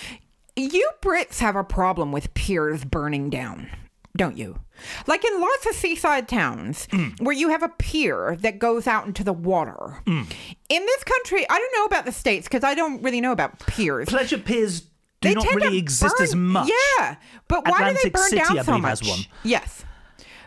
You 0.57 0.89
Brits 1.03 1.41
have 1.41 1.57
a 1.57 1.65
problem 1.65 2.11
with 2.13 2.33
piers 2.33 2.85
burning 2.85 3.29
down, 3.29 3.69
don't 4.17 4.39
you? 4.39 4.61
Like 5.07 5.25
in 5.27 5.41
lots 5.43 5.67
of 5.67 5.75
seaside 5.75 6.27
towns 6.27 6.87
Mm. 6.91 7.21
where 7.21 7.35
you 7.35 7.49
have 7.51 7.63
a 7.63 7.69
pier 7.69 8.37
that 8.41 8.59
goes 8.59 8.87
out 8.87 9.07
into 9.07 9.23
the 9.23 9.33
water. 9.35 10.01
Mm. 10.07 10.31
In 10.71 10.87
this 10.87 11.05
country, 11.05 11.45
I 11.51 11.59
don't 11.59 11.73
know 11.77 11.85
about 11.85 12.07
the 12.07 12.13
States 12.13 12.47
because 12.49 12.65
I 12.65 12.75
don't 12.75 13.03
really 13.03 13.21
know 13.21 13.33
about 13.33 13.59
piers. 13.67 14.09
Pleasure 14.09 14.39
piers 14.39 14.81
do 14.81 14.89
They 15.21 15.35
not 15.35 15.55
really 15.55 15.77
exist 15.77 16.15
burn- 16.17 16.25
as 16.25 16.35
much. 16.35 16.71
Yeah, 16.99 17.17
but 17.49 17.65
why 17.69 17.73
Atlantic 17.89 18.03
do 18.05 18.09
they 18.09 18.11
burn 18.11 18.29
City, 18.31 18.43
down 18.55 18.65
so 18.65 18.79
much? 18.79 19.29
Yes, 19.43 19.85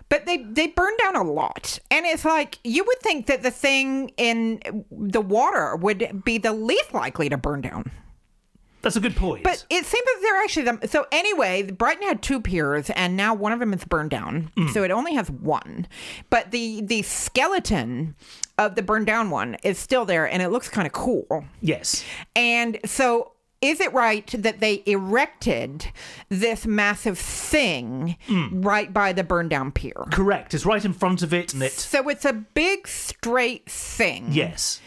but 0.10 0.26
they 0.26 0.38
they 0.38 0.68
burn 0.68 0.94
down 0.98 1.16
a 1.16 1.24
lot, 1.24 1.80
and 1.92 2.06
it's 2.06 2.26
like 2.26 2.60
you 2.64 2.84
would 2.86 3.00
think 3.00 3.28
that 3.28 3.44
the 3.44 3.52
thing 3.52 4.12
in 4.18 4.86
the 4.92 5.22
water 5.22 5.76
would 5.76 6.24
be 6.24 6.38
the 6.38 6.54
least 6.54 6.94
likely 6.94 7.30
to 7.30 7.38
burn 7.38 7.62
down. 7.62 7.92
That's 8.82 8.96
a 8.96 9.00
good 9.02 9.16
point. 9.16 9.44
But 9.44 9.66
it 9.70 9.86
seems 9.86 10.06
that 10.06 10.20
they're 10.22 10.42
actually 10.42 10.64
them. 10.64 10.80
So 10.86 11.08
anyway, 11.12 11.64
Brighton 11.64 12.08
had 12.08 12.22
two 12.22 12.40
piers, 12.40 12.90
and 12.92 13.18
now 13.18 13.34
one 13.34 13.52
of 13.52 13.60
them 13.60 13.74
is 13.74 13.84
burned 13.84 14.12
down. 14.12 14.52
Mm. 14.56 14.70
So 14.70 14.84
it 14.84 14.92
only 14.92 15.16
has 15.16 15.30
one. 15.30 15.88
But 16.30 16.52
the 16.52 16.82
the 16.82 17.02
skeleton 17.02 18.16
of 18.58 18.76
the 18.76 18.82
burned 18.82 19.08
down 19.08 19.30
one 19.30 19.58
is 19.64 19.78
still 19.78 20.06
there, 20.06 20.26
and 20.26 20.42
it 20.42 20.50
looks 20.50 20.70
kind 20.70 20.86
of 20.88 20.94
cool. 20.94 21.44
yes. 21.62 22.06
And 22.36 22.80
so, 22.86 23.34
is 23.62 23.80
it 23.80 23.92
right 23.94 24.28
that 24.38 24.60
they 24.60 24.84
erected 24.86 25.88
this 26.30 26.66
massive 26.66 27.18
thing 27.18 28.18
Mm. 28.28 28.64
right 28.66 28.94
by 28.94 29.14
the 29.14 29.24
burned 29.24 29.50
down 29.50 29.72
pier? 29.72 30.06
Correct. 30.12 30.54
It's 30.54 30.66
right 30.66 30.84
in 30.84 30.94
front 30.94 31.22
of 31.24 31.34
it 31.34 31.54
and 31.54 31.64
it 31.64 31.72
So 31.74 32.08
it's 32.10 32.26
a 32.26 32.34
big 32.34 32.88
straight 32.88 33.70
thing 33.70 34.28
Yes. 34.32 34.80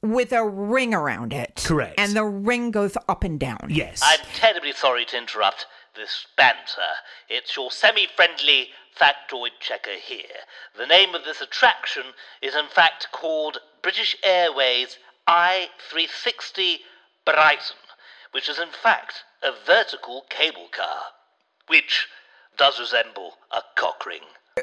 with 0.00 0.32
a 0.32 0.46
ring 0.46 0.94
around 0.94 1.32
it. 1.32 1.62
Correct. 1.66 1.94
And 1.98 2.12
the 2.12 2.24
ring 2.24 2.70
goes 2.70 2.96
up 3.08 3.24
and 3.24 3.38
down. 3.40 3.66
Yes. 3.68 4.00
I'm 4.02 4.20
terribly 4.34 4.72
sorry 4.72 5.04
to 5.06 5.16
interrupt 5.18 5.66
this 5.94 6.26
banter. 6.36 6.92
It's 7.28 7.56
your 7.56 7.70
semi 7.70 8.06
friendly 8.16 8.70
factoid 8.98 9.50
checker 9.60 9.96
here. 10.02 10.40
The 10.76 10.86
name 10.86 11.14
of 11.14 11.24
this 11.24 11.40
attraction 11.40 12.04
is 12.42 12.54
in 12.54 12.66
fact 12.68 13.08
called 13.12 13.58
British 13.82 14.16
Airways 14.22 14.98
I360 15.28 16.78
Brighton, 17.24 17.76
which 18.34 18.48
is 18.48 18.58
in 18.58 18.68
fact 18.82 19.22
a 19.42 19.52
vertical 19.64 20.24
cable 20.28 20.66
car, 20.72 21.02
which 21.68 22.08
does 22.58 22.80
resemble 22.80 23.34
a 23.52 23.60
cock 23.76 24.04
ring. 24.04 24.20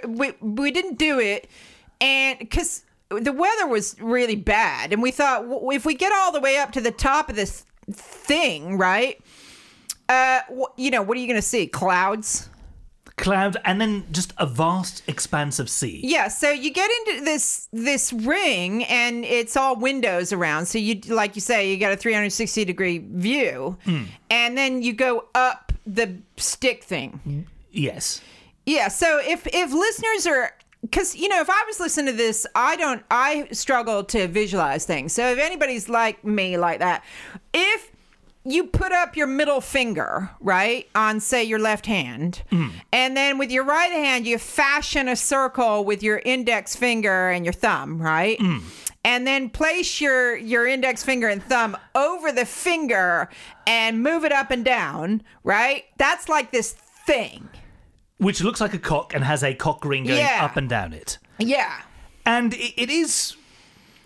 we 0.07 0.34
we 0.41 0.72
didn't 0.72 0.97
do 0.97 1.19
it, 1.19 1.49
and 2.01 2.38
because 2.38 2.84
the 3.09 3.32
weather 3.32 3.67
was 3.67 3.95
really 4.01 4.36
bad, 4.36 4.91
and 4.91 5.01
we 5.01 5.11
thought 5.11 5.45
if 5.74 5.86
we 5.86 5.95
get 5.95 6.11
all 6.13 6.32
the 6.32 6.41
way 6.41 6.57
up 6.57 6.72
to 6.74 6.82
the 6.82 6.91
top 6.91 7.30
of 7.30 7.36
this 7.36 7.65
thing, 7.91 8.78
right? 8.78 9.22
Uh, 10.09 10.41
you 10.76 10.91
know, 10.91 11.01
what 11.01 11.17
are 11.17 11.22
you 11.22 11.28
going 11.28 11.39
to 11.39 11.47
see? 11.47 11.67
Clouds. 11.67 12.49
Cloud 13.22 13.57
and 13.65 13.80
then 13.80 14.03
just 14.11 14.34
a 14.39 14.47
vast 14.47 15.03
expanse 15.07 15.59
of 15.59 15.69
sea. 15.69 16.01
Yeah, 16.03 16.28
so 16.28 16.49
you 16.49 16.72
get 16.72 16.89
into 16.89 17.24
this 17.24 17.69
this 17.72 18.11
ring 18.11 18.84
and 18.86 19.24
it's 19.24 19.55
all 19.55 19.76
windows 19.76 20.34
around. 20.34 20.65
So 20.65 20.80
you 20.80 20.99
like 21.07 21.36
you 21.36 21.41
say 21.41 21.72
you 21.72 21.78
got 21.78 21.91
a 21.91 21.97
360 21.97 22.65
degree 22.65 22.97
view. 22.97 23.78
Hmm. 23.86 24.05
And 24.32 24.57
then 24.57 24.82
you 24.82 24.93
go 24.93 25.26
up 25.36 25.72
the 25.86 26.15
stick 26.38 26.84
thing. 26.84 27.47
Yes. 27.69 28.22
Yeah, 28.65 28.88
so 28.88 29.19
if 29.24 29.45
if 29.53 29.72
listeners 29.72 30.26
are 30.26 30.55
cuz 30.91 31.15
you 31.15 31.30
know 31.30 31.41
if 31.41 31.49
I 31.49 31.63
was 31.67 31.80
listening 31.80 32.07
to 32.07 32.17
this, 32.17 32.47
I 32.55 32.76
don't 32.76 33.03
I 33.11 33.47
struggle 33.51 34.03
to 34.05 34.28
visualize 34.28 34.86
things. 34.86 35.13
So 35.13 35.32
if 35.32 35.38
anybody's 35.38 35.88
like 35.88 36.24
me 36.26 36.57
like 36.57 36.80
that, 36.80 37.03
if 37.53 37.91
you 38.44 38.66
put 38.66 38.92
up 38.92 39.16
your 39.16 39.28
middle 39.28 39.62
finger, 39.62 40.32
right, 40.39 40.88
on 40.96 41.20
say 41.20 41.44
your 41.44 41.60
left 41.60 41.86
hand, 41.86 42.42
mm. 42.52 42.72
and 42.92 43.16
then 43.16 43.38
with 43.38 43.52
your 43.52 43.64
right 43.64 43.92
hand 43.92 44.26
you 44.26 44.38
fashion 44.38 45.08
a 45.08 45.16
circle 45.16 45.84
with 45.86 46.02
your 46.02 46.22
index 46.26 46.76
finger 46.76 47.30
and 47.30 47.46
your 47.46 47.54
thumb, 47.54 48.02
right? 48.02 48.39
Mm. 48.39 48.62
And 49.04 49.26
then 49.26 49.50
place 49.50 50.00
your 50.00 50.36
your 50.38 50.68
index 50.68 51.04
finger 51.04 51.28
and 51.28 51.42
thumb 51.44 51.76
over 51.96 52.32
the 52.32 52.46
finger 52.46 53.30
and 53.66 54.04
move 54.04 54.24
it 54.26 54.32
up 54.32 54.52
and 54.52 54.64
down, 54.64 55.24
right? 55.44 55.86
That's 55.98 56.30
like 56.30 56.52
this 56.52 56.74
thing. 57.06 57.50
Which 58.18 58.42
looks 58.42 58.62
like 58.62 58.76
a 58.76 58.80
cock 58.80 59.16
and 59.16 59.24
has 59.24 59.44
a 59.44 59.56
cock 59.56 59.84
ring 59.84 60.04
going 60.06 60.20
Yeah. 60.20 60.46
up 60.46 60.56
and 60.56 60.70
down 60.70 60.94
it. 60.94 61.18
Yeah. 61.39 61.82
And 62.28 62.54
it, 62.54 62.74
it 62.78 62.89
is 62.92 63.36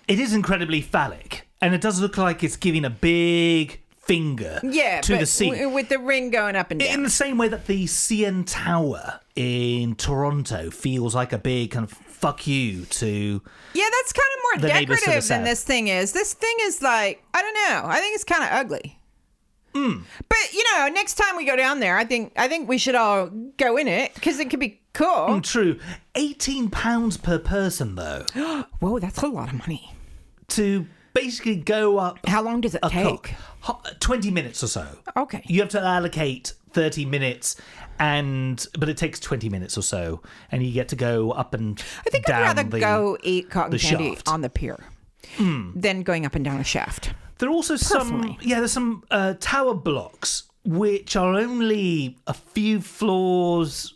it 0.08 0.20
is 0.20 0.34
incredibly 0.34 0.82
phallic. 0.82 1.48
And 1.62 1.74
it 1.74 1.82
does 1.82 2.00
look 2.00 2.18
like 2.18 2.44
it's 2.44 2.56
giving 2.58 2.86
a 2.86 2.90
big 2.90 3.82
finger 4.06 4.60
Yeah, 4.64 5.02
to 5.02 5.18
the 5.18 5.26
sea. 5.26 5.50
w- 5.50 5.70
with 5.70 5.90
the 5.90 6.00
ring 6.00 6.30
going 6.32 6.56
up 6.56 6.72
and 6.72 6.80
down. 6.80 6.90
in 6.90 7.04
the 7.04 7.10
same 7.10 7.38
way 7.38 7.48
that 7.48 7.66
the 7.68 7.86
CN 7.86 8.44
Tower 8.46 9.20
in 9.36 9.96
Toronto 9.96 10.70
feels 10.70 11.14
like 11.16 11.34
a 11.34 11.38
big 11.38 11.72
kind 11.72 11.84
of 11.86 11.92
fuck 11.92 12.48
you 12.48 12.86
to 12.86 13.42
yeah, 13.74 13.86
that's 13.92 14.14
kind 14.14 14.26
of 14.38 14.62
more 14.64 14.70
neighbors 14.74 15.00
to 15.00 15.06
the 15.06 15.12
decorative 15.12 15.28
than 15.28 15.44
this 15.44 15.64
thing 15.64 15.88
is. 15.90 16.14
This 16.14 16.34
thing 16.34 16.56
is 16.62 16.82
like 16.82 17.24
I 17.34 17.42
don't 17.42 17.54
know. 17.54 17.90
I 17.90 18.00
think 18.00 18.16
it's 18.16 18.24
kind 18.24 18.44
of 18.44 18.50
ugly. 18.52 19.00
Hmm. 19.74 20.04
But 20.30 20.54
you 20.54 20.64
know, 20.74 20.88
next 20.88 21.16
time 21.16 21.36
we 21.36 21.44
go 21.46 21.58
down 21.58 21.82
there, 21.82 21.98
I 21.98 22.06
think 22.06 22.32
I 22.38 22.48
think 22.48 22.70
we 22.70 22.78
should 22.78 22.96
all 22.96 23.28
go 23.58 23.76
in 23.76 23.88
it 23.90 24.14
because 24.16 24.40
it 24.40 24.50
could 24.50 24.62
be 24.62 24.80
cool. 24.94 25.42
true. 25.42 25.78
Eighteen 26.16 26.70
pounds 26.70 27.18
per 27.18 27.38
person 27.38 27.96
though. 27.96 28.26
Whoa, 28.80 29.00
that's 29.00 29.22
a 29.22 29.28
lot 29.28 29.52
of 29.52 29.60
money. 29.60 29.94
to 30.50 30.88
basically 31.16 31.56
go 31.56 31.98
up 31.98 32.20
How 32.28 32.44
long 32.44 32.62
does 32.62 32.76
it 32.76 32.84
take? 32.90 33.34
cock. 33.62 34.00
20 34.00 34.30
minutes 34.30 34.64
or 34.64 34.68
so. 34.68 34.88
Okay. 35.18 35.42
You 35.48 35.62
have 35.62 35.70
to 35.70 35.82
allocate 35.82 36.54
30 36.74 37.06
minutes 37.06 37.56
and 37.98 38.68
but 38.78 38.90
it 38.90 38.98
takes 38.98 39.20
20 39.20 39.50
minutes 39.50 39.78
or 39.78 39.82
so 39.82 40.22
and 40.52 40.62
you 40.62 40.72
get 40.74 40.90
to 40.90 40.96
go 40.96 41.32
up 41.32 41.54
and 41.54 41.82
I 42.06 42.10
think 42.10 42.26
down 42.26 42.42
I'd 42.42 42.58
rather 42.58 42.64
the, 42.70 42.80
go 42.80 43.18
eat 43.24 43.50
cotton 43.50 43.80
candy 43.80 44.10
shaft. 44.16 44.28
On 44.28 44.42
the 44.42 44.50
pier 44.50 44.84
than 45.40 46.04
going 46.04 46.26
up 46.26 46.36
and 46.36 46.46
down 46.46 46.60
a 46.60 46.64
shaft. 46.64 47.14
There 47.40 47.50
are 47.50 47.52
also 47.52 47.76
some 47.78 48.38
yeah, 48.42 48.60
there's 48.60 48.74
some 48.74 49.04
uh, 49.10 49.34
tower 49.40 49.74
blocks 49.74 50.44
which 50.64 51.16
are 51.16 51.36
only 51.36 52.18
a 52.28 52.34
few 52.34 52.82
floors, 52.82 53.94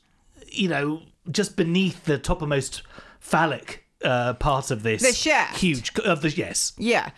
you 0.48 0.70
know, 0.70 1.02
just 1.32 1.56
beneath 1.56 2.06
the 2.06 2.18
toppermost 2.18 2.82
phallic 3.20 3.86
uh, 4.04 4.34
part 4.36 4.72
of 4.72 4.84
this 4.84 5.02
The 5.02 5.14
shaft. 5.14 5.58
huge 5.58 5.98
of 6.00 6.22
the 6.22 6.30
yes. 6.30 6.74
Yeah. 6.78 7.12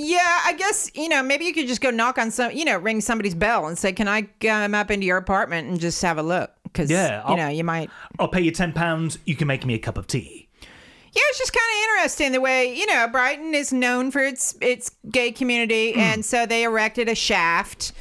Yeah, 0.00 0.40
I 0.44 0.52
guess, 0.52 0.90
you 0.94 1.08
know, 1.08 1.24
maybe 1.24 1.44
you 1.44 1.52
could 1.52 1.66
just 1.66 1.80
go 1.80 1.90
knock 1.90 2.18
on 2.18 2.30
some, 2.30 2.52
you 2.52 2.64
know, 2.64 2.78
ring 2.78 3.00
somebody's 3.00 3.34
bell 3.34 3.66
and 3.66 3.76
say, 3.76 3.92
can 3.92 4.06
I 4.06 4.22
come 4.40 4.72
up 4.74 4.92
into 4.92 5.04
your 5.06 5.16
apartment 5.16 5.68
and 5.68 5.80
just 5.80 6.00
have 6.02 6.18
a 6.18 6.22
look? 6.22 6.52
Because, 6.62 6.88
Yeah, 6.88 7.16
you 7.22 7.22
I'll- 7.30 7.36
know, 7.36 7.48
you 7.48 7.64
might. 7.64 7.90
I'll 8.20 8.28
pay 8.28 8.40
you 8.42 8.52
10 8.52 8.72
pounds, 8.74 9.18
you 9.24 9.34
can 9.34 9.48
make 9.48 9.66
me 9.66 9.74
a 9.74 9.78
cup 9.78 9.98
of 9.98 10.06
tea. 10.06 10.48
Yeah, 10.62 11.22
it's 11.30 11.38
just 11.38 11.52
kind 11.52 11.64
of 11.66 11.90
interesting 11.96 12.30
the 12.32 12.40
way, 12.40 12.72
you 12.72 12.86
know, 12.86 13.08
Brighton 13.08 13.54
is 13.54 13.72
known 13.72 14.10
for 14.12 14.20
its 14.22 14.54
its 14.60 14.90
gay 15.10 15.32
community. 15.32 15.94
And 15.94 16.24
so 16.24 16.46
they 16.46 16.62
erected 16.62 17.08
a 17.08 17.14
shaft. 17.16 17.92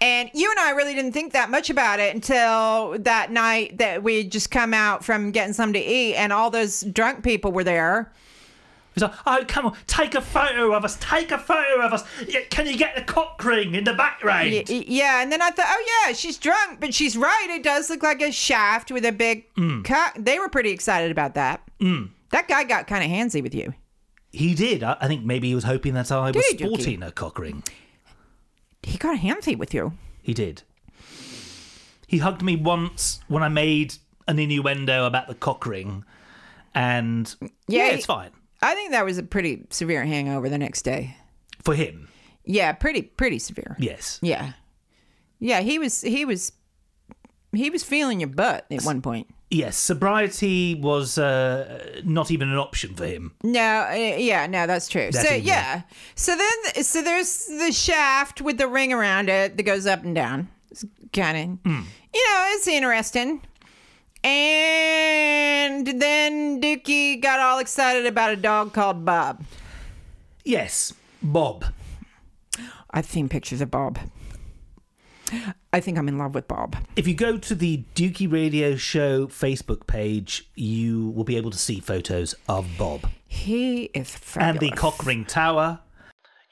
And 0.00 0.30
you 0.32 0.50
and 0.50 0.58
I 0.58 0.70
really 0.70 0.94
didn't 0.94 1.12
think 1.12 1.34
that 1.34 1.50
much 1.50 1.68
about 1.68 2.00
it 2.00 2.14
until 2.14 2.98
that 3.00 3.30
night 3.30 3.78
that 3.78 4.02
we 4.02 4.24
just 4.24 4.50
come 4.50 4.72
out 4.72 5.04
from 5.04 5.30
getting 5.30 5.52
something 5.52 5.80
to 5.80 5.86
eat 5.86 6.14
and 6.14 6.32
all 6.32 6.50
those 6.50 6.80
drunk 6.80 7.22
people 7.22 7.52
were 7.52 7.64
there. 7.64 8.10
He's 8.94 9.02
like, 9.02 9.12
oh, 9.24 9.44
come 9.46 9.66
on, 9.66 9.76
take 9.86 10.14
a 10.14 10.20
photo 10.20 10.72
of 10.72 10.84
us, 10.84 10.96
take 11.00 11.30
a 11.30 11.38
photo 11.38 11.82
of 11.82 11.92
us. 11.92 12.02
Can 12.48 12.66
you 12.66 12.76
get 12.76 12.96
the 12.96 13.02
cock 13.02 13.44
ring 13.44 13.74
in 13.74 13.84
the 13.84 13.92
background? 13.92 14.50
Yeah, 14.68 15.22
and 15.22 15.30
then 15.30 15.40
I 15.42 15.50
thought, 15.50 15.66
oh 15.68 16.06
yeah, 16.06 16.12
she's 16.12 16.38
drunk, 16.38 16.80
but 16.80 16.92
she's 16.92 17.16
right. 17.16 17.46
It 17.50 17.62
does 17.62 17.88
look 17.88 18.02
like 18.02 18.20
a 18.20 18.32
shaft 18.32 18.90
with 18.90 19.04
a 19.04 19.12
big 19.12 19.52
mm. 19.54 19.84
cock. 19.84 20.16
They 20.18 20.38
were 20.38 20.48
pretty 20.48 20.70
excited 20.70 21.12
about 21.12 21.34
that. 21.34 21.62
Mm. 21.78 22.10
That 22.30 22.48
guy 22.48 22.64
got 22.64 22.86
kind 22.88 23.04
of 23.04 23.10
handsy 23.10 23.42
with 23.42 23.54
you. 23.54 23.74
He 24.32 24.54
did. 24.54 24.82
I, 24.82 24.96
I 25.00 25.08
think 25.08 25.24
maybe 25.24 25.48
he 25.48 25.54
was 25.54 25.64
hoping 25.64 25.94
that 25.94 26.10
I 26.10 26.30
was 26.30 26.46
sporting 26.46 27.02
a 27.02 27.12
cock 27.12 27.38
ring. 27.38 27.62
He 28.82 28.98
got 28.98 29.18
handsy 29.20 29.56
with 29.56 29.74
you. 29.74 29.92
He 30.22 30.34
did. 30.34 30.62
He 32.06 32.18
hugged 32.18 32.42
me 32.42 32.56
once 32.56 33.20
when 33.28 33.42
I 33.42 33.48
made 33.48 33.94
an 34.26 34.38
innuendo 34.38 35.06
about 35.06 35.28
the 35.28 35.34
cock 35.34 35.64
ring, 35.66 36.04
and 36.74 37.34
yeah, 37.40 37.86
Yeah, 37.86 37.90
it's 37.92 38.06
fine 38.06 38.30
I 38.62 38.74
think 38.74 38.90
that 38.92 39.04
was 39.04 39.16
a 39.18 39.22
pretty 39.22 39.64
severe 39.70 40.04
hangover 40.04 40.48
the 40.48 40.58
next 40.58 40.82
day. 40.82 41.16
for 41.62 41.74
him. 41.74 42.08
Yeah, 42.44 42.72
pretty 42.72 43.02
pretty 43.02 43.38
severe. 43.38 43.76
Yes. 43.78 44.18
Yeah. 44.22 44.52
Yeah, 45.38 45.60
he 45.60 45.78
was 45.78 46.00
he 46.02 46.24
was 46.24 46.52
he 47.52 47.70
was 47.70 47.82
feeling 47.82 48.20
your 48.20 48.28
butt 48.28 48.66
at 48.70 48.82
one 48.82 49.02
point. 49.02 49.28
Yes, 49.52 49.76
sobriety 49.76 50.76
was 50.76 51.18
uh, 51.18 52.00
not 52.04 52.30
even 52.30 52.48
an 52.50 52.56
option 52.58 52.94
for 52.94 53.04
him. 53.04 53.32
No, 53.42 53.86
uh, 53.90 53.94
yeah, 53.94 54.46
no, 54.46 54.66
that's 54.68 54.86
true. 54.86 55.10
That 55.10 55.26
so 55.26 55.34
yeah, 55.34 55.82
so 56.14 56.36
then 56.36 56.84
so 56.84 57.02
there's 57.02 57.46
the 57.46 57.72
shaft 57.72 58.40
with 58.40 58.58
the 58.58 58.68
ring 58.68 58.92
around 58.92 59.28
it 59.28 59.56
that 59.56 59.62
goes 59.64 59.86
up 59.86 60.04
and 60.04 60.14
down. 60.14 60.48
It's 60.70 60.84
kind 61.12 61.36
of, 61.36 61.58
Hmm. 61.70 61.80
you 62.14 62.24
know, 62.28 62.46
it's 62.54 62.68
interesting. 62.68 63.42
And 64.22 65.86
then 66.00 66.60
Dookie 66.60 67.20
got 67.20 67.40
all 67.40 67.58
excited 67.58 68.06
about 68.06 68.30
a 68.30 68.36
dog 68.36 68.72
called 68.72 69.04
Bob. 69.04 69.42
Yes, 70.44 70.92
Bob. 71.22 71.64
I've 72.92 73.06
seen 73.06 73.28
pictures 73.28 73.60
of 73.60 73.70
Bob. 73.70 73.98
I 75.72 75.80
think 75.80 75.98
I'm 75.98 76.08
in 76.08 76.18
love 76.18 76.34
with 76.34 76.48
Bob. 76.48 76.76
If 76.96 77.06
you 77.06 77.14
go 77.14 77.38
to 77.38 77.54
the 77.54 77.84
Dukey 77.94 78.30
Radio 78.30 78.76
Show 78.76 79.26
Facebook 79.28 79.86
page, 79.86 80.48
you 80.54 81.10
will 81.10 81.24
be 81.24 81.36
able 81.36 81.50
to 81.50 81.58
see 81.58 81.80
photos 81.80 82.34
of 82.48 82.66
Bob 82.78 83.08
He 83.26 83.84
is 83.94 84.14
fabulous. 84.16 84.50
and 84.50 84.60
the 84.60 84.76
Cockring 84.76 85.24
Tower. 85.24 85.80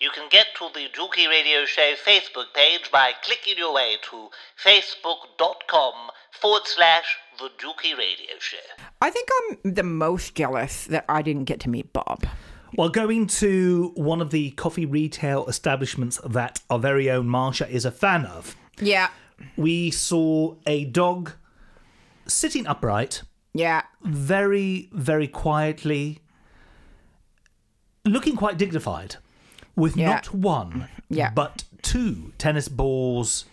You 0.01 0.11
can 0.15 0.29
get 0.31 0.47
to 0.59 0.69
the 0.73 0.87
Dukey 0.97 1.29
Radio 1.29 1.65
Show 1.65 1.95
Facebook 2.07 2.55
page 2.55 2.91
by 2.93 3.13
clicking 3.25 3.55
your 3.59 3.75
way 3.75 3.97
to 4.11 4.29
facebook.com 4.65 5.95
forward 6.41 6.63
slash 6.67 7.17
the 7.39 7.49
Dukey 7.59 7.97
Radio 7.99 8.39
Show. 8.39 8.57
I 9.01 9.11
think 9.11 9.29
I'm 9.65 9.73
the 9.75 9.83
most 9.83 10.35
jealous 10.35 10.87
that 10.87 11.05
I 11.09 11.23
didn't 11.23 11.45
get 11.45 11.61
to 11.61 11.69
meet 11.69 11.93
Bob. 11.93 12.25
While 12.75 12.91
going 12.91 13.27
to 13.29 13.93
one 13.95 14.21
of 14.21 14.31
the 14.31 14.51
coffee 14.53 14.85
retail 14.87 15.47
establishments 15.47 16.21
that 16.25 16.61
our 16.69 16.79
very 16.79 17.11
own 17.11 17.27
Marsha 17.27 17.69
is 17.69 17.85
a 17.85 17.91
fan 17.91 18.27
of, 18.27 18.55
Yeah. 18.81 19.09
we 19.57 19.91
saw 19.91 20.55
a 20.67 20.85
dog 20.87 21.33
sitting 22.27 22.67
upright, 22.67 23.23
Yeah. 23.55 23.83
very, 24.03 24.89
very 24.93 25.29
quietly, 25.29 26.19
looking 28.05 28.37
quite 28.37 28.57
dignified, 28.59 29.17
with 29.77 29.97
Yeah. 29.97 30.09
not 30.15 30.35
one, 30.35 30.89
Yeah. 31.09 31.31
but 31.31 31.65
two 31.83 32.33
tennis 32.39 32.69
balls 32.69 33.45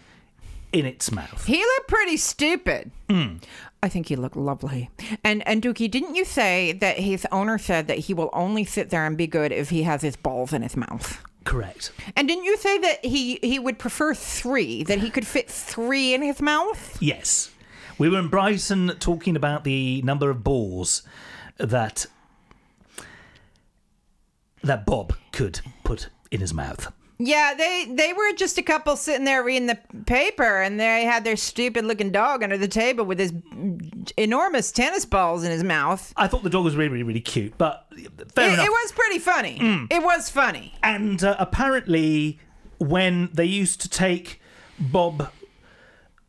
in 0.71 0.85
its 0.85 1.11
mouth. 1.11 1.45
He 1.45 1.57
looked 1.59 1.87
pretty 1.87 2.17
stupid. 2.17 2.91
Hmm. 3.09 3.37
I 3.83 3.89
think 3.89 4.07
he 4.07 4.15
looked 4.15 4.35
lovely. 4.35 4.89
And 5.23 5.47
and 5.47 5.61
Dukey, 5.61 5.89
didn't 5.89 6.15
you 6.15 6.25
say 6.25 6.71
that 6.73 6.97
his 6.99 7.27
owner 7.31 7.57
said 7.59 7.87
that 7.87 7.99
he 7.99 8.13
will 8.13 8.29
only 8.33 8.65
sit 8.65 8.89
there 8.89 9.05
and 9.05 9.15
be 9.15 9.27
good 9.27 9.51
if 9.51 9.69
he 9.69 9.83
has 9.83 10.01
his 10.01 10.15
balls 10.15 10.51
in 10.53 10.63
his 10.63 10.75
mouth? 10.75 11.21
Correct. 11.45 11.91
And 12.15 12.27
didn't 12.27 12.43
you 12.43 12.57
say 12.57 12.77
that 12.79 13.05
he 13.05 13.39
he 13.41 13.59
would 13.59 13.79
prefer 13.79 14.13
three, 14.13 14.83
that 14.83 14.99
he 14.99 15.09
could 15.09 15.25
fit 15.25 15.49
three 15.49 16.13
in 16.13 16.21
his 16.21 16.41
mouth? 16.41 17.01
Yes. 17.01 17.51
We 17.97 18.09
were 18.09 18.19
in 18.19 18.27
Brighton 18.27 18.93
talking 18.99 19.35
about 19.37 19.63
the 19.63 20.01
number 20.01 20.29
of 20.29 20.43
balls 20.43 21.03
that 21.57 22.07
that 24.63 24.85
Bob 24.85 25.13
could 25.31 25.61
put 25.83 26.09
in 26.31 26.41
his 26.41 26.53
mouth. 26.53 26.91
Yeah, 27.17 27.53
they 27.57 27.87
they 27.89 28.11
were 28.11 28.33
just 28.33 28.57
a 28.57 28.63
couple 28.63 28.97
sitting 28.97 29.23
there 29.23 29.41
reading 29.41 29.67
the 29.67 29.79
paper, 30.05 30.61
and 30.61 30.77
they 30.77 31.05
had 31.05 31.23
their 31.23 31.37
stupid 31.37 31.85
looking 31.85 32.11
dog 32.11 32.43
under 32.43 32.57
the 32.57 32.67
table 32.67 33.05
with 33.05 33.19
his 33.19 33.31
enormous 34.17 34.71
tennis 34.71 35.05
balls 35.05 35.43
in 35.43 35.51
his 35.51 35.63
mouth. 35.63 36.13
I 36.17 36.27
thought 36.27 36.43
the 36.43 36.49
dog 36.49 36.63
was 36.63 36.75
really, 36.75 36.89
really, 36.89 37.03
really 37.03 37.19
cute, 37.21 37.57
but 37.57 37.87
fair 38.33 38.49
It, 38.49 38.53
enough. 38.53 38.65
it 38.65 38.69
was 38.71 38.91
pretty 38.93 39.19
funny. 39.19 39.87
It 39.91 40.03
was 40.03 40.29
funny. 40.29 40.73
And 40.83 41.23
uh, 41.23 41.35
apparently, 41.39 42.39
when 42.77 43.29
they 43.33 43.45
used 43.45 43.81
to 43.81 43.89
take 43.89 44.41
Bob 44.79 45.31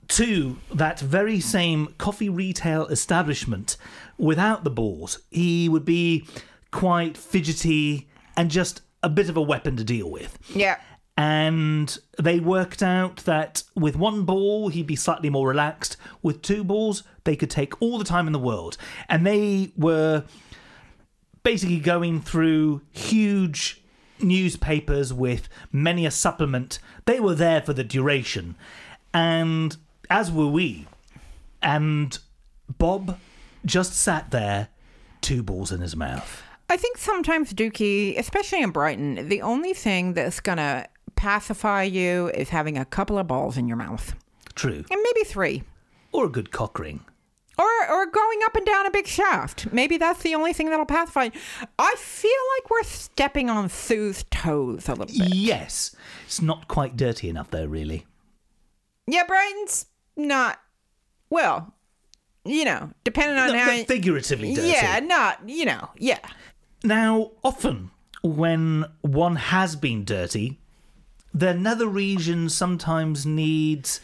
to 0.08 0.58
that 0.72 1.00
very 1.00 1.40
same 1.40 1.88
coffee 1.98 2.28
retail 2.28 2.86
establishment 2.86 3.76
without 4.18 4.62
the 4.64 4.70
balls, 4.70 5.20
he 5.30 5.68
would 5.68 5.84
be 5.84 6.26
quite 6.70 7.16
fidgety 7.16 8.08
and 8.36 8.50
just 8.50 8.82
a 9.02 9.08
bit 9.08 9.28
of 9.28 9.36
a 9.36 9.42
weapon 9.42 9.76
to 9.76 9.84
deal 9.84 10.10
with. 10.10 10.38
Yeah. 10.54 10.78
And 11.16 11.96
they 12.18 12.40
worked 12.40 12.82
out 12.82 13.18
that 13.18 13.62
with 13.74 13.96
one 13.96 14.24
ball, 14.24 14.68
he'd 14.68 14.86
be 14.86 14.96
slightly 14.96 15.30
more 15.30 15.48
relaxed. 15.48 15.96
With 16.22 16.42
two 16.42 16.62
balls, 16.62 17.04
they 17.24 17.36
could 17.36 17.50
take 17.50 17.80
all 17.80 17.98
the 17.98 18.04
time 18.04 18.26
in 18.26 18.34
the 18.34 18.38
world. 18.38 18.76
And 19.08 19.26
they 19.26 19.72
were 19.76 20.24
basically 21.42 21.78
going 21.78 22.20
through 22.20 22.82
huge 22.90 23.82
newspapers 24.20 25.12
with 25.12 25.48
many 25.72 26.04
a 26.04 26.10
supplement. 26.10 26.78
They 27.06 27.20
were 27.20 27.34
there 27.34 27.62
for 27.62 27.72
the 27.72 27.84
duration. 27.84 28.56
And 29.14 29.76
as 30.10 30.30
were 30.30 30.48
we. 30.48 30.86
And 31.62 32.18
Bob 32.78 33.18
just 33.64 33.94
sat 33.94 34.30
there, 34.30 34.68
two 35.22 35.42
balls 35.42 35.72
in 35.72 35.80
his 35.80 35.96
mouth. 35.96 36.42
I 36.68 36.76
think 36.76 36.98
sometimes 36.98 37.54
Dukey, 37.54 38.18
especially 38.18 38.60
in 38.60 38.70
Brighton, 38.70 39.28
the 39.28 39.42
only 39.42 39.72
thing 39.72 40.14
that's 40.14 40.40
gonna 40.40 40.86
pacify 41.16 41.82
you 41.82 42.28
is 42.34 42.50
having 42.50 42.78
a 42.78 42.84
couple 42.84 43.18
of 43.18 43.26
balls 43.26 43.56
in 43.56 43.66
your 43.68 43.76
mouth, 43.76 44.14
True. 44.54 44.84
and 44.90 45.00
maybe 45.02 45.24
three, 45.24 45.62
Or 46.12 46.26
a 46.26 46.28
good 46.30 46.50
cock 46.50 46.78
ring. 46.78 47.00
or 47.58 47.64
or 47.90 48.06
going 48.06 48.40
up 48.44 48.54
and 48.54 48.66
down 48.66 48.86
a 48.86 48.90
big 48.90 49.06
shaft. 49.06 49.72
Maybe 49.72 49.96
that's 49.96 50.22
the 50.22 50.34
only 50.34 50.52
thing 50.52 50.68
that'll 50.70 50.84
pacify. 50.86 51.24
you. 51.24 51.32
I 51.78 51.94
feel 51.98 52.30
like 52.56 52.70
we're 52.70 52.82
stepping 52.82 53.48
on 53.50 53.68
Sue's 53.70 54.24
toes 54.30 54.88
a 54.88 54.94
little 54.94 55.06
bit. 55.18 55.34
Yes. 55.34 55.96
It's 56.26 56.42
not 56.42 56.68
quite 56.68 56.96
dirty 56.96 57.28
enough, 57.30 57.50
though, 57.50 57.64
really. 57.64 58.04
Yeah, 59.06 59.24
Brighton's 59.24 59.86
not. 60.16 60.58
Well, 61.30 61.72
you 62.44 62.64
know, 62.64 62.90
depending 63.04 63.38
on 63.38 63.52
No, 63.52 63.58
how. 63.58 63.84
figuratively 63.84 64.54
dirty. 64.54 64.68
yeah, 64.68 65.00
not 65.00 65.48
you 65.48 65.64
know. 65.64 65.88
Yeah. 65.98 66.18
Now, 66.84 67.30
often 67.42 67.90
when 68.22 68.84
one 69.00 69.36
has 69.36 69.76
been 69.76 70.04
dirty, 70.04 70.58
the 71.36 71.52
nether 71.52 71.86
region 71.86 72.48
sometimes 72.48 73.26
needs 73.26 74.00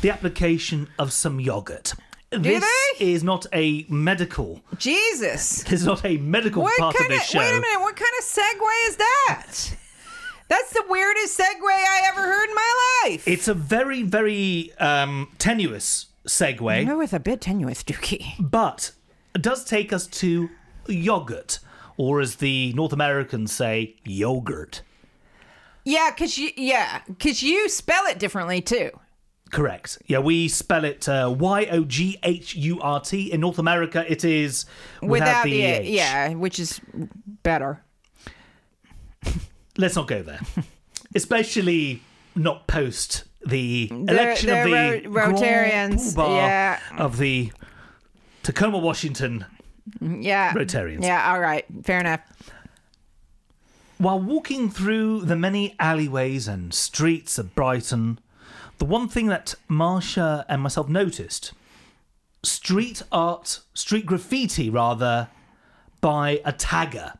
the 0.00 0.10
application 0.10 0.88
of 0.98 1.12
some 1.12 1.38
yogurt. 1.40 1.92
this 2.30 2.64
they? 2.98 3.04
is 3.04 3.22
not 3.22 3.46
a 3.52 3.84
medical. 3.88 4.62
Jesus. 4.78 5.62
This 5.68 5.80
is 5.80 5.86
not 5.86 6.04
a 6.04 6.16
medical 6.16 6.62
What 6.62 6.78
part 6.78 6.96
kind 6.96 7.12
of 7.12 7.18
this 7.18 7.28
show. 7.28 7.38
Wait 7.38 7.50
a 7.50 7.60
minute. 7.60 7.80
What 7.80 7.96
kind 7.96 8.10
of 8.18 8.24
segue 8.24 8.88
is 8.88 8.96
that? 8.96 9.56
That's 10.48 10.72
the 10.72 10.84
weirdest 10.88 11.38
segue 11.38 11.62
I 11.62 12.00
ever 12.06 12.20
heard 12.22 12.48
in 12.48 12.54
my 12.54 13.00
life. 13.04 13.28
It's 13.28 13.48
a 13.48 13.54
very, 13.54 14.02
very 14.02 14.72
um, 14.78 15.28
tenuous 15.38 16.06
segue, 16.26 16.86
No, 16.86 17.00
it's 17.00 17.12
a 17.12 17.20
bit 17.20 17.40
tenuous, 17.42 17.82
Dukey. 17.82 18.34
but 18.38 18.92
it 19.34 19.42
does 19.42 19.64
take 19.64 19.92
us 19.92 20.06
to 20.06 20.48
yogurt, 20.86 21.58
or 21.96 22.20
as 22.20 22.36
the 22.36 22.72
North 22.74 22.92
Americans 22.92 23.52
say, 23.52 23.96
yogurt. 24.04 24.82
Yeah, 25.84 26.10
cause 26.12 26.38
you 26.38 26.50
yeah, 26.56 27.00
cause 27.20 27.42
you 27.42 27.68
spell 27.68 28.06
it 28.06 28.18
differently 28.18 28.60
too. 28.60 28.90
Correct. 29.50 29.98
Yeah, 30.06 30.18
we 30.18 30.48
spell 30.48 30.84
it 30.84 31.08
uh, 31.08 31.34
Y 31.38 31.66
O 31.70 31.84
G 31.84 32.18
H 32.22 32.54
U 32.56 32.80
R 32.80 33.00
T. 33.00 33.30
In 33.30 33.40
North 33.40 33.58
America, 33.58 34.04
it 34.10 34.24
is 34.24 34.64
without, 35.02 35.44
the, 35.44 35.50
the 35.52 35.62
EH. 35.62 35.80
yeah, 35.82 36.28
which 36.34 36.58
is 36.58 36.80
better. 37.42 37.82
Let's 39.76 39.96
not 39.96 40.06
go 40.08 40.22
there. 40.22 40.40
Especially 41.14 42.02
not 42.34 42.66
post 42.66 43.24
the 43.46 43.88
They're- 43.90 44.14
election 44.16 44.50
of 44.50 44.64
the 44.64 45.08
Ro- 45.08 45.32
Rotarians, 45.32 46.16
yeah. 46.16 46.78
of 46.96 47.18
the 47.18 47.52
Tacoma, 48.42 48.78
Washington. 48.78 49.44
Yeah. 50.00 50.54
Rotarians. 50.54 51.02
Yeah, 51.04 51.30
all 51.32 51.40
right. 51.40 51.64
Fair 51.84 52.00
enough. 52.00 52.20
While 54.04 54.20
walking 54.20 54.68
through 54.68 55.22
the 55.22 55.34
many 55.34 55.74
alleyways 55.80 56.46
and 56.46 56.74
streets 56.74 57.38
of 57.38 57.54
Brighton, 57.54 58.18
the 58.76 58.84
one 58.84 59.08
thing 59.08 59.28
that 59.28 59.54
Marsha 59.66 60.44
and 60.46 60.60
myself 60.60 60.90
noticed 60.90 61.54
street 62.42 63.00
art, 63.10 63.60
street 63.72 64.04
graffiti 64.04 64.68
rather, 64.68 65.28
by 66.02 66.42
a 66.44 66.52
tagger 66.52 67.16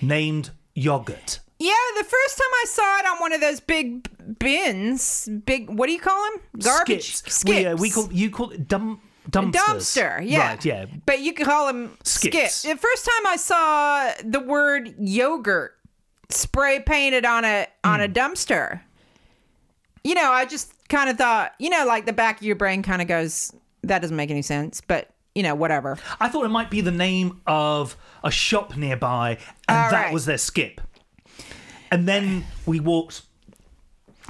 named 0.00 0.52
Yogurt. 0.74 1.40
Yeah, 1.58 1.74
the 1.98 2.04
first 2.04 2.38
time 2.38 2.50
I 2.50 2.64
saw 2.66 2.98
it 3.00 3.06
on 3.08 3.20
one 3.20 3.34
of 3.34 3.42
those 3.42 3.60
big 3.60 4.38
bins, 4.38 5.28
big 5.44 5.68
what 5.68 5.86
do 5.86 5.92
you 5.92 6.00
call 6.00 6.30
them? 6.30 6.40
Garbage 6.62 7.14
Skips. 7.14 7.44
We, 7.44 7.66
uh, 7.66 7.76
we 7.76 7.90
call 7.90 8.10
you 8.10 8.30
call 8.30 8.52
it 8.52 8.66
dump 8.66 9.02
dumpsters. 9.30 9.52
dumpster. 9.52 10.22
Yeah, 10.24 10.48
Right. 10.48 10.64
Yeah. 10.64 10.86
But 11.04 11.20
you 11.20 11.32
could 11.32 11.46
call 11.46 11.66
them 11.66 11.96
Skips. 12.04 12.54
skips. 12.54 12.62
The 12.62 12.76
first 12.76 13.04
time 13.04 13.26
I 13.26 13.36
saw 13.36 14.12
the 14.24 14.40
word 14.40 14.94
yogurt 14.98 15.75
spray 16.30 16.80
painted 16.80 17.24
on 17.24 17.44
a 17.44 17.66
on 17.84 18.00
Hmm. 18.00 18.04
a 18.04 18.08
dumpster, 18.08 18.80
you 20.04 20.14
know, 20.14 20.30
I 20.32 20.44
just 20.44 20.72
kind 20.88 21.10
of 21.10 21.16
thought, 21.18 21.52
you 21.58 21.70
know, 21.70 21.84
like 21.86 22.06
the 22.06 22.12
back 22.12 22.38
of 22.38 22.42
your 22.46 22.56
brain 22.56 22.82
kind 22.82 23.02
of 23.02 23.08
goes, 23.08 23.52
that 23.82 24.00
doesn't 24.00 24.16
make 24.16 24.30
any 24.30 24.42
sense, 24.42 24.80
but 24.80 25.10
you 25.34 25.42
know, 25.42 25.54
whatever. 25.54 25.98
I 26.18 26.28
thought 26.28 26.46
it 26.46 26.50
might 26.50 26.70
be 26.70 26.80
the 26.80 26.90
name 26.92 27.40
of 27.46 27.94
a 28.24 28.30
shop 28.30 28.76
nearby, 28.76 29.36
and 29.68 29.78
All 29.78 29.90
that 29.90 30.04
right. 30.06 30.12
was 30.12 30.24
their 30.24 30.38
skip. 30.38 30.80
And 31.90 32.08
then 32.08 32.46
we 32.64 32.80
walked 32.80 33.22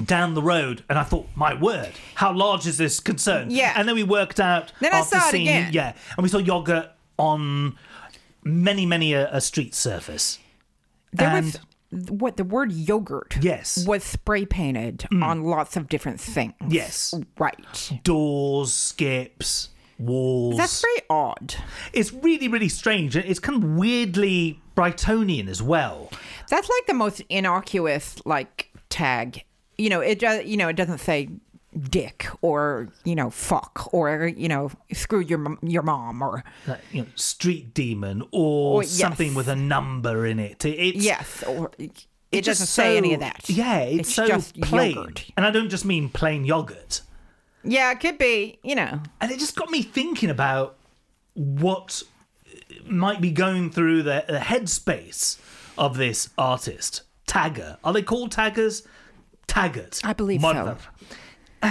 down 0.05 0.35
the 0.35 0.43
road, 0.43 0.83
and 0.91 0.99
I 0.99 1.05
thought, 1.05 1.29
my 1.37 1.55
word, 1.55 1.93
how 2.17 2.33
large 2.33 2.67
is 2.67 2.77
this 2.77 2.99
concern? 2.99 3.51
Yeah. 3.51 3.73
And 3.77 3.89
then 3.89 3.95
we 3.95 4.03
worked 4.03 4.41
out. 4.41 4.73
Then 4.81 4.93
I 4.93 4.99
after 4.99 5.19
saw 5.21 5.29
it 5.29 5.31
seeing, 5.31 5.49
again. 5.49 5.73
Yeah, 5.73 5.93
and 6.17 6.23
we 6.25 6.29
saw 6.29 6.39
yogurt 6.39 6.91
on 7.19 7.79
many, 8.43 8.85
many 8.85 9.13
a, 9.15 9.33
a 9.33 9.41
street 9.41 9.75
surface. 9.77 10.39
There 11.13 11.29
and 11.29 11.47
was 11.47 11.59
what 12.09 12.37
the 12.37 12.45
word 12.45 12.73
yogurt 12.73 13.37
Yes. 13.41 13.87
was 13.87 14.05
spray 14.05 14.45
painted 14.45 15.07
mm. 15.13 15.23
on 15.23 15.45
lots 15.45 15.77
of 15.77 15.89
different 15.89 16.21
things. 16.21 16.55
yes, 16.69 17.15
Right. 17.39 18.01
doors, 18.03 18.73
skips, 18.73 19.71
walls. 19.99 20.57
That's 20.57 20.81
very 20.81 21.03
odd. 21.11 21.55
it's 21.93 22.13
really, 22.13 22.49
really 22.49 22.69
strange. 22.69 23.17
It's 23.17 23.41
kind 23.41 23.63
of 23.63 23.71
weirdly 23.71 24.61
Brightonian 24.77 25.49
as 25.49 25.63
well. 25.63 26.11
That's 26.49 26.69
like 26.69 26.87
the 26.87 26.95
most 26.95 27.23
innocuous 27.29 28.17
like 28.25 28.71
tag 28.89 29.43
you 29.79 29.91
know, 29.91 30.01
it. 30.01 30.23
You 30.47 30.57
know, 30.57 30.69
it 30.69 30.77
doesn't 30.77 30.99
say 30.99 31.29
dick 31.77 32.27
or 32.43 32.89
you 33.05 33.15
know 33.15 33.31
fuck 33.31 33.89
or 33.93 34.27
you 34.27 34.49
know 34.49 34.71
screw 34.93 35.21
your 35.21 35.57
your 35.63 35.83
mom 35.83 36.23
or 36.23 36.43
Like, 36.67 36.81
you 36.93 37.03
know, 37.03 37.09
street 37.15 37.75
demon 37.75 38.23
or 38.33 38.77
Or- 38.77 38.83
yes. 38.83 38.93
something 38.93 39.35
with 39.35 39.49
a 39.49 39.57
number 39.57 40.27
in 40.27 40.39
it. 40.39 40.65
It- 40.65 40.79
It's, 40.79 41.05
yes 41.05 41.43
or 41.45 41.71
it, 41.79 42.07
it's 42.33 42.47
doesn't 42.47 42.67
say 42.67 42.97
any 42.97 43.15
of 43.15 43.21
that. 43.21 43.49
Yeah, 43.49 43.79
it's, 43.81 44.13
so 44.15 44.27
just 44.27 44.61
plain. 44.61 44.95
yogurt. 44.97 45.25
And 45.37 45.47
I 45.47 45.51
don't 45.51 45.69
just 45.71 45.85
mean 45.85 46.09
plain 46.09 46.45
yogurt. 46.45 47.03
Yeah, 47.65 47.91
it 47.93 48.01
could 48.01 48.19
be. 48.19 48.59
You 48.63 48.75
know, 48.75 49.01
And 49.21 49.31
it 49.31 49.39
just 49.39 49.55
got 49.57 49.71
me 49.71 49.83
thinking 49.83 50.29
about 50.31 50.77
what 51.35 52.03
might 52.85 53.21
be 53.21 53.31
going 53.31 53.71
through 53.71 54.03
the, 54.03 54.25
the 54.29 54.39
headspace 54.39 55.39
of 55.79 55.97
this 55.97 56.31
artist. 56.39 57.03
Tagger. 57.27 57.77
Are 57.85 57.93
they 57.93 58.03
called 58.03 58.33
taggers? 58.33 58.83
Taggart. 59.47 60.01
I 60.05 60.13
believe 60.13 60.41
so. 60.43 60.77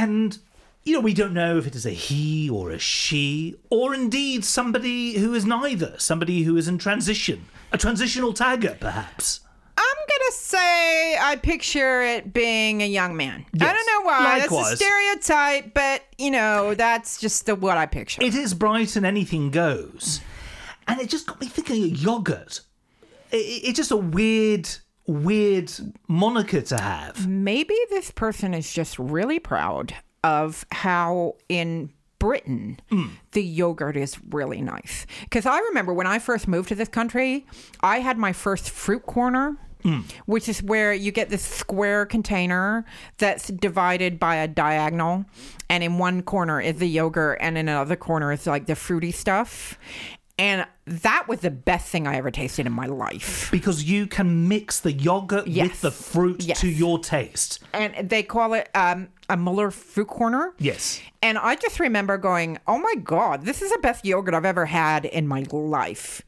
And, 0.04 0.38
you 0.84 0.94
know, 0.94 1.00
we 1.00 1.14
don't 1.14 1.34
know 1.34 1.58
if 1.58 1.66
it 1.68 1.74
is 1.76 1.86
a 1.86 1.92
he 1.92 2.50
or 2.50 2.70
a 2.72 2.78
she, 2.80 3.56
or 3.70 3.94
indeed 3.94 4.44
somebody 4.44 5.14
who 5.18 5.34
is 5.34 5.46
neither, 5.46 5.96
somebody 5.98 6.44
who 6.44 6.58
is 6.58 6.68
in 6.68 6.78
transition. 6.78 7.46
A 7.72 7.78
transitional 7.78 8.34
tagger, 8.34 8.78
perhaps. 8.80 9.40
I'm 9.78 9.96
gonna 10.10 10.32
say 10.34 11.18
I 11.18 11.38
picture 11.42 12.02
it 12.02 12.34
being 12.34 12.82
a 12.82 12.86
young 12.88 13.16
man. 13.16 13.46
I 13.60 13.74
don't 13.74 13.88
know 13.88 14.06
why. 14.06 14.40
That's 14.40 14.52
a 14.74 14.76
stereotype, 14.78 15.74
but 15.74 16.04
you 16.18 16.32
know, 16.32 16.76
that's 16.76 17.20
just 17.22 17.46
the 17.46 17.56
what 17.56 17.78
I 17.78 17.86
picture. 17.86 18.22
It 18.22 18.36
is 18.36 18.54
bright 18.54 18.96
and 18.98 19.06
anything 19.06 19.52
goes. 19.52 20.20
And 20.88 21.00
it 21.02 21.10
just 21.10 21.26
got 21.28 21.40
me 21.42 21.48
thinking 21.48 21.84
of 21.86 21.98
yogurt. 21.98 22.62
I- 23.34 23.38
I- 23.38 23.62
It's 23.64 23.78
just 23.78 23.92
a 23.92 23.98
weird, 23.98 24.70
weird 25.08 25.72
moniker 26.08 26.62
to 26.62 26.78
have. 26.78 27.28
Maybe 27.28 27.76
this 27.90 28.12
person 28.12 28.54
is 28.54 28.72
just 28.72 28.98
really 29.00 29.40
proud 29.40 29.94
of 30.24 30.66
how 30.72 31.36
in 31.50 31.92
Britain 32.18 32.80
mm. 32.92 33.10
the 33.32 33.44
yogurt 33.44 33.96
is 33.96 34.18
really 34.30 34.62
nice. 34.62 35.06
Because 35.24 35.46
I 35.46 35.60
remember 35.60 35.94
when 35.94 36.08
I 36.08 36.20
first 36.20 36.48
moved 36.48 36.70
to 36.70 36.76
this 36.76 36.90
country, 36.90 37.46
I 37.82 38.00
had 38.00 38.18
my 38.18 38.34
first 38.34 38.70
fruit 38.70 39.06
corner. 39.06 39.58
Mm. 39.84 40.04
Which 40.26 40.50
is 40.50 40.64
where 40.64 40.94
you 40.94 41.12
get 41.12 41.30
this 41.30 41.44
square 41.44 42.08
container 42.08 42.86
that's 43.20 43.50
divided 43.50 44.20
by 44.20 44.38
a 44.38 44.48
diagonal, 44.48 45.26
and 45.70 45.84
in 45.84 46.00
one 46.00 46.24
corner 46.24 46.60
is 46.60 46.80
the 46.80 46.88
yogurt, 46.88 47.38
and 47.40 47.56
in 47.56 47.70
another 47.70 47.96
corner 47.96 48.32
is 48.32 48.48
like 48.48 48.66
the 48.66 48.74
fruity 48.76 49.12
stuff. 49.12 49.78
And 50.38 50.68
that 50.86 51.28
was 51.30 51.40
the 51.40 51.50
best 51.52 51.88
thing 51.88 52.08
I 52.08 52.18
ever 52.18 52.30
tasted 52.30 52.66
in 52.66 52.74
my 52.74 52.88
life. 52.88 53.50
Because 53.52 53.84
you 53.86 54.06
can 54.06 54.50
mix 54.50 54.82
the 54.82 54.92
yogurt 54.92 55.48
with 55.48 55.80
the 55.80 55.92
fruit 55.92 56.44
Yes. 56.44 56.60
to 56.60 56.68
your 56.68 57.00
taste. 57.00 57.60
And 57.74 58.10
they 58.10 58.22
call 58.22 58.54
it 58.54 58.70
um, 58.76 59.08
a 59.30 59.38
Muller 59.38 59.72
fruit 59.72 60.08
corner. 60.10 60.54
Yes. 60.60 61.00
And 61.22 61.38
I 61.38 61.56
just 61.56 61.80
remember 61.80 62.18
going, 62.18 62.58
oh 62.68 62.78
my 62.78 62.96
God, 63.02 63.46
this 63.46 63.62
is 63.62 63.72
the 63.72 63.80
best 63.80 64.04
yogurt 64.06 64.34
I've 64.34 64.44
ever 64.46 64.66
had 64.66 65.06
in 65.06 65.26
my 65.26 65.46
life. 65.52 66.22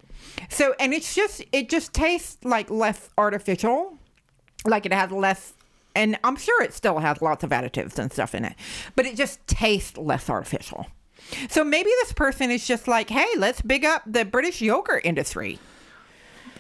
So, 0.49 0.73
and 0.79 0.93
it's 0.93 1.13
just, 1.13 1.43
it 1.51 1.67
just 1.67 1.93
tastes 1.93 2.37
like 2.45 2.69
less 2.69 3.09
artificial, 3.17 3.97
like 4.65 4.85
it 4.85 4.93
has 4.93 5.11
less, 5.11 5.53
and 5.95 6.17
I'm 6.23 6.37
sure 6.37 6.61
it 6.63 6.73
still 6.73 6.99
has 6.99 7.21
lots 7.21 7.43
of 7.43 7.49
additives 7.49 7.97
and 7.99 8.11
stuff 8.13 8.33
in 8.35 8.45
it, 8.45 8.55
but 8.95 9.05
it 9.05 9.15
just 9.17 9.45
tastes 9.47 9.97
less 9.97 10.29
artificial. 10.29 10.87
So 11.49 11.63
maybe 11.63 11.89
this 12.01 12.13
person 12.13 12.51
is 12.51 12.67
just 12.67 12.87
like, 12.87 13.09
hey, 13.09 13.27
let's 13.37 13.61
big 13.61 13.85
up 13.85 14.03
the 14.05 14.25
British 14.25 14.61
yogurt 14.61 15.05
industry. 15.05 15.59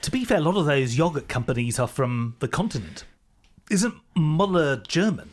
To 0.01 0.11
be 0.11 0.25
fair, 0.25 0.37
a 0.37 0.41
lot 0.41 0.57
of 0.57 0.65
those 0.65 0.97
yogurt 0.97 1.27
companies 1.27 1.79
are 1.79 1.87
from 1.87 2.35
the 2.39 2.47
continent. 2.47 3.03
Isn't 3.69 3.95
Muller 4.15 4.77
German? 4.77 5.31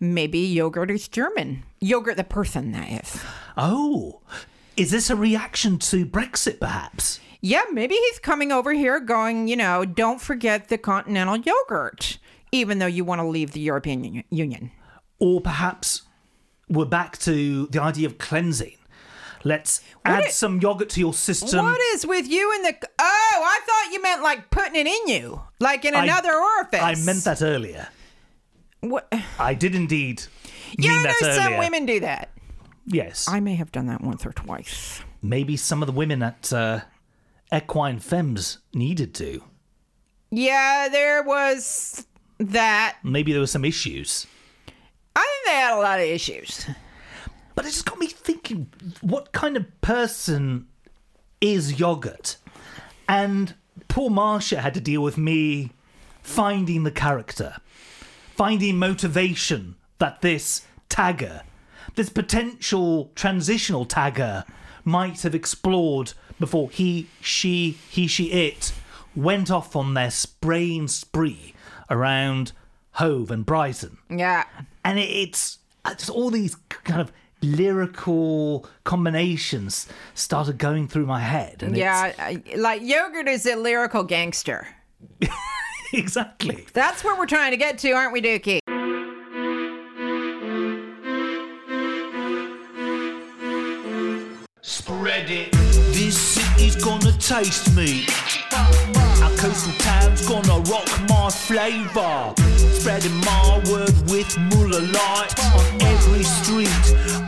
Maybe 0.00 0.38
yogurt 0.38 0.90
is 0.90 1.08
German. 1.08 1.64
Yogurt, 1.80 2.16
the 2.16 2.24
person, 2.24 2.72
that 2.72 3.04
is. 3.04 3.22
Oh, 3.56 4.20
is 4.76 4.92
this 4.92 5.10
a 5.10 5.16
reaction 5.16 5.78
to 5.78 6.06
Brexit, 6.06 6.60
perhaps? 6.60 7.20
Yeah, 7.40 7.64
maybe 7.72 7.94
he's 7.94 8.18
coming 8.18 8.50
over 8.50 8.72
here 8.72 9.00
going, 9.00 9.48
you 9.48 9.56
know, 9.56 9.84
don't 9.84 10.20
forget 10.20 10.68
the 10.68 10.78
continental 10.78 11.36
yogurt, 11.36 12.18
even 12.50 12.78
though 12.78 12.86
you 12.86 13.04
want 13.04 13.20
to 13.20 13.26
leave 13.26 13.52
the 13.52 13.60
European 13.60 14.24
Union. 14.30 14.70
Or 15.18 15.40
perhaps 15.40 16.02
we're 16.68 16.84
back 16.84 17.18
to 17.18 17.66
the 17.68 17.80
idea 17.82 18.06
of 18.06 18.18
cleansing. 18.18 18.74
Let's 19.44 19.80
add 20.04 20.24
i- 20.24 20.28
some 20.28 20.60
yogurt 20.60 20.88
to 20.90 21.00
your 21.00 21.14
system. 21.14 21.64
what 21.64 21.80
is 21.94 22.04
with 22.06 22.26
you 22.28 22.52
and 22.56 22.64
the. 22.66 22.88
Oh, 22.98 23.42
I 23.44 23.60
thought 23.64 23.92
you 23.92 24.02
meant 24.02 24.22
like 24.22 24.50
putting 24.50 24.74
it 24.74 24.86
in 24.86 25.08
you, 25.08 25.42
like 25.60 25.84
in 25.84 25.94
I- 25.94 26.04
another 26.04 26.34
orifice. 26.34 26.82
I 26.82 26.94
meant 26.96 27.24
that 27.24 27.40
earlier. 27.42 27.88
What? 28.80 29.12
I 29.38 29.54
did 29.54 29.74
indeed 29.74 30.22
Yeah, 30.78 30.90
mean 30.90 31.00
I 31.00 31.02
know 31.04 31.14
that 31.20 31.34
some 31.36 31.56
women 31.58 31.86
do 31.86 32.00
that. 32.00 32.30
Yes. 32.86 33.26
I 33.28 33.40
may 33.40 33.54
have 33.56 33.70
done 33.72 33.86
that 33.86 34.00
once 34.02 34.24
or 34.24 34.32
twice. 34.32 35.02
Maybe 35.22 35.56
some 35.56 35.82
of 35.82 35.86
the 35.86 35.92
women 35.92 36.22
at 36.22 36.52
uh, 36.52 36.80
Equine 37.52 37.98
Femmes 37.98 38.58
needed 38.72 39.14
to. 39.16 39.42
Yeah, 40.30 40.88
there 40.90 41.22
was 41.22 42.06
that. 42.38 42.96
Maybe 43.02 43.32
there 43.32 43.40
were 43.40 43.46
some 43.46 43.64
issues. 43.64 44.26
I 45.18 45.22
think 45.22 45.46
they 45.46 45.60
had 45.60 45.76
a 45.76 45.80
lot 45.80 45.98
of 45.98 46.04
issues. 46.06 46.66
But 47.54 47.64
it 47.64 47.70
just 47.70 47.86
got 47.86 47.98
me 47.98 48.06
thinking 48.06 48.68
what 49.00 49.32
kind 49.32 49.56
of 49.56 49.80
person 49.80 50.68
is 51.40 51.80
yogurt? 51.80 52.36
And 53.08 53.54
poor 53.88 54.10
Marsha 54.10 54.58
had 54.58 54.74
to 54.74 54.80
deal 54.80 55.02
with 55.02 55.18
me 55.18 55.72
finding 56.22 56.84
the 56.84 56.92
character, 56.92 57.56
finding 58.36 58.78
motivation 58.78 59.74
that 59.98 60.20
this 60.20 60.66
tagger, 60.88 61.42
this 61.96 62.10
potential 62.10 63.10
transitional 63.16 63.84
tagger, 63.86 64.44
might 64.84 65.22
have 65.22 65.34
explored 65.34 66.12
before 66.38 66.70
he, 66.70 67.08
she, 67.20 67.76
he, 67.90 68.06
she, 68.06 68.30
it 68.30 68.72
went 69.16 69.50
off 69.50 69.74
on 69.74 69.94
their 69.94 70.12
spraying 70.12 70.86
spree 70.86 71.54
around 71.90 72.52
Hove 72.92 73.30
and 73.32 73.44
Brighton 73.44 73.98
Yeah. 74.10 74.44
And 74.88 74.98
it's 74.98 75.58
uh, 75.84 75.94
just 75.94 76.08
all 76.08 76.30
these 76.30 76.54
kind 76.70 77.00
of 77.02 77.12
lyrical 77.42 78.66
combinations 78.84 79.86
started 80.14 80.56
going 80.56 80.88
through 80.88 81.04
my 81.04 81.20
head 81.20 81.62
and 81.62 81.76
Yeah, 81.76 82.12
I- 82.18 82.42
like 82.56 82.80
yogurt 82.82 83.28
is 83.28 83.44
a 83.44 83.54
lyrical 83.54 84.02
gangster. 84.02 84.66
exactly 85.92 86.66
That's 86.72 87.04
what 87.04 87.18
we're 87.18 87.26
trying 87.26 87.50
to 87.50 87.56
get 87.58 87.78
to, 87.78 87.90
aren't 87.92 88.12
we, 88.14 88.22
Dukey? 88.22 88.60
Spread 94.62 95.30
it. 95.30 95.57
Gonna 96.80 97.12
taste 97.12 97.74
me? 97.74 98.06
Our 98.52 99.30
coastal 99.36 99.72
town's 99.78 100.26
gonna 100.26 100.60
rock 100.70 100.88
my 101.08 101.30
flavour 101.30 102.34
spreading 102.78 103.16
my 103.24 103.62
word 103.70 103.94
with 104.10 104.38
Muller 104.50 104.80
light 104.80 105.32
on 105.54 105.82
every 105.82 106.22
street 106.22 106.68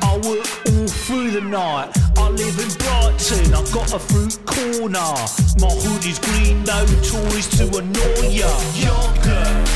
I 0.02 0.20
work 0.24 0.46
all 0.68 0.86
through 0.86 1.30
the 1.32 1.40
night. 1.40 1.90
I 2.16 2.28
live 2.30 2.58
in 2.58 2.70
Brighton 2.78 3.54
I've 3.54 3.72
got 3.72 3.92
a 3.92 3.98
fruit 3.98 4.38
corner. 4.46 5.12
My 5.58 5.72
hood 5.82 6.04
is 6.06 6.18
green 6.18 6.62
no 6.64 6.84
toys 7.02 7.48
to 7.58 7.64
annoy 7.78 8.28
ya. 8.28 8.50
Yogurt 8.74 9.68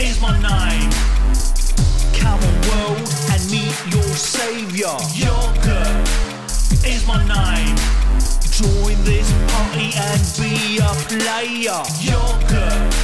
is 0.00 0.20
my 0.20 0.34
name. 0.40 0.90
Come 2.14 2.40
on 2.40 2.56
world 2.68 3.08
and 3.32 3.50
meet 3.50 3.76
your 3.92 4.14
saviour 4.14 4.96
yogurt 5.14 6.08
is 6.86 7.06
my 7.06 7.18
name 7.26 8.03
Join 8.54 8.94
this 9.02 9.32
party 9.50 9.90
and 9.96 10.22
be 10.38 10.78
a 10.78 10.86
player. 11.10 11.82
Yogurt 11.98 12.94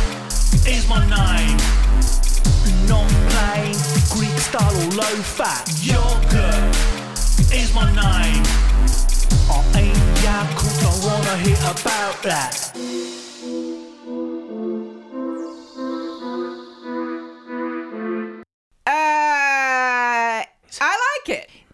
is 0.65 0.89
my 0.89 1.03
name. 1.11 1.59
Non 2.87 3.09
plain, 3.31 3.75
Greek 4.11 4.39
style 4.39 4.71
or 4.71 4.91
low 4.95 5.17
fat. 5.23 5.69
Yogurt 5.83 6.55
is 7.53 7.75
my 7.75 7.85
name. 7.91 8.45
I 9.51 9.65
ain't 9.75 9.97
Yakult, 10.23 10.85
I 10.87 10.93
wanna 11.05 11.37
hear 11.39 11.57
about 11.57 12.23
that. 12.23 12.71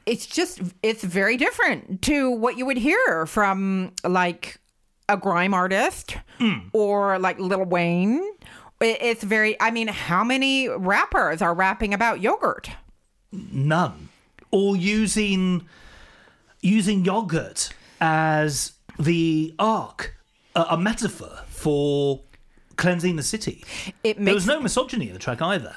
It's 0.07 0.27
just, 0.27 0.61
it's 0.83 1.03
very 1.03 1.37
different 1.37 2.03
to 2.03 2.31
what 2.31 2.57
you 2.57 2.65
would 2.65 2.79
hear 2.79 3.27
from 3.27 3.93
like 4.05 4.59
a 5.09 5.17
grime 5.17 5.55
artist 5.55 6.17
hmm. 6.39 6.69
or 6.73 7.19
like 7.19 7.39
Lil 7.39 7.65
Wayne. 7.65 8.23
It's 8.81 9.25
very, 9.25 9.61
I 9.61 9.71
mean, 9.71 9.89
how 9.89 10.23
many 10.23 10.69
rappers 10.69 11.43
are 11.43 11.55
rapping 11.55 11.93
about 11.93 12.21
yogurt? 12.21 12.71
None. 13.33 14.09
Or 14.51 14.77
using 14.77 15.67
using 16.61 17.05
yogurt 17.05 17.73
as 18.01 18.73
the 18.99 19.55
arc, 19.59 20.17
a, 20.55 20.67
a 20.71 20.79
metaphor 20.79 21.41
for 21.49 22.21
cleansing 22.77 23.17
the 23.17 23.23
city. 23.23 23.65
It 24.03 24.23
There 24.23 24.35
was 24.35 24.47
no 24.47 24.61
misogyny 24.61 25.09
in 25.09 25.13
the 25.13 25.19
track 25.19 25.41
either. 25.41 25.77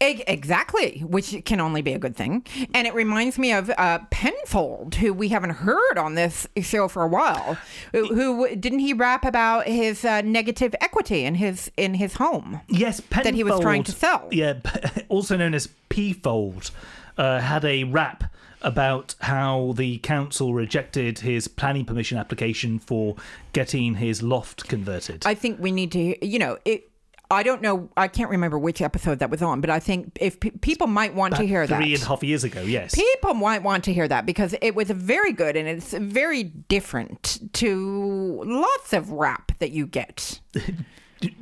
Exactly, 0.00 1.00
which 1.00 1.42
can 1.44 1.60
only 1.60 1.80
be 1.80 1.92
a 1.94 1.98
good 1.98 2.16
thing. 2.16 2.44
And 2.74 2.86
it 2.86 2.94
reminds 2.94 3.38
me 3.38 3.52
of 3.52 3.70
uh, 3.70 4.00
Penfold, 4.10 4.96
who 4.96 5.14
we 5.14 5.28
haven't 5.28 5.50
heard 5.50 5.96
on 5.96 6.14
this 6.14 6.46
show 6.60 6.86
for 6.88 7.02
a 7.02 7.08
while. 7.08 7.56
Who, 7.92 8.14
who 8.14 8.56
didn't 8.56 8.80
he 8.80 8.92
rap 8.92 9.24
about 9.24 9.66
his 9.66 10.04
uh, 10.04 10.20
negative 10.20 10.74
equity 10.80 11.24
in 11.24 11.36
his 11.36 11.70
in 11.76 11.94
his 11.94 12.14
home? 12.14 12.60
Yes, 12.68 13.00
Penfold, 13.00 13.24
That 13.24 13.34
he 13.34 13.44
was 13.44 13.60
trying 13.60 13.84
to 13.84 13.92
sell. 13.92 14.28
Yeah, 14.30 14.54
also 15.08 15.36
known 15.36 15.54
as 15.54 15.68
P-fold, 15.88 16.70
uh, 17.16 17.40
had 17.40 17.64
a 17.64 17.84
rap 17.84 18.24
about 18.62 19.14
how 19.20 19.74
the 19.76 19.98
council 19.98 20.52
rejected 20.52 21.20
his 21.20 21.46
planning 21.48 21.84
permission 21.84 22.18
application 22.18 22.78
for 22.78 23.16
getting 23.52 23.94
his 23.94 24.22
loft 24.22 24.68
converted. 24.68 25.24
I 25.24 25.34
think 25.34 25.60
we 25.60 25.70
need 25.70 25.92
to, 25.92 26.26
you 26.26 26.38
know, 26.38 26.58
it. 26.64 26.90
I 27.30 27.42
don't 27.42 27.60
know. 27.60 27.88
I 27.96 28.08
can't 28.08 28.30
remember 28.30 28.58
which 28.58 28.80
episode 28.80 29.18
that 29.18 29.30
was 29.30 29.42
on, 29.42 29.60
but 29.60 29.68
I 29.70 29.80
think 29.80 30.16
if 30.20 30.38
pe- 30.38 30.50
people 30.50 30.86
might 30.86 31.14
want 31.14 31.34
to 31.36 31.46
hear 31.46 31.66
that, 31.66 31.76
Three 31.82 31.94
and 31.94 32.02
a 32.02 32.06
half 32.06 32.22
years 32.22 32.44
ago, 32.44 32.62
yes. 32.62 32.94
people 32.94 33.34
might 33.34 33.62
want 33.62 33.84
to 33.84 33.92
hear 33.92 34.06
that 34.06 34.26
because 34.26 34.54
it 34.62 34.74
was 34.76 34.90
very 34.90 35.32
good 35.32 35.56
and 35.56 35.66
it's 35.66 35.92
very 35.92 36.44
different 36.44 37.40
to 37.54 38.42
lots 38.44 38.92
of 38.92 39.10
rap 39.10 39.52
that 39.58 39.70
you 39.70 39.86
get. 39.86 40.40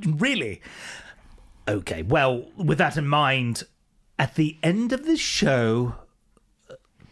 Really? 0.07 0.63
Okay, 1.67 2.03
well, 2.05 2.47
with 2.57 2.79
that 2.79 2.97
in 2.97 3.09
mind, 3.09 3.65
at 4.21 4.37
the 4.37 4.57
end 4.63 4.93
of 4.93 5.05
the 5.05 5.17
show, 5.17 5.97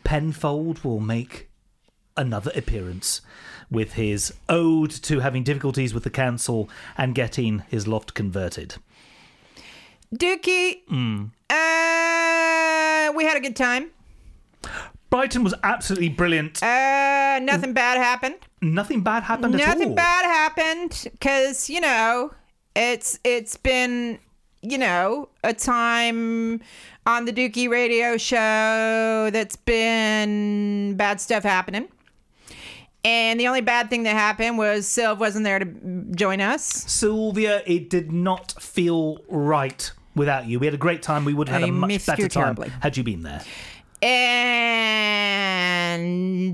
Penfold 0.04 0.84
will 0.84 1.00
make 1.00 1.50
another 2.16 2.52
appearance 2.54 3.20
with 3.72 3.94
his 3.94 4.32
ode 4.48 4.90
to 4.90 5.20
having 5.20 5.42
difficulties 5.42 5.92
with 5.94 6.04
the 6.04 6.10
council 6.10 6.68
and 6.96 7.14
getting 7.14 7.62
his 7.68 7.88
loft 7.88 8.14
converted. 8.14 8.76
Dukey, 10.14 10.82
Hmm. 10.88 11.24
uh, 11.48 13.12
we 13.16 13.24
had 13.24 13.36
a 13.36 13.40
good 13.40 13.56
time. 13.56 13.90
Brighton 15.10 15.42
was 15.44 15.54
absolutely 15.62 16.08
brilliant. 16.10 16.62
Uh, 16.62 17.38
nothing 17.42 17.72
bad 17.72 17.98
happened. 17.98 18.36
Nothing 18.60 19.00
bad 19.02 19.22
happened. 19.24 19.54
Nothing 19.56 19.94
bad 19.94 20.24
happened 20.24 21.08
because 21.12 21.68
you 21.68 21.80
know 21.80 22.32
it's 22.74 23.18
it's 23.24 23.56
been 23.56 24.18
you 24.62 24.78
know 24.78 25.28
a 25.44 25.52
time 25.52 26.60
on 27.06 27.24
the 27.26 27.32
Dukey 27.32 27.68
Radio 27.68 28.16
Show 28.16 29.28
that's 29.32 29.56
been 29.56 30.94
bad 30.96 31.20
stuff 31.20 31.42
happening. 31.42 31.88
And 33.04 33.40
the 33.40 33.48
only 33.48 33.62
bad 33.62 33.90
thing 33.90 34.04
that 34.04 34.14
happened 34.14 34.58
was 34.58 34.86
Sylv 34.86 35.18
wasn't 35.18 35.42
there 35.44 35.58
to 35.58 35.66
join 36.14 36.40
us. 36.40 36.62
Sylvia, 36.64 37.64
it 37.66 37.90
did 37.90 38.12
not 38.12 38.52
feel 38.62 39.18
right 39.28 39.90
without 40.14 40.46
you. 40.46 40.60
We 40.60 40.66
had 40.66 40.74
a 40.74 40.78
great 40.78 41.02
time. 41.02 41.24
We 41.24 41.34
would 41.34 41.48
have 41.48 41.62
had 41.62 41.66
I 41.66 41.70
a 41.70 41.72
much 41.72 42.06
better 42.06 42.28
time 42.28 42.56
had 42.80 42.96
you 42.96 43.02
been 43.02 43.22
there. 43.22 43.42
And 44.04 44.48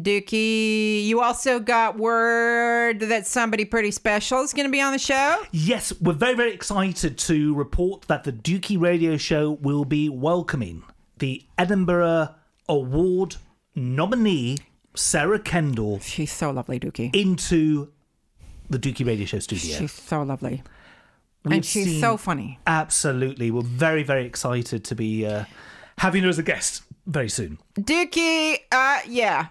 Dukey, 0.05 1.05
you 1.05 1.23
also 1.23 1.59
got 1.59 1.97
word 1.99 3.01
that 3.01 3.27
somebody 3.27 3.65
pretty 3.65 3.91
special 3.91 4.43
is 4.43 4.53
going 4.53 4.67
to 4.67 4.73
be 4.73 4.83
on 4.83 4.93
the 4.93 4.99
show. 4.99 5.43
Yes, 5.51 5.91
we're 6.01 6.13
very, 6.13 6.35
very 6.35 6.53
excited 6.53 7.17
to 7.19 7.55
report 7.55 8.03
that 8.03 8.25
the 8.25 8.33
Dukey 8.33 8.79
Radio 8.79 9.17
Show 9.17 9.53
will 9.63 9.87
be 9.87 10.11
welcoming 10.11 10.83
the 11.19 11.47
Edinburgh 11.57 12.35
Award 12.69 13.37
nominee, 13.75 14.59
Sarah 14.99 15.39
Kendall, 15.39 16.01
She's 16.01 16.33
so 16.33 16.51
lovely, 16.51 16.79
Dukey. 16.81 17.15
into 17.15 17.91
the 18.69 18.79
Dukey 18.79 19.07
Radio 19.07 19.27
Show 19.27 19.39
studio. 19.39 19.77
She's 19.79 19.93
so 19.93 20.23
lovely. 20.23 20.63
We've 21.45 21.55
and 21.55 21.65
she's 21.65 22.01
so 22.01 22.17
funny. 22.17 22.59
Absolutely. 22.67 23.51
We're 23.51 23.63
very, 23.63 24.03
very 24.03 24.27
excited 24.27 24.85
to 24.85 24.95
be 24.95 25.25
uh, 25.25 25.45
having 25.99 26.25
her 26.25 26.29
as 26.29 26.39
a 26.39 26.43
guest 26.43 26.83
very 27.07 27.29
soon. 27.29 27.59
Dukey, 27.79 28.59
uh, 28.73 28.99
yeah. 29.09 29.47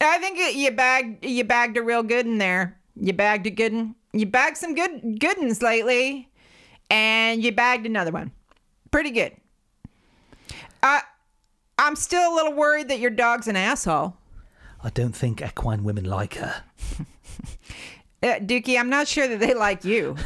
I 0.00 0.18
think 0.18 0.38
it- 0.38 0.54
you 0.54 0.70
bagged 0.70 1.24
you 1.24 1.44
bagged 1.44 1.76
a 1.76 1.82
real 1.82 2.02
good 2.02 2.26
in 2.26 2.38
there. 2.38 2.78
You 2.96 3.12
bagged 3.12 3.46
a 3.46 3.50
good 3.50 3.72
one. 3.72 3.94
You 4.12 4.26
bagged 4.26 4.56
some 4.56 4.74
good 4.74 5.18
good 5.20 5.36
ones 5.38 5.60
lately, 5.62 6.28
and 6.90 7.42
you 7.44 7.52
bagged 7.52 7.86
another 7.86 8.10
one. 8.12 8.32
Pretty 8.90 9.10
good. 9.10 9.32
Uh, 10.82 11.00
I'm 11.78 11.96
still 11.96 12.32
a 12.32 12.34
little 12.34 12.54
worried 12.54 12.88
that 12.88 12.98
your 12.98 13.10
dog's 13.10 13.46
an 13.48 13.56
asshole. 13.56 14.16
I 14.82 14.90
don't 14.90 15.14
think 15.14 15.42
equine 15.42 15.84
women 15.84 16.04
like 16.04 16.34
her. 16.34 16.62
Uh, 18.22 18.38
Dukey, 18.38 18.78
I'm 18.78 18.90
not 18.90 19.08
sure 19.08 19.26
that 19.26 19.40
they 19.40 19.54
like 19.54 19.82
you. 19.82 20.14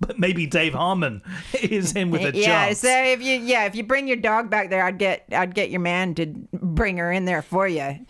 But 0.00 0.18
maybe 0.18 0.46
Dave 0.46 0.74
Harmon 0.74 1.22
is 1.60 1.92
in 1.94 2.10
with 2.10 2.22
a 2.22 2.36
yeah, 2.36 2.66
chance. 2.66 2.80
so 2.80 2.88
if 3.04 3.22
you 3.22 3.38
yeah, 3.38 3.64
if 3.64 3.74
you 3.74 3.82
bring 3.82 4.06
your 4.06 4.16
dog 4.18 4.50
back 4.50 4.70
there, 4.70 4.84
I'd 4.84 4.98
get 4.98 5.24
I'd 5.32 5.54
get 5.54 5.70
your 5.70 5.80
man 5.80 6.14
to 6.16 6.26
bring 6.52 6.98
her 6.98 7.10
in 7.10 7.24
there 7.24 7.42
for 7.42 7.66
you. 7.66 8.04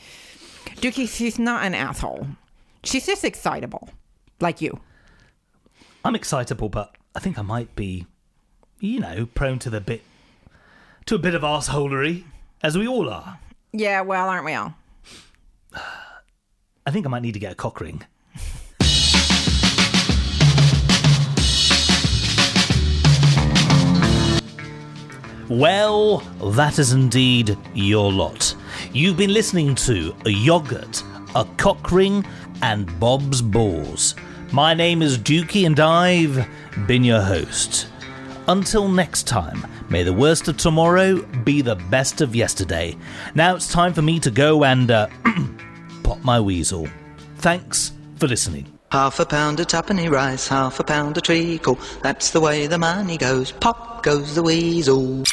Dukey, 0.77 1.09
she's 1.09 1.39
not 1.39 1.65
an 1.65 1.75
asshole. 1.75 2.27
She's 2.85 3.07
just 3.07 3.25
excitable, 3.25 3.89
like 4.41 4.61
you. 4.61 4.81
I'm 6.05 6.15
excitable, 6.15 6.69
but 6.69 6.95
I 7.15 7.21
think 7.21 7.39
I 7.39 7.43
might 7.43 7.75
be, 7.77 8.07
you 8.81 9.01
know, 9.01 9.27
prone 9.27 9.59
to 9.61 9.71
the 9.71 9.81
bit, 9.81 10.03
to 11.07 11.15
a 11.15 11.19
bit 11.19 11.35
of 11.35 11.43
assholery, 11.43 12.25
as 12.63 12.77
we 12.77 12.87
all 12.87 13.09
are. 13.09 13.39
Yeah, 13.73 14.03
well, 14.03 14.29
aren't 14.29 14.45
we 14.45 14.55
all? 14.55 14.75
I 16.87 16.91
think 16.91 17.07
I 17.07 17.09
might 17.09 17.23
need 17.23 17.33
to 17.33 17.41
get 17.41 17.53
a 17.53 17.57
cock 17.57 17.81
ring. 17.81 18.03
Well, 25.49 26.19
that 26.43 26.81
is 26.81 26.93
indeed 26.93 27.57
your 27.73 28.13
lot. 28.13 28.55
You've 28.93 29.17
been 29.17 29.33
listening 29.33 29.77
to 29.77 30.13
a 30.25 30.31
yogurt, 30.31 31.05
a 31.37 31.45
cock 31.57 31.93
ring, 31.93 32.27
and 32.63 32.99
Bob's 32.99 33.43
Balls. 33.43 34.17
My 34.53 34.75
name 34.75 35.03
is 35.03 35.19
Dukey, 35.19 35.67
and 35.67 35.79
I've 35.79 36.49
been 36.89 37.05
your 37.05 37.21
host. 37.21 37.89
Until 38.49 38.89
next 38.89 39.27
time, 39.27 39.65
may 39.89 40.03
the 40.03 40.13
worst 40.13 40.49
of 40.49 40.57
tomorrow 40.57 41.23
be 41.45 41.63
the 41.63 41.77
best 41.77 42.21
of 42.21 42.35
yesterday. 42.35 42.97
Now 43.35 43.55
it's 43.55 43.71
time 43.71 43.93
for 43.93 44.03
me 44.03 44.19
to 44.21 44.31
go 44.31 44.65
and 44.65 44.91
uh, 44.91 45.09
pop 46.07 46.23
my 46.23 46.39
weasel. 46.39 46.87
Thanks 47.39 47.93
for 48.19 48.29
listening. 48.29 48.65
Half 48.93 49.19
a 49.19 49.27
pound 49.27 49.59
of 49.59 49.67
tuppenny 49.67 50.09
rice, 50.09 50.47
half 50.47 50.79
a 50.79 50.85
pound 50.85 51.17
of 51.17 51.25
treacle. 51.25 51.81
That's 52.01 52.31
the 52.31 52.41
way 52.41 52.69
the 52.69 52.79
money 52.79 53.17
goes. 53.19 53.51
Pop 53.51 54.05
goes 54.05 54.37
the 54.37 54.43
weasel. 54.45 55.25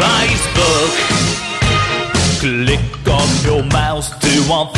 Facebook. 0.00 0.94
Click 2.40 3.08
on 3.08 3.44
your 3.44 3.62
mouse 3.64 4.08
to 4.20 4.52
our 4.52 4.72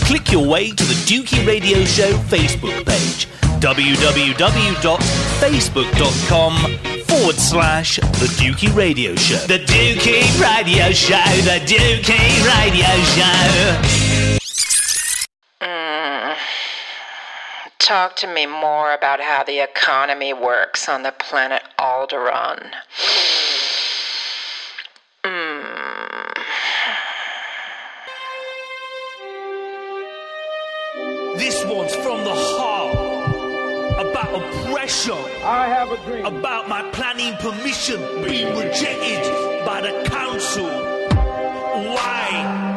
Click 0.07 0.30
your 0.32 0.47
way 0.47 0.70
to 0.70 0.84
the 0.84 0.95
Dukey 1.05 1.45
Radio 1.47 1.84
Show 1.84 2.12
Facebook 2.12 2.87
page, 2.87 3.26
www.facebook.com 3.66 6.54
forward 7.02 7.34
slash 7.34 7.96
the 7.96 8.28
Dukey 8.38 8.70
Radio 8.76 9.16
Show. 9.16 9.44
The 9.48 9.58
Dukey 9.58 10.22
Radio 10.40 10.92
Show, 10.92 11.16
the 11.42 11.58
Dukey 11.66 12.46
Radio 12.46 12.86
Show. 13.16 13.82
Mm. 15.60 16.36
Talk 17.80 18.14
to 18.14 18.28
me 18.32 18.46
more 18.46 18.94
about 18.94 19.20
how 19.20 19.42
the 19.42 19.58
economy 19.58 20.32
works 20.32 20.88
on 20.88 21.02
the 21.02 21.10
planet 21.10 21.64
Alderaan. 21.76 22.70
Mm. 25.24 26.36
This 31.36 31.64
one's 31.64 31.96
from 31.96 32.22
the. 32.22 32.55
About 34.16 34.34
oppression. 34.34 35.12
I 35.44 35.66
have 35.68 35.92
a 35.92 35.98
dream. 36.06 36.24
About 36.24 36.70
my 36.70 36.80
planning 36.92 37.36
permission 37.36 38.00
being 38.24 38.56
rejected 38.56 39.66
by 39.66 39.82
the 39.82 40.08
council. 40.08 40.64
Why? 40.64 41.92
Why? 41.92 42.75